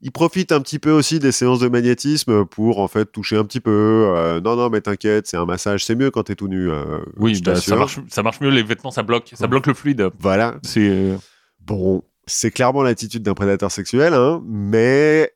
[0.03, 3.43] Il profite un petit peu aussi des séances de magnétisme pour en fait toucher un
[3.43, 4.13] petit peu.
[4.15, 6.69] Euh, non, non, mais t'inquiète, c'est un massage, c'est mieux quand t'es tout nu.
[7.17, 9.31] Oui, je bah, ça, marche, ça marche mieux, les vêtements, ça bloque.
[9.35, 10.09] Ça bloque le fluide.
[10.19, 10.55] Voilà.
[10.63, 11.11] C'est.
[11.59, 15.31] Bon, c'est clairement l'attitude d'un prédateur sexuel, hein, mais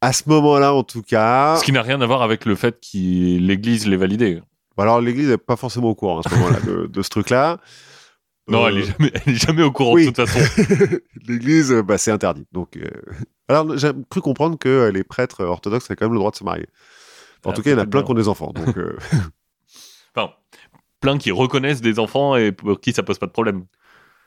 [0.00, 1.56] à ce moment-là, en tout cas.
[1.56, 2.96] Ce qui n'a rien à voir avec le fait que
[3.38, 4.40] l'Église l'ait validé.
[4.76, 7.58] Bon, alors, l'Église n'est pas forcément au courant à ce moment-là de, de ce truc-là.
[8.48, 10.06] Non, Euh, elle, est jamais, jamais au courant oui.
[10.06, 10.40] de toute façon.
[11.28, 12.46] L'Église, euh, bah, c'est interdit.
[12.52, 12.88] Donc, euh,
[13.48, 16.44] alors, j'ai cru comprendre que les prêtres orthodoxes avaient quand même le droit de se
[16.44, 16.66] marier.
[17.44, 18.52] En Ah, tout cas, il y en a plein qui ont des enfants.
[18.54, 18.96] Donc, euh,
[20.16, 20.32] Enfin,
[21.00, 23.64] plein qui reconnaissent des enfants et pour qui ça pose pas de problème.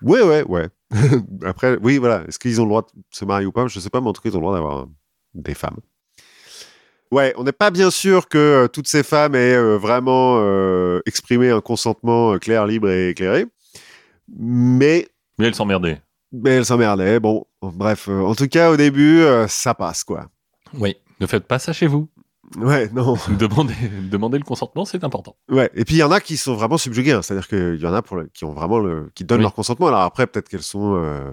[0.02, 0.70] ouais, ouais, ouais.
[1.46, 2.24] Après, oui, voilà.
[2.28, 3.68] Est-ce qu'ils ont le droit de se marier ou pas?
[3.68, 4.88] Je sais pas, mais en tout cas, ils ont le droit d'avoir
[5.34, 5.78] des femmes.
[7.12, 11.00] Ouais, on n'est pas bien sûr que euh, toutes ces femmes aient euh, vraiment euh,
[11.06, 13.46] exprimé un consentement clair, libre et éclairé.
[14.38, 16.02] Mais Mais elle s'emmerdait.
[16.34, 17.20] Mais elle s'emmerdait.
[17.20, 18.10] Bon, bref.
[18.10, 20.28] en tout cas, au début, ça passe, quoi.
[20.78, 20.96] Oui.
[21.22, 22.10] Ne faites pas ça chez vous.
[22.58, 23.16] Ouais, non.
[23.40, 23.74] Demandez,
[24.12, 25.36] demandez le consentement, c'est important.
[25.50, 25.70] Ouais.
[25.76, 27.14] Et puis, il y en a qui sont vraiment subjugués.
[27.14, 27.22] hein.
[27.22, 29.44] C'est-à-dire qu'il y en a pour le- qui ont vraiment le, qui donnent Oui.
[29.44, 29.88] leur consentement.
[29.88, 31.32] Alors après, peut-être qu'elles sont euh,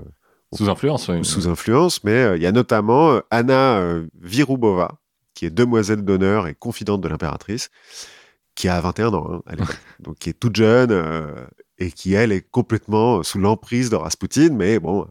[0.53, 1.09] Sous influence.
[1.09, 1.25] oui.
[1.25, 3.81] sous influence, mais euh, il y a notamment euh, Anna
[4.21, 4.93] Virubova,
[5.35, 7.70] qui est demoiselle d'honneur et confidente de l'impératrice,
[8.55, 9.55] qui a 21 ans hein.
[10.01, 11.44] Donc, qui est toute jeune euh,
[11.78, 15.06] et qui, elle, est complètement sous l'emprise de Rasputin, mais bon,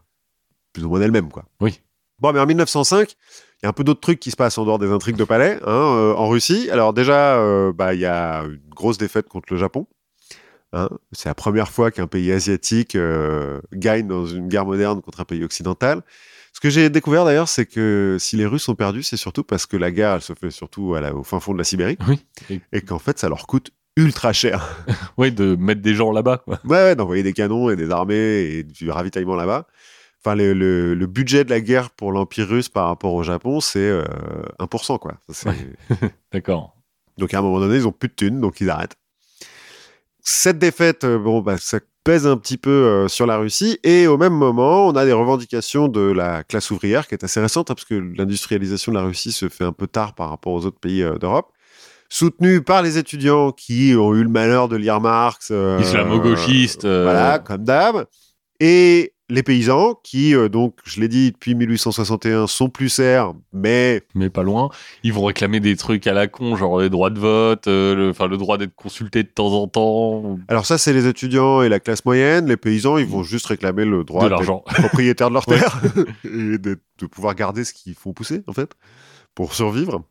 [0.72, 1.44] plus ou moins elle-même, quoi.
[1.60, 1.80] Oui.
[2.18, 4.64] Bon, mais en 1905, il y a un peu d'autres trucs qui se passent en
[4.64, 6.70] dehors des intrigues de palais hein, euh, en Russie.
[6.70, 9.86] Alors déjà, euh, bah, il y a une grosse défaite contre le Japon.
[10.72, 10.88] hein.
[11.12, 12.96] C'est la première fois qu'un pays asiatique
[13.72, 16.02] gagne dans une guerre moderne contre un pays occidental.
[16.54, 19.66] Ce que j'ai découvert d'ailleurs, c'est que si les Russes ont perdu, c'est surtout parce
[19.66, 21.98] que la guerre, elle se fait surtout à la- au fin fond de la Sibérie,
[22.08, 22.24] Oui.
[22.48, 24.84] Et- et qu'en fait, ça leur coûte ultra cher.
[25.18, 26.38] Oui, de mettre des gens là-bas.
[26.38, 26.60] quoi.
[26.64, 28.14] Ouais, ouais, d'envoyer des canons et des armées
[28.44, 29.66] et du ravitaillement là-bas.
[30.24, 33.60] Enfin, le, le- le budget de la guerre pour l'Empire russe par rapport au Japon,
[33.60, 34.04] c'est euh,
[34.58, 35.16] 1%, quoi.
[35.30, 35.52] Ça,
[36.32, 36.76] D'accord.
[37.18, 38.96] Donc à un moment donné, ils ont plus de thunes, donc ils arrêtent.
[40.20, 43.78] Cette défaite, euh, bon, bah, ça pèse un petit peu euh, sur la Russie.
[43.82, 47.40] Et au même moment, on a des revendications de la classe ouvrière qui est assez
[47.40, 50.52] récente, hein, parce que l'industrialisation de la Russie se fait un peu tard par rapport
[50.52, 51.50] aux autres pays euh, d'Europe.
[52.10, 55.48] Soutenue par les étudiants qui ont eu le malheur de lire Marx.
[55.50, 56.86] euh, Islamo-gauchiste.
[56.86, 58.04] Voilà, comme d'hab.
[58.60, 64.02] Et les paysans qui, euh, donc, je l'ai dit, depuis 1861, sont plus serres, mais
[64.14, 64.70] mais pas loin.
[65.02, 68.10] Ils vont réclamer des trucs à la con, genre les droits de vote, euh, le,
[68.10, 71.68] enfin le droit d'être consulté de temps en temps, Alors ça, c'est les étudiants et
[71.68, 72.46] la classe moyenne.
[72.46, 74.62] Les paysans, ils vont juste réclamer le droit de d'être l'argent.
[74.66, 75.82] propriétaires de leur terre
[76.24, 78.70] et de, de pouvoir garder ce qu'ils font pousser, en fait,
[79.34, 80.04] pour survivre.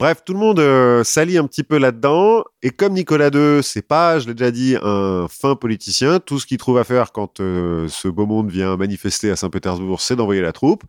[0.00, 2.42] Bref, tout le monde euh, s'allie un petit peu là-dedans.
[2.62, 6.46] Et comme Nicolas II, c'est pas, je l'ai déjà dit, un fin politicien, tout ce
[6.46, 10.40] qu'il trouve à faire quand euh, ce beau monde vient manifester à Saint-Pétersbourg, c'est d'envoyer
[10.40, 10.84] la troupe.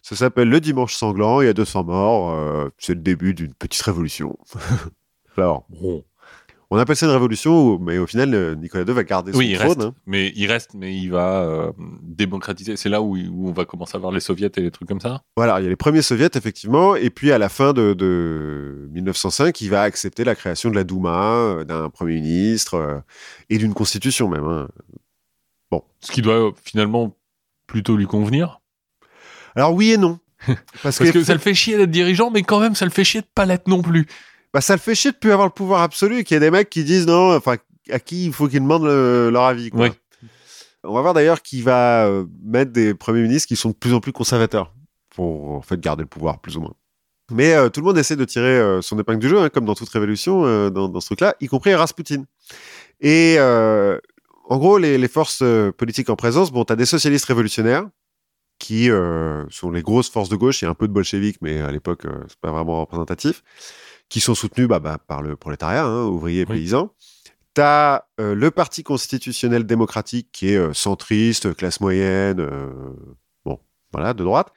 [0.00, 3.52] Ça s'appelle le dimanche sanglant, il y a 200 morts, euh, c'est le début d'une
[3.52, 4.38] petite révolution.
[5.36, 6.02] Alors, Bon.
[6.74, 9.50] On appelle ça une révolution, mais au final, euh, Nicolas II va garder son Oui,
[9.50, 9.68] il trône.
[9.68, 9.94] reste, hein.
[10.06, 11.72] mais il reste, mais il va euh,
[12.02, 12.76] démocratiser.
[12.76, 15.22] C'est là où, on va commencer à voir les soviets et les trucs comme ça.
[15.36, 18.88] Voilà, il y a les premiers soviets, effectivement, et puis à la fin de, de
[18.92, 22.98] 1905, il va accepter la création de la Douma, euh, d'un Premier ministre, euh,
[23.50, 24.44] et d'une constitution même.
[24.44, 24.68] hein.
[26.00, 27.16] Ce qui doit euh, finalement
[27.66, 28.60] plutôt lui convenir.
[29.56, 30.18] Alors oui et non.
[30.46, 32.90] Parce, Parce que que, ça le fait chier d'être dirigeant, mais quand même, ça le
[32.90, 34.06] fait chier de pas l'être non plus.
[34.54, 36.40] Bah, ça le fait chier de plus avoir le pouvoir absolu, et qu'il y a
[36.40, 37.56] des mecs qui disent non, enfin,
[37.90, 39.68] à qui il faut qu'ils demandent le- leur avis.
[39.68, 39.90] Quoi.
[40.84, 43.92] On va voir d'ailleurs qu'il va euh, mettre des premiers ministres qui sont de plus
[43.92, 44.72] en plus conservateurs
[45.14, 46.74] pour en fait garder le pouvoir, plus ou moins.
[47.30, 49.64] Mais euh, tout le monde essaie de tirer euh, son épingle du jeu, hein, comme
[49.64, 52.24] dans toute révolution, euh, dans, dans ce truc-là, y compris Rasputin.
[53.00, 55.42] Et en gros, les, les forces
[55.78, 57.86] politiques en présence, bon, t'as des socialistes révolutionnaires
[58.58, 58.88] qui
[59.50, 61.70] sont les grosses forces de gauche, il y a un peu de bolcheviques, mais à
[61.72, 63.42] l'époque, c'est pas vraiment représentatif,
[64.08, 66.58] qui sont soutenus bah, bah, par le prolétariat, hein, ouvriers et Oui.
[66.58, 66.90] paysans.
[67.54, 72.72] T'as euh, le Parti constitutionnel démocratique qui est euh, centriste, classe moyenne, euh,
[73.44, 73.60] bon,
[73.92, 74.52] voilà, de droite.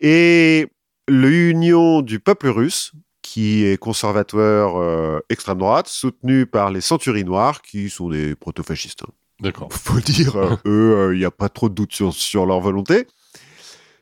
[0.00, 0.68] Et
[1.08, 2.92] l'Union du peuple russe,
[3.22, 9.02] qui est conservateur extrême droite, soutenu par les centuries noirs, qui sont des proto-fascistes.
[9.02, 9.12] hein.
[9.40, 9.68] D'accord.
[9.72, 10.36] Faut dire,
[10.66, 13.06] eux, il n'y a pas trop de doute sur, sur leur volonté.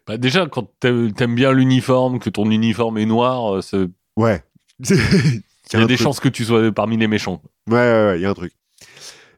[0.07, 4.45] Bah, déjà, quand t'aimes bien l'uniforme, que ton uniforme est noir, c'est- Ouais.
[4.91, 5.43] il
[5.73, 5.99] y a des truc.
[5.99, 7.41] chances que tu sois parmi les méchants.
[7.69, 8.53] Ouais, ouais, ouais, il y a un truc.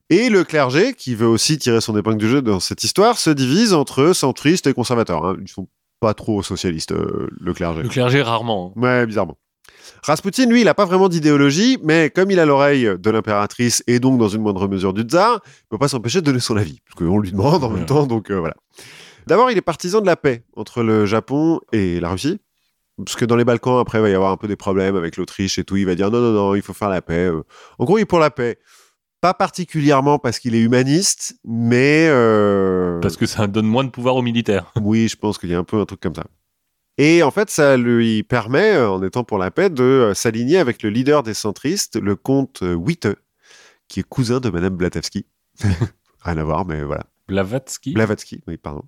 [0.09, 3.31] Et le clergé, qui veut aussi tirer son épingle du jeu dans cette histoire, se
[3.31, 5.25] divise entre centristes et conservateurs.
[5.27, 5.37] hein.
[5.43, 5.69] Ils sont
[6.01, 7.83] pas trop socialistes, euh, le clergé.
[7.83, 8.73] Le clergé, rarement.
[8.77, 8.81] hein.
[8.81, 9.37] Ouais, bizarrement.
[10.05, 13.99] Rasputin, lui, il a pas vraiment d'idéologie, mais comme il a l'oreille de l'impératrice et
[13.99, 16.81] donc dans une moindre mesure du tsar, il peut pas s'empêcher de donner son avis,
[16.87, 18.55] parce qu'on lui demande en même temps, donc euh, voilà.
[19.27, 22.39] D'abord, il est partisan de la paix entre le Japon et la Russie,
[23.05, 25.17] parce que dans les Balkans, après, il va y avoir un peu des problèmes avec
[25.17, 25.77] l'Autriche et tout.
[25.77, 27.27] Il va dire non, non, non, il faut faire la paix.
[27.27, 27.43] euh.
[27.79, 28.59] En gros, il est pour la paix.
[29.21, 34.17] Pas particulièrement parce qu'il est humaniste, mais euh, Parce que ça donne moins de pouvoir
[34.17, 34.73] aux militaires.
[34.81, 36.25] oui, je pense qu'il y a un peu un truc comme ça.
[36.99, 40.83] Et en fait, ça lui permet, euh, en étant pour la paix, de s'aligner avec
[40.83, 43.09] le leader des centristes, le comte Witte,
[43.89, 45.27] qui est cousin de Madame Blavatsky.
[46.21, 47.05] Rien à voir, mais voilà.
[47.29, 47.93] Blavatsky?
[47.93, 48.85] Blavatsky, oui, pardon.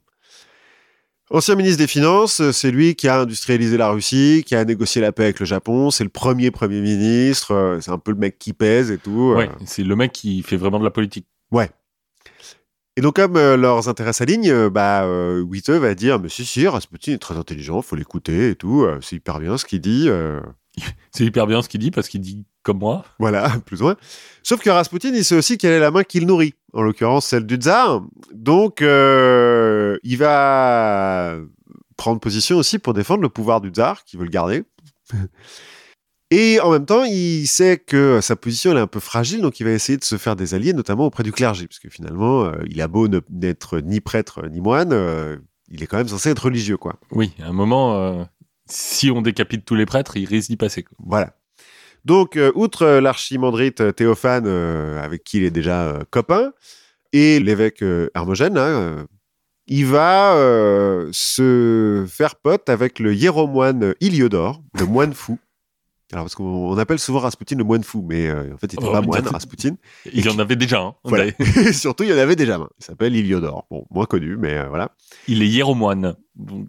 [1.31, 5.03] Ancien ministre des Finances, euh, c'est lui qui a industrialisé la Russie, qui a négocié
[5.03, 5.91] la paix avec le Japon.
[5.91, 7.53] C'est le premier Premier ministre.
[7.53, 9.33] euh, C'est un peu le mec qui pèse et tout.
[9.33, 9.37] euh.
[9.37, 11.27] Ouais, c'est le mec qui fait vraiment de la politique.
[12.97, 16.45] Et donc, comme euh, leurs intérêts s'alignent, euh, bah, euh, Witte va dire Mais si,
[16.45, 18.83] si, Rasputin est très intelligent, faut l'écouter et tout.
[18.83, 20.07] euh, c'est hyper bien ce qu'il dit.
[20.09, 20.41] euh,
[21.13, 23.05] C'est hyper bien ce qu'il dit parce qu'il dit comme moi.
[23.19, 23.97] Voilà, plus ou moins.
[24.43, 27.47] Sauf que Rasputin, il sait aussi quelle est la main qu'il nourrit, en l'occurrence celle
[27.47, 28.03] du tsar.
[28.35, 31.37] Donc, euh, il va
[31.97, 34.65] prendre position aussi pour défendre le pouvoir du tsar, qui veut le garder.
[36.31, 39.61] Et en même temps, il sait que sa position elle est un peu fragile, donc
[39.61, 42.45] il va essayer de se faire des alliés, notamment auprès du clergé, parce que finalement,
[42.45, 45.39] euh, il a beau ne- n'être ni prêtre ni moine, euh,
[45.71, 46.97] il est quand même censé être religieux, quoi.
[47.13, 48.25] Oui, à un moment, euh,
[48.69, 50.83] si on décapite tous les prêtres, il risque d'y passer.
[50.83, 50.99] quoi.
[51.03, 51.33] Voilà.
[52.05, 56.53] Donc, euh, outre euh, l'archimandrite euh, Théophane, avec qui il est déjà copain,
[57.13, 57.83] et l'évêque
[58.15, 59.05] Hermogène, euh,
[59.67, 65.39] il va euh, se faire pote avec le hiéromoine Iliodore, le moine fou.
[66.11, 68.79] Alors, parce qu'on on appelle souvent Rasputin le moine fou, mais euh, en fait, il
[68.79, 69.77] n'était Oh, pas moine, Rasputin.
[70.13, 70.95] Il y en avait déjà un.
[71.05, 71.27] Voilà.
[71.27, 72.67] Et Surtout, il y en avait déjà un.
[72.81, 73.67] Il s'appelle Iliodore.
[73.71, 74.93] Bon, moins connu, mais euh, voilà.
[75.27, 76.15] Il est hiéromoine.
[76.35, 76.67] Donc,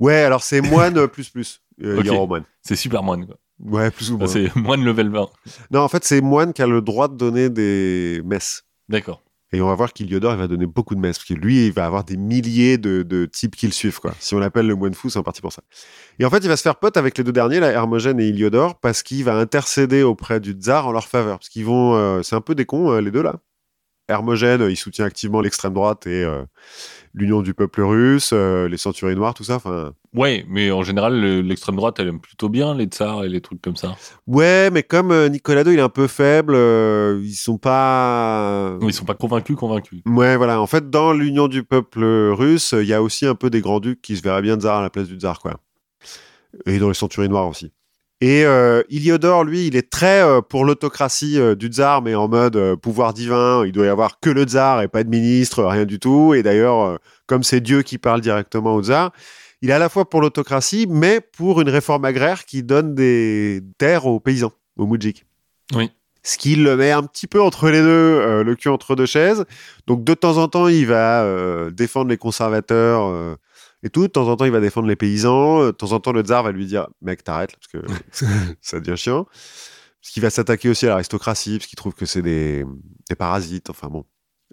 [0.00, 2.44] Ouais, alors c'est moine plus plus, hiéromoine.
[2.62, 3.26] c'est super moine.
[3.26, 3.36] Quoi.
[3.64, 4.26] Ouais, plus ou moins.
[4.28, 5.28] c'est moine level 20.
[5.70, 8.64] Non, en fait, c'est moine qui a le droit de donner des messes.
[8.88, 9.22] D'accord.
[9.50, 11.72] Et on va voir qu'Iliodor, il va donner beaucoup de messes, parce que lui, il
[11.72, 14.14] va avoir des milliers de, de types qui le suivent, quoi.
[14.20, 15.62] Si on l'appelle le moine fou, c'est en partie pour ça.
[16.18, 18.28] Et en fait, il va se faire pote avec les deux derniers, là, Hermogène et
[18.28, 21.38] Iliodor, parce qu'il va intercéder auprès du tsar en leur faveur.
[21.38, 21.94] Parce qu'ils vont...
[21.94, 23.36] euh, c'est un peu des cons, euh, les deux, là.
[24.08, 26.42] Hermogène, il soutient activement l'extrême droite et euh,
[27.14, 29.56] l'union du peuple russe, euh, les centuriers noirs, tout ça.
[29.56, 33.28] Enfin, Ouais, mais en général, le- l'extrême droite, elle aime plutôt bien les tsars et
[33.28, 33.94] les trucs comme ça.
[34.26, 36.54] ouais, mais comme euh, Nicolas II, il est un peu faible,
[37.22, 38.78] ils sont pas...
[38.80, 40.00] Ils sont pas convaincus, convaincus.
[40.06, 40.60] Ouais, voilà.
[40.60, 42.02] En fait, dans l'union du peuple
[42.32, 44.82] russe, il y a aussi un peu des grands-ducs qui se verraient bien tsar à
[44.82, 45.60] la place du tsar, quoi.
[46.64, 47.72] Et dans les centuries noirs aussi.
[48.20, 52.26] Et euh, Iliodor, lui, il est très euh, pour l'autocratie euh, du tsar, mais en
[52.26, 53.64] mode euh, pouvoir divin.
[53.64, 56.34] Il doit y avoir que le tsar et pas de ministre, rien du tout.
[56.34, 59.12] Et d'ailleurs, comme c'est Dieu qui parle directement au tsar,
[59.62, 63.62] il est à la fois pour l'autocratie, mais pour une réforme agraire qui donne des
[63.78, 65.24] terres aux paysans, aux moudjiks.
[65.74, 65.90] Oui.
[66.24, 69.44] Ce qui le met un petit peu entre les deux, le cul entre deux chaises.
[69.86, 73.36] Donc de temps en temps, il va défendre les conservateurs
[73.82, 74.02] et tout.
[74.02, 75.60] De temps en temps, il va défendre les paysans.
[75.62, 77.92] Euh, De temps en temps, le tsar va lui dire Mec, t'arrêtes, parce que
[78.60, 79.24] ça devient chiant.
[79.24, 82.64] Parce qu'il va s'attaquer aussi à l'aristocratie, parce qu'il trouve que c'est des,
[83.08, 83.68] des parasites.
[83.70, 84.04] Enfin bon.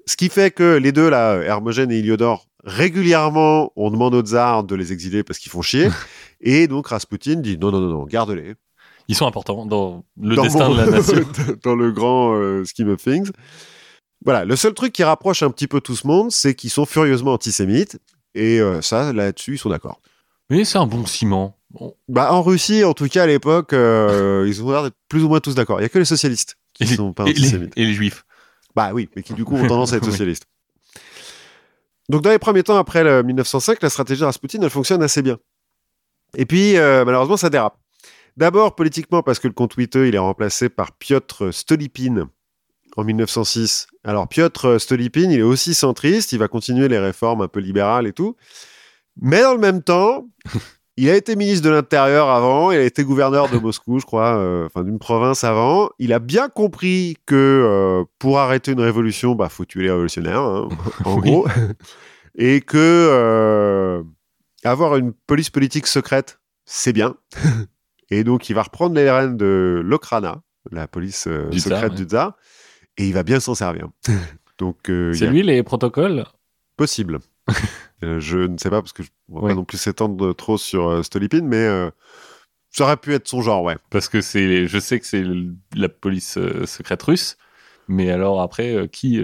[0.07, 4.63] Ce qui fait que les deux, là, Hermogène et Iliodor, régulièrement, on demande au tsar
[4.63, 5.89] de les exiler parce qu'ils font chier.
[6.41, 8.55] et donc Rasputin dit Non, non, non, non, garde-les
[9.07, 11.25] Ils sont importants dans le dans destin mon- de la nation.
[11.63, 13.31] dans le grand euh, scheme of things.
[14.23, 16.85] Voilà, le seul truc qui rapproche un petit peu tout ce monde, c'est qu'ils sont
[16.85, 17.99] furieusement antisémites.
[18.35, 19.99] Et euh, ça, là-dessus, ils sont d'accord.
[20.49, 21.57] Mais c'est un bon ciment.
[21.71, 21.95] Bon.
[22.07, 25.29] Bah, en Russie, en tout cas, à l'époque, euh, ils ont l'air d'être plus ou
[25.29, 25.79] moins tous d'accord.
[25.79, 27.93] Il y a que les socialistes qui Et, les- sont pas et les, et les
[27.93, 28.23] juifs.
[28.75, 30.45] Bah oui, mais qui du coup ont tendance à être socialistes.
[32.09, 35.21] Donc dans les premiers temps, après le 1905, la stratégie de Rasputin, elle fonctionne assez
[35.21, 35.37] bien.
[36.37, 37.77] Et puis, euh, malheureusement, ça dérape.
[38.37, 42.25] D'abord, politiquement, parce que le comte Witte, il est remplacé par Piotr Stolypine
[42.95, 43.87] en 1906.
[44.03, 48.07] Alors, Piotr Stolypine, il est aussi centriste, il va continuer les réformes un peu libérales
[48.07, 48.35] et tout.
[49.21, 50.27] Mais dans le même temps,
[50.97, 54.37] il a été ministre de l'Intérieur avant, il a été gouverneur de Moscou, je crois,
[54.37, 55.89] euh, enfin d'une province avant.
[55.99, 60.41] Il a bien compris que euh, pour arrêter une révolution, bah faut tuer les révolutionnaires,
[60.41, 60.69] hein,
[61.03, 61.31] en Oui.
[61.31, 61.47] gros,
[62.37, 64.03] et que euh,
[64.63, 67.15] avoir une police politique secrète, c'est bien.
[68.09, 70.41] et donc il va reprendre les rênes de l'Okrana,
[70.71, 71.97] la police euh, Du tsar, secrète ouais.
[72.97, 73.87] Et il va bien s'en servir.
[74.57, 76.25] donc euh, C'est a- lui les protocoles?
[76.77, 77.19] Possible.
[78.03, 79.47] Euh, je ne sais pas parce que je ne Ouais.
[79.49, 81.89] pas non plus s'étendre trop sur euh, Stolypine, mais euh,
[82.69, 83.77] ça aurait pu être son genre, ouais.
[83.89, 85.23] Parce que c'est, je sais que c'est
[85.73, 87.37] la police euh, secrète russe.
[87.87, 89.23] Mais alors après, qui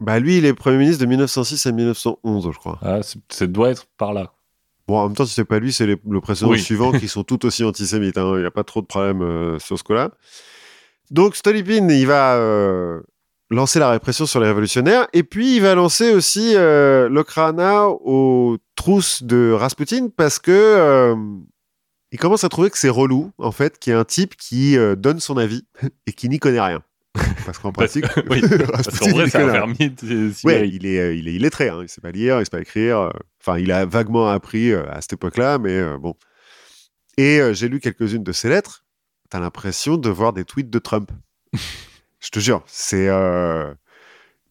[0.00, 2.80] Bah lui, il est Premier ministre de 1906 à 1911, je crois.
[2.82, 2.98] ah,
[3.28, 4.32] Ça doit être par là.
[4.88, 6.60] Bon, en même temps, si c'est pas lui, c'est le précédent Oui.
[6.60, 8.18] suivant qui sont tout aussi antisémites.
[8.18, 8.32] hein.
[8.34, 10.10] Il n'y a pas trop de problème sur ce coup-là.
[11.10, 13.00] Donc Stolypine, il va euh,
[13.50, 18.56] lancer la répression sur les révolutionnaires, et puis il va lancer aussi euh, l'Okrana aux
[18.74, 21.14] trousses de Rasputin parce que euh,
[22.10, 24.76] il commence à trouver que c'est relou, en fait, qu'il y a un type qui
[24.78, 25.66] euh, donne son avis
[26.06, 26.82] et qui n'y connaît rien.
[27.46, 28.40] Parce qu'en pratique, que- oui,
[28.72, 29.52] Parce Rasputin, qu'en vrai, il c'est un connaît rien.
[29.66, 30.70] fermier de Ouais, Sibérie.
[30.74, 31.78] il est, il est illettré, hein.
[31.82, 33.12] il sait pas lire, il sait pas écrire.
[33.40, 36.14] Enfin, il a vaguement appris à cette époque-là, mais bon.
[37.16, 38.83] Et j'ai lu quelques-unes de ses lettres.
[39.30, 41.10] T'as l'impression de voir des tweets de Trump.
[42.20, 43.08] Je te jure, c'est.
[43.08, 43.72] euh,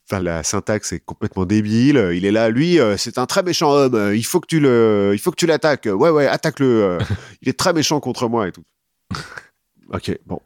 [0.10, 2.10] Enfin, la syntaxe est complètement débile.
[2.14, 3.96] Il est là, lui, euh, c'est un très méchant homme.
[3.96, 5.88] euh, Il faut que tu le, il faut que tu l'attaques.
[5.90, 6.98] Ouais, ouais, attaque-le.
[7.42, 8.66] il est très méchant contre moi et tout.
[9.94, 10.42] ok, bon.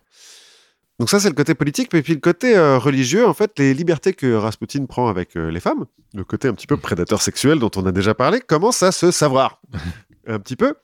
[0.99, 3.73] Donc ça, c'est le côté politique, mais puis le côté euh, religieux, en fait, les
[3.73, 7.57] libertés que Rasputin prend avec euh, les femmes, le côté un petit peu prédateur sexuel
[7.57, 9.59] dont on a déjà parlé, commence à se savoir
[10.27, 10.75] un petit peu.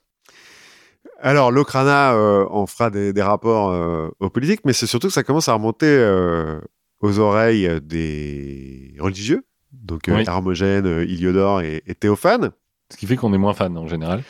[1.26, 5.14] Alors, l'Okrana euh, en fera des, des rapports euh, aux politiques, mais c'est surtout que
[5.14, 6.60] ça commence à remonter euh,
[7.00, 10.24] aux oreilles des religieux, donc euh, Oui.
[10.28, 12.52] Hermogène, Iliodore et, et Théophane.
[12.92, 14.22] Ce qui fait qu'on est moins fan en général.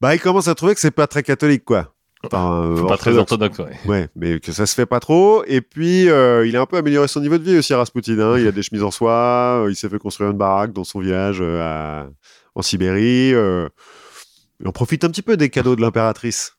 [0.00, 1.94] Bah, ils commencent à trouver que c'est pas très catholique, quoi.
[2.24, 3.58] Enfin, Faut pas très orthodoxe.
[3.58, 3.76] ouais.
[3.86, 5.42] Ouais, mais que ça se fait pas trop.
[5.46, 8.18] Et puis, il a un peu amélioré son niveau de vie aussi, Rasputin.
[8.18, 8.38] hein.
[8.38, 11.42] Il a des chemises en soie, il s'est fait construire une baraque dans son village
[11.42, 12.08] à-
[12.54, 13.32] en Sibérie.
[14.60, 16.54] Il en profite un petit peu des cadeaux de l'impératrice.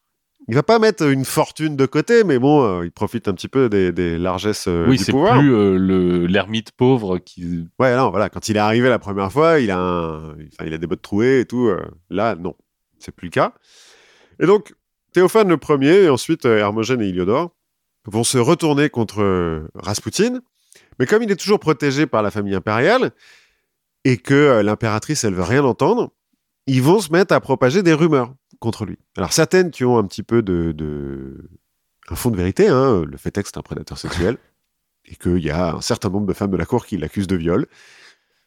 [0.48, 3.48] Il va pas mettre une fortune de côté, mais bon, euh, il profite un petit
[3.48, 5.38] peu des, des largesses euh, oui, du c'est pouvoir.
[5.40, 7.68] plus euh, le l'ermite pauvre qui.
[7.78, 8.30] Ouais, non, voilà.
[8.30, 11.04] Quand il est arrivé la première fois, il a, un- enfin, il a des bottes
[11.04, 11.68] trouées et tout.
[11.68, 11.80] euh.
[12.10, 12.56] Là, non,
[12.98, 13.54] c'est plus le cas.
[14.40, 14.74] Et donc,
[15.14, 17.52] Théophane le premier, et ensuite Hermogène et Iliodore,
[18.06, 20.40] vont se retourner contre Rasputin.
[20.98, 23.12] Mais comme il est toujours protégé par la famille impériale
[24.06, 26.12] et que l'impératrice, elle veut rien entendre,
[26.76, 28.98] ils vont se mettre à propager des rumeurs contre lui.
[29.18, 31.50] Alors, certaines qui ont un petit peu de, de...
[32.10, 32.68] un fond de vérité.
[32.68, 33.04] Hein.
[33.06, 34.38] Le fait est que c'est un prédateur sexuel.
[35.06, 37.36] et qu'il y a un certain nombre de femmes de la cour qui l'accusent de
[37.36, 37.66] viol.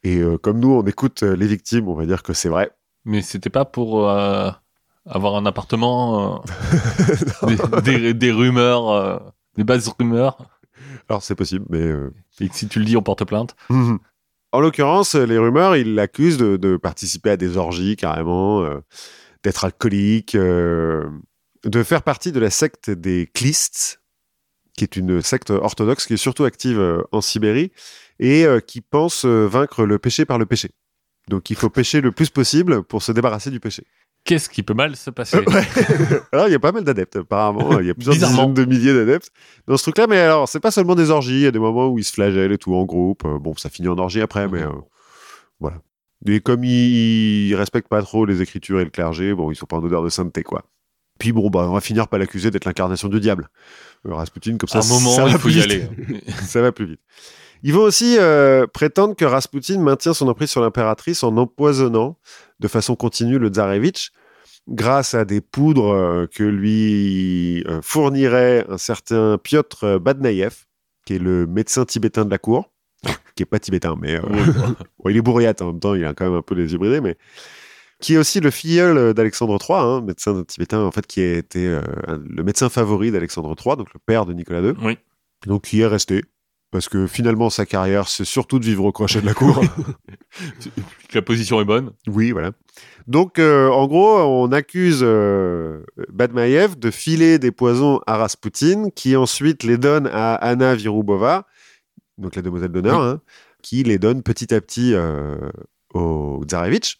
[0.04, 2.70] Et euh, comme nous, on écoute euh, les victimes, on va dire que c'est vrai.
[3.04, 4.50] Mais c'était pas pour euh,
[5.04, 6.42] avoir un appartement,
[7.42, 10.38] euh, des, des- des rumeurs, des bases rumeurs,
[11.08, 11.90] Alors c'est possible, mais...
[12.40, 13.56] et que si tu le dis, on porte plainte.
[13.68, 13.98] Mhm.
[14.54, 18.78] En l'occurrence, les rumeurs, ils l'accusent de, participer à des orgies carrément, euh,
[19.42, 21.10] d'être alcoolique, euh,
[21.64, 24.00] de faire partie de la secte des Klists,
[24.76, 27.72] qui est une secte orthodoxe qui est surtout active euh, en Sibérie
[28.20, 30.70] et qui pense vaincre le péché par le péché.
[31.26, 33.84] Donc il faut pécher le plus possible pour se débarrasser du péché.
[34.24, 35.36] Qu'est-ce qui peut mal se passer
[36.32, 38.94] alors il y a pas mal d'adeptes apparemment, il y a plusieurs dizaines de milliers
[38.94, 39.30] d'adeptes
[39.66, 41.88] dans ce truc-là, mais alors c'est pas seulement des orgies, il y a des moments
[41.88, 43.24] où ils se flagellent et tout en groupe.
[43.26, 44.68] Euh, bon, ça finit en orgie après, mais Mhm.
[44.68, 44.80] euh,
[45.60, 45.76] voilà.
[46.26, 49.66] Et comme ils, ils respectent pas trop les écritures et le clergé, bon, ils sont
[49.66, 50.62] pas en odeur de sainteté quoi.
[51.18, 53.48] Puis bon, bah, on va finir par l'accuser d'être l'incarnation du diable.
[54.08, 55.64] Euh, Rasputin, comme ça, À un moment, ça va il faut plus y vite.
[55.64, 56.20] aller.
[56.46, 57.00] ça va plus vite.
[57.66, 62.18] Ils vont aussi euh, prétendre que Rasputin maintient son emprise sur l'impératrice en empoisonnant
[62.60, 64.12] de façon continue le tsarevitch
[64.68, 70.66] grâce à des poudres euh, que lui euh, fournirait un certain Piotr Badnaïev,
[71.06, 72.70] qui est le médecin tibétain de la cour,
[73.34, 74.20] qui est pas tibétain, mais
[74.98, 76.78] bon, il est bourriate en même temps, il a quand même un peu les yeux
[76.78, 77.16] bridés, mais
[77.98, 81.80] qui est aussi le filleul d'Alexandre III, hein, médecin tibétain en fait, qui a été
[82.08, 84.98] le médecin favori d'Alexandre III, donc le père de Nicolas II Oui.
[85.46, 86.24] donc qui est resté.
[86.74, 89.62] Parce que finalement, sa carrière, c'est surtout de vivre au crochet de la cour.
[91.14, 91.92] La position est bonne.
[92.08, 92.50] oui, voilà.
[93.06, 99.14] Donc, euh, en gros, on accuse euh, Badmaïev de filer des poisons à Rasputin, qui
[99.14, 101.46] ensuite les donne à Anna Virubova,
[102.18, 103.06] donc la demoiselle d'honneur, Oui.
[103.06, 103.20] hein,
[103.62, 105.36] qui les donne petit à petit euh,
[105.94, 106.98] au Tsarevitch.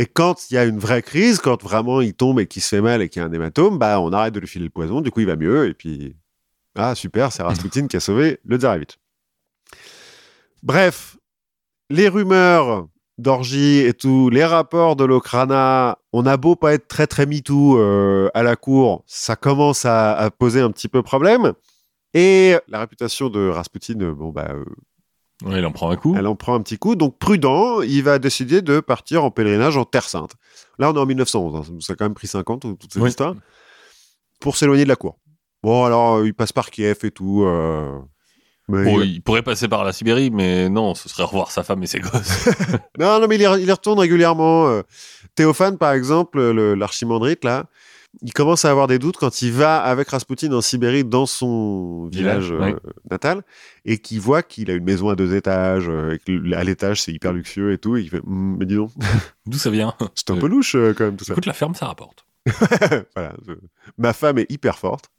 [0.00, 2.70] Et quand il y a une vraie crise, quand vraiment il tombe et qu'il se
[2.70, 4.70] fait mal et qu'il y a un hématome, bah, on arrête de lui filer le
[4.72, 6.16] poison, du coup il va mieux, et puis...
[6.74, 8.96] Ah, super, c'est Rasputin qui a sauvé le Tsarevitch.
[10.62, 11.16] Bref,
[11.90, 12.86] les rumeurs
[13.18, 17.78] d'orgie et tout, les rapports de l'Okrana, on a beau pas être très très MeToo
[17.78, 21.52] euh, à la cour, ça commence à, à poser un petit peu problème.
[22.14, 24.64] Et la réputation de Rasputin, euh, bon bah, euh,
[25.44, 26.14] Ouais, il en prend un coup.
[26.16, 26.94] elle en prend un petit coup.
[26.94, 30.32] Donc prudent, il va décider de partir en pèlerinage en Terre Sainte.
[30.78, 33.08] Là, on est en 1911, hein, ça a quand même pris 50 toute cette Oui.
[33.08, 33.34] histoire,
[34.40, 35.18] pour s'éloigner de la cour.
[35.62, 37.44] Bon, alors, euh, il passe par Kiev et tout.
[38.68, 41.62] Mais Bon, il- il pourrait passer par la Sibérie, mais non, ce serait revoir sa
[41.62, 42.48] femme et ses gosses.
[42.98, 44.68] Non, non, mais il y, il y retourne régulièrement.
[44.68, 44.82] euh.
[45.34, 47.66] Théophane, par exemple, le- l'archimandrite, là,
[48.20, 52.08] il commence à avoir des doutes quand il va avec Rasputin en Sibérie dans son
[52.12, 53.42] village, Village, euh, natal
[53.86, 57.00] et qu'il voit qu'il a une maison à deux étages, euh, et que à l'étage
[57.00, 57.96] c'est hyper luxueux et tout.
[57.96, 58.90] Et il fait, Hum, mais dis donc,
[59.46, 59.94] D'où ça vient?
[60.14, 61.32] c'est un peu louche euh, quand même tout ça.
[61.32, 62.26] Écoute, la ferme, ça rapporte.
[63.16, 63.32] voilà,
[63.96, 65.10] Ma femme est hyper forte.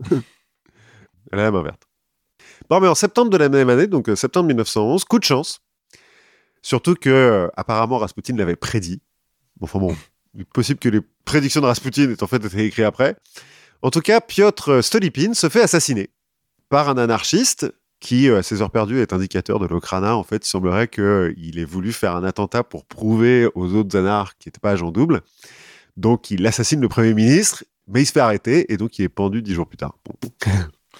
[1.32, 1.82] Elle a la main verte.
[2.70, 5.62] Bon, mais en septembre de la même année, donc euh, septembre 1911, coup de chance.
[6.62, 9.02] Surtout que, euh, apparemment, Rasputin l'avait prédit.
[9.58, 9.96] Bon, Enfin bon,
[10.34, 13.16] il est possible que les prédictions de Rasputin aient en fait été écrites après.
[13.82, 16.10] En tout cas, Piotr Stolypin se fait assassiner
[16.70, 20.16] par un anarchiste qui, euh, à ses heures perdues, est indicateur de l'Okrana.
[20.16, 24.34] En fait, il semblerait qu'il ait voulu faire un attentat pour prouver aux autres anarches
[24.40, 25.22] qui n'étaient pas agents doubles.
[25.98, 29.10] Donc, il assassine le Premier ministre, mais il se fait arrêter, et donc il est
[29.10, 29.98] pendu dix jours plus tard.
[30.06, 30.30] Bon.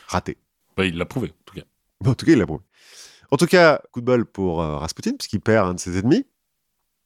[0.08, 0.38] Raté.
[0.78, 1.34] Bah, il l'a prouvé,
[2.06, 2.16] en tout cas.
[2.16, 2.64] Bon, en tout cas, il l'a prouvé.
[3.32, 6.26] En tout cas, coup de bol pour euh, Rasputin, puisqu'il perd un de ses ennemis.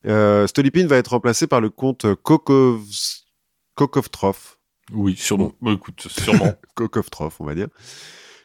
[0.05, 2.83] Euh, Stolypin va être remplacé par le comte Kokov...
[3.75, 4.57] Kokovtrov.
[4.91, 5.53] Oui, sûrement.
[5.61, 6.53] Bah, écoute, sûrement.
[6.75, 7.67] Kokovtrov, on va dire.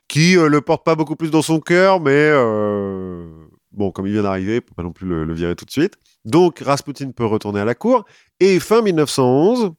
[0.08, 3.26] Qui euh, le porte pas beaucoup plus dans son cœur, mais euh,
[3.72, 5.70] bon, comme il vient d'arriver, il peut pas non plus le, le virer tout de
[5.70, 5.94] suite.
[6.24, 8.04] Donc, Rasputin peut retourner à la cour.
[8.40, 9.72] Et fin 1911,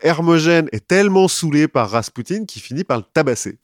[0.00, 3.58] Hermogène est tellement saoulé par Rasputin qu'il finit par le tabasser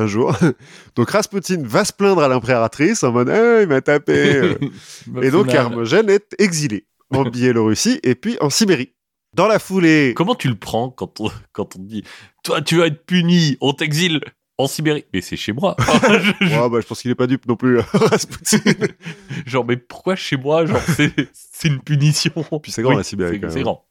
[0.00, 0.36] un jour.
[0.96, 4.56] Donc, Rasputin va se plaindre à l'impératrice en mode Eh, il m'a tapé.
[5.22, 5.52] Et donc.
[5.52, 8.92] Hermogène est exilé en Biélorussie et puis en Sibérie.
[9.34, 12.02] Dans la foulée, Comment tu le prends quand on, quand on te dit
[12.42, 14.20] Toi, tu vas être puni, on t'exile
[14.58, 15.76] en Sibérie Mais c'est chez moi.
[15.88, 18.58] Je- je- Ouais, bah, je pense qu'il est pas dupe non plus, Rasputin.
[19.46, 22.32] genre, mais pourquoi chez moi Genre, c'est c'est une punition?
[22.62, 23.40] Puis c'est grand, la Sibérie.
[23.48, 23.86] C'est grand.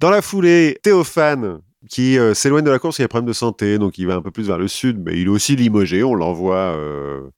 [0.00, 3.32] Dans la foulée, Théophane qui euh, s'éloigne de la course, il a un problème de
[3.32, 6.02] santé, donc il va un peu plus vers le sud, mais il est aussi limogé.
[6.02, 7.28] On l'envoie, euh,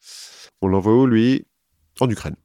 [0.62, 1.46] on l'envoie où lui?
[2.00, 2.36] En Ukraine.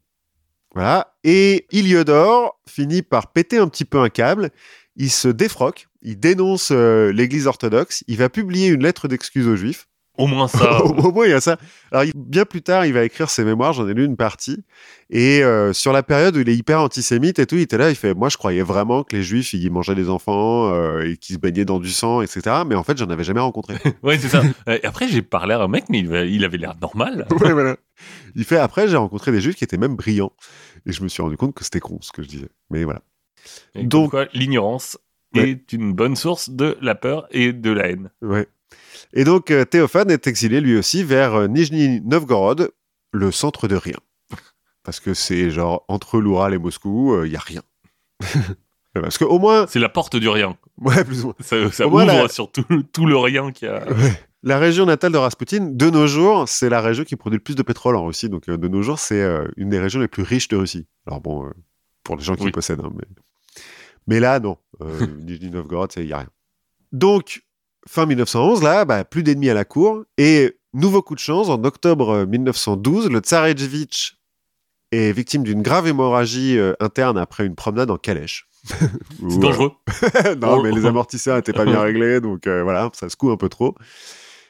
[0.74, 1.16] Voilà.
[1.24, 4.50] Et Iliodore finit par péter un petit peu un câble.
[4.96, 9.56] Il se défroque, il dénonce euh, l'Église orthodoxe, il va publier une lettre d'excuse aux
[9.56, 9.88] Juifs
[10.18, 10.84] Au moins ça.
[10.86, 11.58] au moins, il y a ça.
[11.92, 14.64] Alors, bien plus tard, il va écrire ses mémoires, j'en ai lu une partie.
[15.10, 17.90] Et euh, sur la période où il est hyper antisémite et tout, il était là,
[17.90, 21.18] il fait Moi, je croyais vraiment que les juifs, ils mangeaient des enfants euh, et
[21.18, 22.58] qu'ils se baignaient dans du sang, etc.
[22.68, 23.76] Mais en fait, j'en avais jamais rencontré.
[24.04, 24.44] ouais, c'est ça.
[24.68, 27.28] Euh, après, j'ai parlé à un mec, mais il, avait l'air normal.
[27.42, 27.78] ouais, voilà.
[28.36, 30.34] Il fait Après, j'ai rencontré des juifs qui étaient même brillants.
[30.86, 32.50] Et je me suis rendu compte que c'était con ce que je disais.
[32.70, 33.02] Mais voilà.
[33.74, 34.98] Et Donc- Donc, l'ignorance
[35.36, 35.50] Ouais.
[35.50, 38.12] est une bonne source de la peur et de la haine.
[38.22, 38.48] Ouais.
[39.14, 42.72] Et donc, euh, Théophane est exilé lui aussi vers euh, Nijni Novgorod,
[43.12, 43.98] le centre de rien.
[44.84, 47.62] Parce que c'est genre entre l'Oural et Moscou, il y a rien.
[48.94, 50.56] Parce que au moins, C'est la porte du rien.
[50.78, 51.36] ouais, plus ou moins.
[51.40, 53.86] Ça, ça ouvre la- sur tout, tout le rien qu'il y a.
[54.44, 57.56] La région natale de Rasputin, de nos jours, c'est la région qui produit le plus
[57.56, 58.30] de pétrole en Russie.
[58.30, 60.86] Donc, euh, de nos jours, c'est euh, une des régions les plus riches de Russie.
[61.08, 61.52] Alors bon, euh,
[62.04, 62.52] pour les gens qui Oui.
[62.52, 63.06] possèdent, hein, mais...
[64.06, 64.58] mais là, non.
[64.82, 66.30] Euh, Nijni Novgorod, il n'y a rien.
[66.92, 67.42] Donc,
[67.88, 70.04] fin 1911, là, bah, plus d'ennemis à la cour.
[70.18, 74.18] Et nouveau coup de chance, en octobre euh, 1912, le Tsarevitch
[74.92, 78.48] est victime d'une grave hémorragie euh, interne après une promenade en calèche.
[78.68, 78.84] C'est
[79.24, 79.72] euh, dangereux.
[80.42, 80.64] non, Oh.
[80.64, 83.76] mais les amortisseurs n'étaient pas bien réglés, donc euh, voilà, ça secoue un peu trop.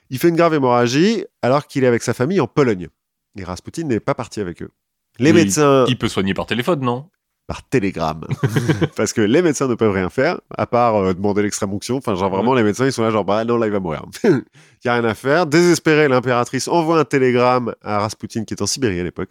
[0.10, 2.90] Il fait une grave hémorragie alors qu'il est avec sa famille en Pologne.
[3.38, 4.70] Et Rasputin n'est pas parti avec eux.
[5.18, 7.10] Les médecins Il peut soigner par téléphone, non?
[7.48, 8.26] Par télégramme.
[8.96, 11.98] Parce que les médecins ne peuvent rien faire, à part euh, demander l'extrême onction.
[11.98, 14.06] Enfin, genre vraiment, les médecins, ils sont là, genre, bah non, là, il va mourir.
[14.24, 14.42] Il
[14.86, 15.46] n'y a rien à faire.
[15.46, 19.30] Désespéré, l'impératrice envoie un télégramme à Rasputin, qui est en Sibérie à l'époque,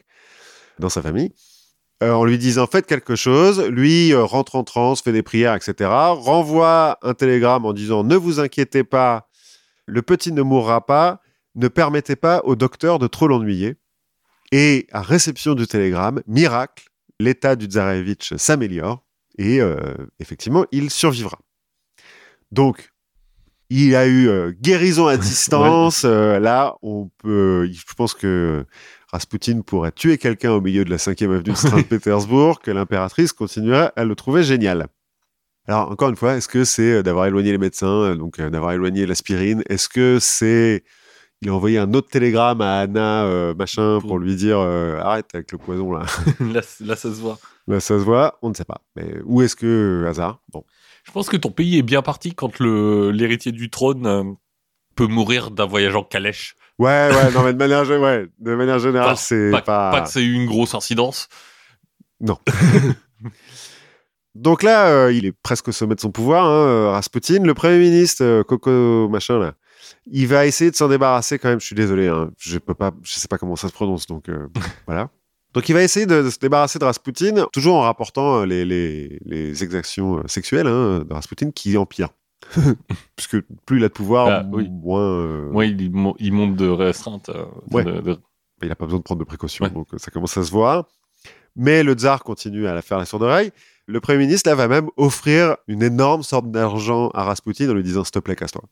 [0.78, 1.32] dans sa famille,
[2.02, 3.66] euh, en lui disant, faites quelque chose.
[3.68, 5.90] Lui euh, rentre en transe, fait des prières, etc.
[5.90, 9.28] Renvoie un télégramme en disant, ne vous inquiétez pas,
[9.86, 11.20] le petit ne mourra pas,
[11.55, 13.76] ne permettez pas au docteur de trop l'ennuyer.
[14.52, 16.91] Et à réception du télégramme, miracle,
[17.22, 19.04] l'état du Tsarevitch s'améliore
[19.38, 19.76] et euh,
[20.20, 21.38] effectivement, il survivra.
[22.50, 22.90] Donc,
[23.70, 26.02] il a eu euh, guérison à distance.
[26.04, 28.66] euh, là, on peut, je pense que
[29.10, 33.92] Rasputin pourrait tuer quelqu'un au milieu de la 5e avenue de Saint-Pétersbourg, que l'impératrice continuerait
[33.96, 34.88] à le trouver génial.
[35.66, 39.62] Alors, encore une fois, est-ce que c'est d'avoir éloigné les médecins, donc d'avoir éloigné l'aspirine
[39.68, 40.82] Est-ce que c'est.
[41.43, 45.27] Il a envoyé un autre télégramme à Anna, euh, machin, pour lui dire euh, arrête
[45.35, 46.06] avec le poison là.
[46.40, 47.39] là, là, ça se voit.
[47.66, 48.81] Là, ça se voit, on ne sait pas.
[48.94, 50.64] Mais où est-ce que hasard Bon.
[51.02, 54.23] Je pense que ton pays est bien parti quand l'héritier du trône euh,
[54.94, 56.55] peut mourir d'un voyage en calèche.
[56.78, 59.90] Ouais, ouais, non, mais de manière, ouais, de manière générale, c'est Pas, pas.
[59.90, 61.28] pas que c'est eu une grosse incidence.
[64.35, 67.43] Donc là, euh, il est presque au sommet de son pouvoir, hein, euh, Rasputin.
[67.44, 69.55] Le Premier ministre, euh, Coco machin, là,
[70.10, 71.60] il va essayer de s'en débarrasser quand même.
[71.60, 74.28] Je suis désolé, hein, je peux pas, je sais pas comment ça se prononce, donc
[74.28, 74.48] euh,
[74.86, 75.10] voilà.
[75.55, 78.64] Donc il va essayer de, de se débarrasser de Rasputin, toujours en rapportant euh, les,
[78.64, 82.14] les, les exactions euh, sexuelles hein, de Rasputin qui empirent.
[83.16, 84.69] Puisque plus il a de pouvoir, Ah, oui.
[84.70, 85.01] moins...
[85.02, 87.28] euh, Moi, il, mo- il monte de restreinte.
[87.28, 87.85] euh, de- Ouais.
[87.85, 88.19] de- de-
[88.62, 89.70] il n'a pas besoin de prendre de précautions, Ouais.
[89.70, 90.86] donc ça commence à se voir.
[91.56, 93.52] Mais le tsar continue à la faire la sourde oreille.
[93.93, 97.82] Le Premier ministre, là, va même offrir une énorme sorte d'argent à Rasputin en lui
[97.82, 98.62] disant S'il te plaît, casse-toi.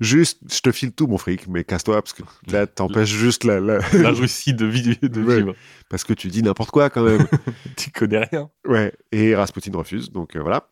[0.00, 2.22] juste, je te file tout mon fric, mais casse-toi, parce que
[2.52, 5.36] là, t'empêches juste la, la- la Russie de, vie- de Ouais.
[5.38, 5.54] vivre.
[5.88, 7.26] Parce que tu dis n'importe quoi quand même.
[7.78, 8.50] Tu connais rien.
[8.68, 8.92] ouais.
[9.12, 10.68] Et Rasputin refuse, donc euh, voilà.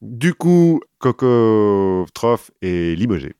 [0.00, 3.34] Du coup, Kokotrov est limogé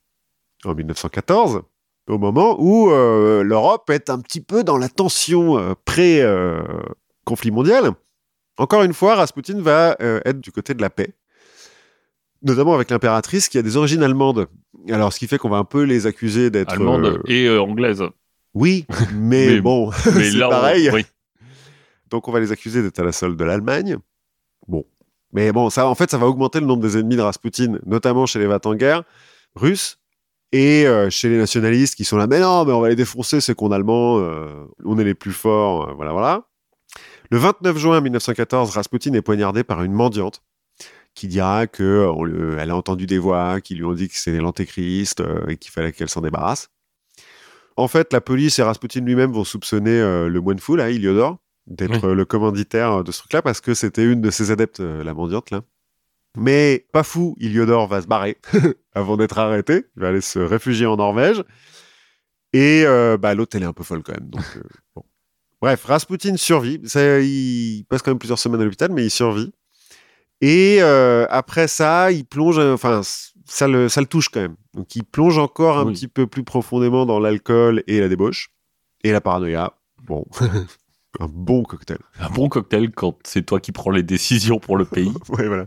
[0.65, 1.61] en 1914,
[2.09, 7.91] au moment où euh, l'Europe est un petit peu dans la tension euh, pré-conflit mondial.
[8.57, 11.13] Encore une fois, Rasputin va euh, être du côté de la paix,
[12.41, 14.47] notamment avec l'impératrice qui a des origines allemandes.
[14.89, 16.71] Alors, ce qui fait qu'on va un peu les accuser d'être...
[16.73, 18.03] Allemande euh, et euh, anglaise.
[18.53, 20.89] Oui, mais, Mais- bon, Mais c'est on- pareil.
[20.93, 21.05] oui.
[22.09, 23.97] Donc on va les accuser d'être à la solde de l'Allemagne.
[24.67, 24.85] Bon.
[25.33, 28.25] Mais bon, ça, en fait, ça va augmenter le nombre des ennemis de Rasputin, notamment
[28.25, 29.03] chez les va-t-en-guerre
[29.55, 29.99] russes
[30.53, 32.25] et euh, chez les nationalistes qui sont là.
[32.27, 34.47] Mais non, mais on va les défoncer, c'est qu'on allemand, euh,
[34.85, 36.43] on est les plus forts, voilà, voilà.
[37.31, 40.41] Le 29 juin 1914, Rasputin est poignardé par une mendiante
[41.13, 44.15] qui dira que on le- elle a entendu des voix qui lui ont dit que
[44.15, 46.69] c'était l'antéchrist euh, et qu'il fallait qu'elle s'en débarrasse.
[47.75, 51.37] En fait, la police et Rasputin lui-même vont soupçonner euh, le moine fou, là, Iliodor,
[51.67, 55.13] d'être euh, le commanditaire de ce truc-là, parce que c'était une de ses adeptes, la
[55.13, 55.61] mendiante, là.
[56.37, 58.37] Mais pas fou, Iliodor va se barrer
[58.93, 59.85] avant d'être arrêté.
[59.95, 61.43] Il va aller se réfugier en Norvège.
[62.53, 62.83] Et
[63.19, 64.29] bah, l'autre, elle est un peu folle quand même.
[64.29, 64.43] Donc,
[64.95, 65.03] bon.
[65.61, 66.79] Bref, Rasputin survit.
[66.85, 69.51] Ça, il passe quand même plusieurs semaines à l'hôpital, mais il survit.
[70.41, 73.01] Et euh, après ça, il plonge, euh, enfin,
[73.45, 74.55] ça le, ça le touche quand même.
[74.75, 75.93] Donc il plonge encore un Oui.
[75.93, 78.51] petit peu plus profondément dans l'alcool et la débauche
[79.03, 79.73] et la paranoïa.
[80.05, 80.25] Bon,
[81.19, 81.97] un bon cocktail.
[82.19, 85.11] Un bon cocktail quand c'est toi qui prends les décisions pour le pays.
[85.29, 85.65] Ouais, voilà.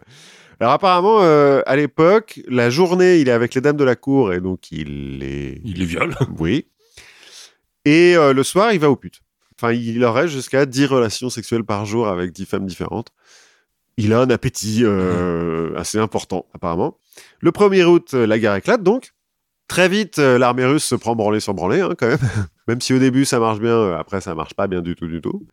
[0.60, 4.32] Alors apparemment, euh, à l'époque, la journée, il est avec les dames de la cour
[4.34, 5.60] et donc il les...
[5.64, 6.14] Il les viole.
[6.38, 6.66] Oui.
[7.86, 9.20] Et euh, le soir, il va aux putes.
[9.60, 13.08] Enfin, il aurait jusqu'à 10 relations sexuelles par jour avec 10 femmes différentes.
[13.98, 16.96] Il a un appétit euh, assez important, apparemment.
[17.40, 19.12] Le 1er août, euh, la guerre éclate donc.
[19.68, 22.18] Très vite, euh, l'armée russe se prend branlée sur branlée, hein, quand même.
[22.68, 25.20] même si au début, ça marche bien, après, ça marche pas bien du tout, du
[25.20, 25.46] tout.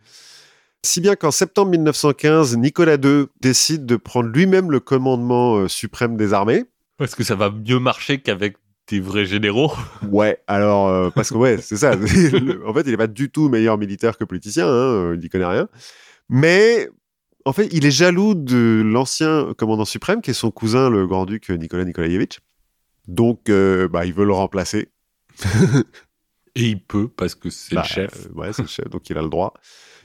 [0.83, 6.15] Si bien qu'en septembre 1915, Nicolas II décide de prendre lui-même le commandement euh, suprême
[6.15, 6.63] des armées.
[6.97, 8.55] Parce que ça va mieux marcher qu'avec
[8.89, 9.71] des vrais généraux.
[10.09, 11.91] Ouais, alors, euh, parce que ouais, c'est ça.
[12.65, 15.29] En fait, il n'est pas du tout meilleur militaire que politicien, hein, euh, il n'y
[15.29, 15.67] connaît rien.
[16.29, 16.89] Mais,
[17.45, 21.49] en fait, il est jaloux de l'ancien commandant suprême, qui est son cousin, le grand-duc
[21.49, 22.39] Nicolas Nikolaïevitch.
[23.07, 24.89] Donc, euh, bah, il veut le remplacer.
[26.55, 28.25] Et il peut, parce que c'est Bah, le chef.
[28.25, 29.53] euh, ouais, c'est le chef, donc il a le droit.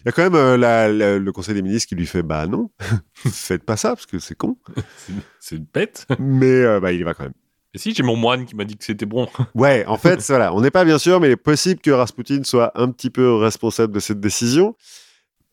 [0.04, 2.22] Il y a quand même euh, la- la- le conseil des ministres qui lui fait
[2.22, 2.70] Bah non,
[3.14, 4.58] faites pas ça, parce que c'est con.
[4.96, 6.06] C'est- C'est bête.
[6.18, 7.32] Mais euh, bah, il y va quand même.
[7.74, 9.28] Et si, j'ai mon moine qui m'a dit que c'était bon.
[9.54, 12.42] Ouais, en fait, voilà, on n'est pas bien sûr, mais il est possible que Rasputin
[12.44, 14.76] soit un petit peu responsable de cette décision.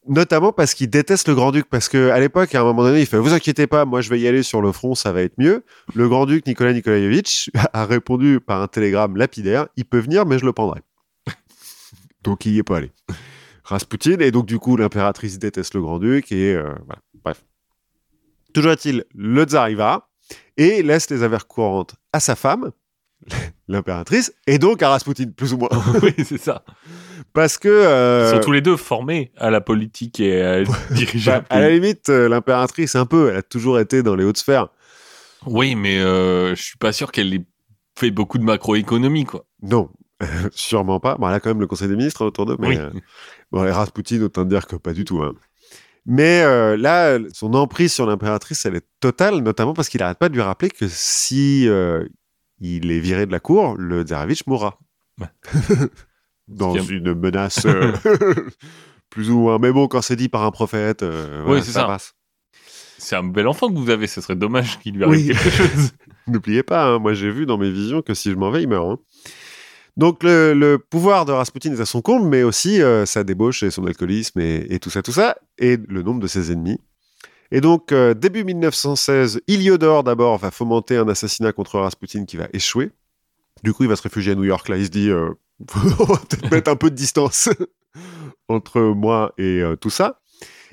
[0.07, 3.05] Notamment parce qu'il déteste le grand-duc, parce que à l'époque, à un moment donné, il
[3.05, 5.37] fait Vous inquiétez pas, moi je vais y aller sur le front, ça va être
[5.37, 5.63] mieux.
[5.93, 10.45] Le grand-duc Nicolas Nikolaïevitch a répondu par un télégramme lapidaire Il peut venir, mais je
[10.45, 10.81] le prendrai.
[12.23, 12.91] donc il y est pas allé.
[13.63, 17.43] Rasputin, et donc du coup, l'impératrice déteste le grand-duc, et euh, voilà, bref.
[18.53, 20.09] Toujours est-il, le tsar y va,
[20.57, 22.72] et laisse les affaires courantes à sa femme,
[23.68, 25.69] l'impératrice, et donc à Rasputin, plus ou moins.
[26.03, 26.64] oui, c'est ça.
[27.34, 27.68] Parce que.
[27.69, 31.60] euh, Ils sont tous les deux formés à la politique et à diriger bah, à
[31.60, 34.69] la limite, euh, l'impératrice, un peu, elle a toujours été dans les hautes sphères.
[35.45, 37.45] Oui, mais euh, je suis pas sûr qu'elle ait
[37.97, 39.45] fait beaucoup de macroéconomie, quoi.
[39.61, 39.89] Non,
[40.51, 41.15] sûrement pas.
[41.15, 42.68] Bon, elle a quand même le conseil des ministres autour d'eux, mais.
[42.69, 42.77] Oui.
[42.77, 42.89] euh,
[43.51, 45.22] bon, et Rasputin, autant dire que pas du tout.
[45.22, 45.34] hein.
[46.11, 50.27] Mais euh, là, son emprise sur l'impératrice, elle est totale, notamment parce qu'il arrête pas
[50.27, 52.03] de lui rappeler que si euh,
[52.60, 54.80] il est viré de la cour, le tsarevitch mourra.
[55.22, 55.27] Ouais.
[56.48, 57.91] Dans une menace euh,
[59.11, 59.60] plus ou moins.
[59.60, 61.86] Mais bon, quand c'est dit par un prophète, voilà, c'est ça.
[61.86, 62.14] passe.
[62.98, 65.34] C'est un bel enfant que vous avez, ce serait dommage qu'il lui arrive Oui.
[65.36, 65.91] quelque chose.
[66.27, 68.68] N'oubliez pas, hein, moi j'ai vu dans mes visions que si je m'en vais, il
[68.68, 68.90] meurt.
[68.90, 68.98] hein.
[69.99, 73.63] Donc le, le pouvoir de Rasputin est à son comble, mais aussi euh, sa débauche
[73.63, 76.80] et son alcoolisme et, et tout ça, tout ça, et le nombre de ses ennemis.
[77.51, 82.47] Et donc, euh, début 1916, Iliodor d'abord va fomenter un assassinat contre Rasputin qui va
[82.53, 82.91] échouer.
[83.61, 84.69] Du coup, il va se réfugier à New York.
[84.69, 85.31] Là, il se dit, euh,
[85.76, 87.49] on va peut-être mettre un peu de distance
[88.47, 90.21] entre moi et tout ça.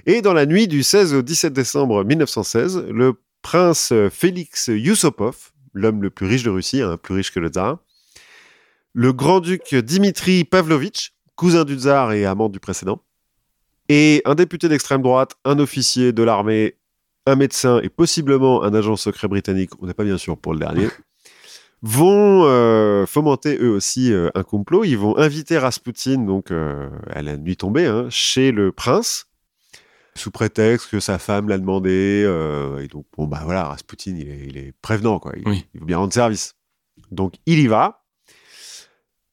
[0.07, 6.01] Et dans la nuit du 16 au 17 décembre 1916, le prince Félix Yusupov, l'homme
[6.01, 7.81] le plus riche de Russie, hein, plus riche que le tsar,
[8.97, 13.03] le grand-duc Dimitri Pavlovitch, cousin du tsar et amant du précédent,
[13.91, 16.77] et un député d'extrême droite, un officier de l'armée,
[17.27, 20.61] un médecin et possiblement un agent secret britannique, on n'est pas bien sûr pour le
[20.61, 20.89] dernier,
[21.83, 24.85] vont euh, fomenter eux aussi euh, un complot.
[24.85, 29.27] Ils vont inviter Rasputin, donc euh, à la nuit tombée, hein, chez le prince,
[30.15, 32.25] sous prétexte que sa femme l'a demandé.
[32.83, 35.33] et donc, bon, bah voilà, Rasputin, il est, il est prévenant, quoi.
[35.37, 35.67] Il, Oui.
[35.75, 36.55] il veut bien rendre service.
[37.11, 38.06] Donc, il y va.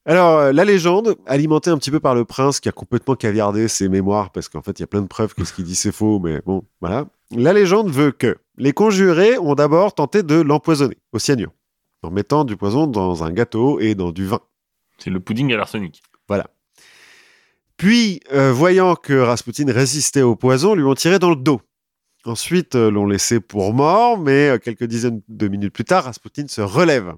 [0.06, 3.68] Alors, euh, la légende, alimentée un petit peu par le prince qui a complètement caviardé
[3.68, 5.76] ses mémoires, parce qu'en fait, il y a plein de preuves que ce qu'il dit
[5.76, 7.06] c'est faux, mais bon, voilà.
[7.32, 11.52] La légende veut que les conjurés ont d'abord tenté de l'empoisonner au cyanure,
[12.04, 14.42] en mettant du poison dans un gâteau et dans du vin.
[14.98, 16.04] C'est le pudding à l'arsenic.
[16.28, 16.48] Voilà.
[17.78, 21.62] Puis, euh, voyant que Rasputin résistait au poison, lui ont tiré dans le dos.
[22.26, 26.46] Ensuite, euh, l'ont laissé pour mort, mais euh, quelques dizaines de minutes plus tard, Rasputin
[26.48, 27.14] se relève,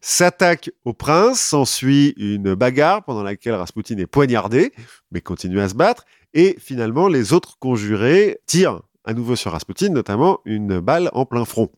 [0.00, 4.72] s'attaque au prince, s'ensuit une bagarre pendant laquelle Rasputin est poignardé,
[5.10, 6.04] mais continue à se battre,
[6.34, 11.44] et finalement, les autres conjurés tirent à nouveau sur Rasputin, notamment une balle en plein
[11.44, 11.70] front.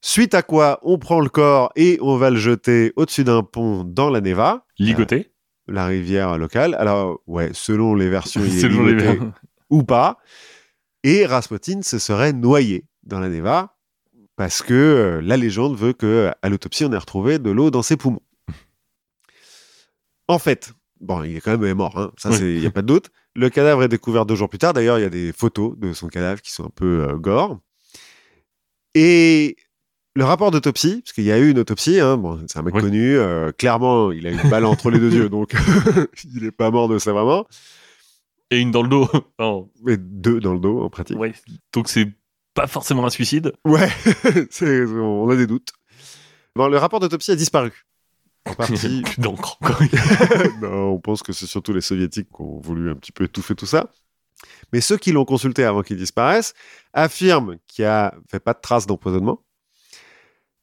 [0.00, 3.84] Suite à quoi, on prend le corps et on va le jeter au-dessus d'un pont
[3.84, 5.32] dans la Neva Ligoté.
[5.66, 6.74] la rivière locale.
[6.74, 9.18] Alors, ouais, selon les versions, il est ligoté
[9.70, 10.18] ou pas.
[11.04, 13.73] Et Rasputin se serait noyé dans la Neva
[14.36, 17.82] parce que euh, la légende veut que à l'autopsie, on ait retrouvé de l'eau dans
[17.82, 18.22] ses poumons.
[20.28, 22.38] En fait, bon, il est quand même mort, hein, ça, Oui.
[22.40, 23.10] il n'y a pas de doute.
[23.36, 24.72] Le cadavre est découvert deux jours plus tard.
[24.72, 27.58] D'ailleurs, il y a des photos de son cadavre qui sont un peu euh, gore.
[28.94, 29.56] Et
[30.14, 32.74] le rapport d'autopsie, parce qu'il y a eu une autopsie, hein, bon, c'est un mec
[32.74, 32.80] Oui.
[32.80, 35.52] connu, euh, clairement, il a une balle entre les deux yeux, donc
[36.34, 37.46] il n'est pas mort de ça vraiment.
[38.50, 39.08] Et une dans le dos.
[39.40, 39.68] Non.
[39.84, 41.18] Mais deux dans le dos, en pratique.
[41.18, 41.32] Ouais.
[41.72, 42.08] Donc c'est
[42.54, 43.52] pas forcément un suicide.
[43.64, 43.90] Ouais,
[44.62, 45.72] on a des doutes.
[46.56, 47.84] Bon, le rapport d'autopsie a disparu.
[48.46, 49.82] En Il y a partie, plus d'encre encore.
[50.62, 53.54] non, on pense que c'est surtout les soviétiques qui ont voulu un petit peu étouffer
[53.54, 53.90] tout ça.
[54.72, 56.54] Mais ceux qui l'ont consulté avant qu'il disparaisse
[56.92, 59.42] affirment qu'il n'y a fait pas de traces d'empoisonnement.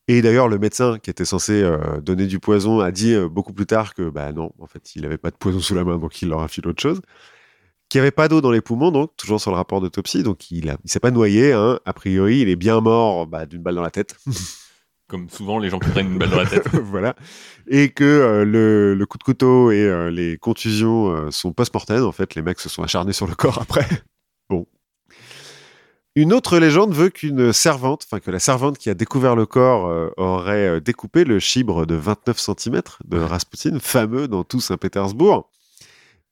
[0.08, 3.54] Et d'ailleurs, le médecin qui était censé euh, donner du poison a dit euh, beaucoup
[3.54, 5.98] plus tard que bah non, en fait, il n'avait pas de poison sous la main,
[5.98, 7.02] donc il leur a filé autre chose.
[7.92, 10.50] Qu'il n'y avait pas d'eau dans les poumons, donc toujours sur le rapport d'autopsie, donc
[10.50, 11.52] il ne s'est pas noyé.
[11.52, 11.78] Hein.
[11.84, 14.16] A priori, il est bien mort bah, d'une balle dans la tête.
[15.10, 16.70] Comme souvent les gens qui prennent une balle dans la tête.
[16.74, 17.18] voilà.
[17.68, 22.06] Et que euh, le, le coup de couteau et euh, les contusions euh, sont post-mortem.
[22.06, 23.86] En fait, les mecs se sont acharnés sur le corps après.
[24.50, 24.66] bon.
[26.16, 29.88] Une autre légende veut qu'une servante, enfin que la servante qui a découvert le corps
[29.88, 35.51] euh, aurait découpé le chibre de 29 cm de Rasputin, fameux dans tout Saint-Pétersbourg,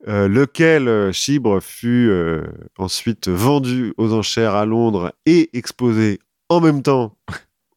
[0.08, 2.44] euh, lequel euh, chibre fut euh,
[2.78, 6.20] ensuite vendu aux enchères à Londres et exposé
[6.50, 7.18] en même temps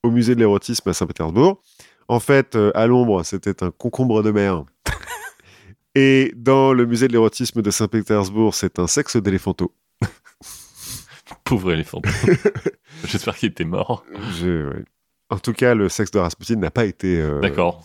[0.03, 1.61] au musée de l'érotisme à Saint-Pétersbourg.
[2.09, 4.65] En fait, euh, à l'ombre, c'était un concombre de mer.
[5.95, 9.75] et dans le musée de l'érotisme de Saint-Pétersbourg, c'est un sexe d'éléphanto.
[11.45, 12.03] Pauvre éléphant.
[13.07, 14.05] J'espère qu'il était mort.
[14.41, 14.85] Je- ouais.
[15.31, 17.27] En tout cas, le sexe de Rasputin n'a pas été.
[17.41, 17.83] D'accord.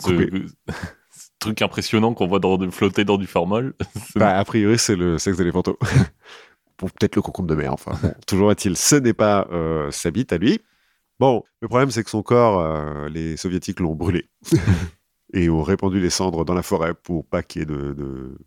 [1.48, 3.74] Truc impressionnant qu'on voit dans, flotter dans du formol.
[4.16, 5.78] Bah, a priori, c'est le sexe d'éléphanto.
[6.78, 7.92] Pour peut-être le concombre de mer, enfin.
[8.02, 10.60] bon, toujours est-il, ce n'est pas euh, sa bite à lui.
[11.20, 14.30] Bon, le problème, c'est que son corps, euh, les soviétiques l'ont brûlé.
[15.34, 18.38] et ont répandu les cendres dans la forêt pour pas qu'il y ait de, de,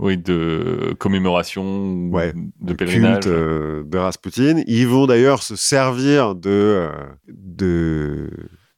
[0.00, 3.14] oui, de commémoration, ou Ouais, de, de pèlerinage.
[3.20, 4.62] culte euh, de Rasputin.
[4.66, 6.90] Ils vont d'ailleurs se servir de, euh,
[7.28, 8.28] de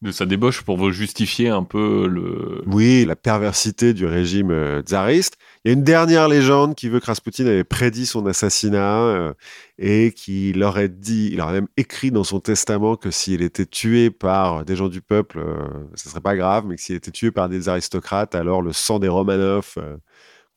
[0.02, 2.62] De sa débauche pour justifier un peu le.
[2.66, 5.39] Oui, la perversité du régime euh, tsariste.
[5.64, 9.32] Il y a une dernière légende qui veut que Rasputin avait prédit son assassinat euh,
[9.78, 14.10] et qu'il aurait dit, il aurait même écrit dans son testament que s'il était tué
[14.10, 17.31] par des gens du peuple, euh, ce serait pas grave, mais que s'il était tué
[17.31, 19.97] par des aristocrates, alors le sang des Romanov euh,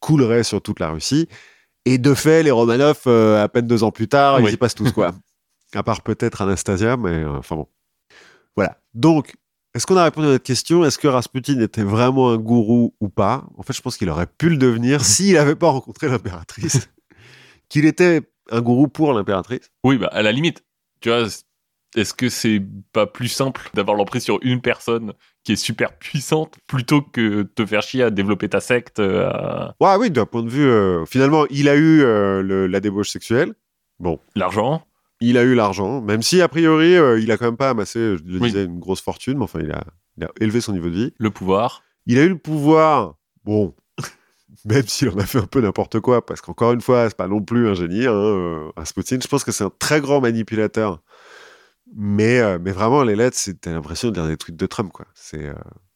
[0.01, 1.29] coulerait sur toute la Russie.
[1.85, 4.49] Et de fait, les Romanov, euh, à peine deux ans plus tard, Oui.
[4.51, 5.13] ils y passent tous, quoi.
[5.73, 7.67] à part peut-être Anastasia, mais euh, enfin bon.
[8.55, 8.77] Voilà.
[8.93, 9.35] Donc,
[9.75, 10.83] est-ce qu'on a répondu à notre question?
[10.83, 13.45] Est-ce que Rasputin était vraiment un gourou ou pas?
[13.57, 16.89] En fait, je pense qu'il aurait pu le devenir s'il n'avait pas rencontré l'impératrice.
[17.69, 18.21] Qu'il était
[18.51, 19.69] un gourou pour l'impératrice.
[19.83, 20.63] Oui, bah, à la limite,
[21.01, 21.27] tu vois,
[21.95, 22.61] est-ce que c'est
[22.93, 25.13] pas plus simple d'avoir l'emprise sur une personne
[25.43, 29.29] qui est super puissante plutôt que de te faire chier à développer ta secte euh,
[29.29, 30.65] à Ouais, oui, d'un point de vue.
[30.65, 33.53] euh, finalement, il a eu euh, le- la débauche sexuelle.
[33.99, 34.81] Bon, l'argent
[35.21, 37.99] il a eu l'argent, même si a priori, euh, il a quand même pas amassé,
[38.17, 38.47] je le Oui.
[38.47, 39.83] disais, une grosse fortune, mais enfin, il a,
[40.17, 41.13] il a élevé son niveau de vie.
[41.17, 43.75] Le pouvoir Il a eu le pouvoir, bon,
[44.65, 47.27] même s'il en a fait un peu n'importe quoi, parce qu'encore une fois, c'est pas
[47.27, 49.17] non plus un génie, hein, euh, Rasputin.
[49.21, 51.01] Je pense que c'est un très grand manipulateur.
[51.95, 54.91] Mais, euh, mais vraiment, les lettres, c'est- t'as l'impression de lire des tweets de Trump,
[54.93, 55.05] quoi.
[55.15, 55.53] C'est, euh,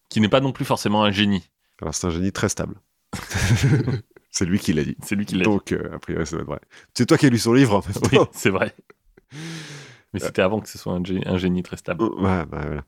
[0.09, 1.49] qui n'est pas non plus forcément un génie.
[1.81, 2.75] alors, c'est un génie très stable.
[4.31, 4.97] c'est lui qui l'a dit.
[5.03, 5.49] C'est lui qui l'a dit.
[5.49, 6.59] Donc, euh, a priori, ça être vrai.
[6.93, 7.99] C'est toi qui as lu son livre, en fait.
[8.11, 8.73] Oui, c'est vrai.
[10.13, 12.03] Mais c'était avant que ce soit un, gé- un génie très stable.
[12.21, 12.83] Bah, voilà.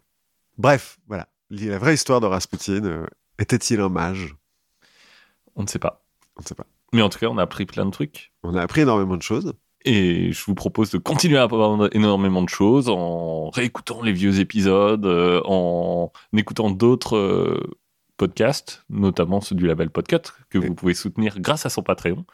[0.58, 1.28] Bref, voilà.
[1.50, 3.06] La vraie histoire de Rasputin, euh,
[3.40, 4.36] était-il un mage?
[5.56, 6.04] On ne sait pas.
[6.38, 6.66] On ne sait pas.
[6.94, 8.32] Mais en tout cas, on a appris plein de trucs.
[8.44, 9.54] On a appris énormément de choses.
[9.84, 14.40] Et je vous propose de continuer à apprendre énormément de choses en réécoutant les vieux
[14.40, 17.60] épisodes, euh, en écoutant d'autres euh,
[18.18, 22.26] podcasts, notamment ceux du label Podcut, que vous pouvez soutenir grâce à son Patreon.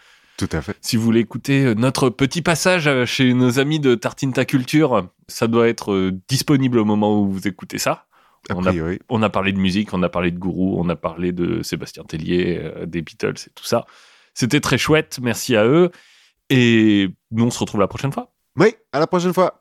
[0.47, 0.75] Tout à fait.
[0.81, 4.43] Si vous voulez écouter euh, notre petit passage euh, chez nos amis de Tartine Ta
[4.43, 8.07] Culture, ça doit être euh, disponible au moment où vous écoutez ça.
[8.49, 8.99] A On a- priori.
[9.09, 12.03] On a parlé de musique, on a parlé de Gourou, on a parlé de Sébastien
[12.03, 13.85] Tellier, euh, des Beatles et tout ça.
[14.33, 15.91] C'était très chouette, merci à eux.
[16.49, 18.33] Et nous, on se retrouve la prochaine fois.
[18.57, 19.60] Oui, à la prochaine fois.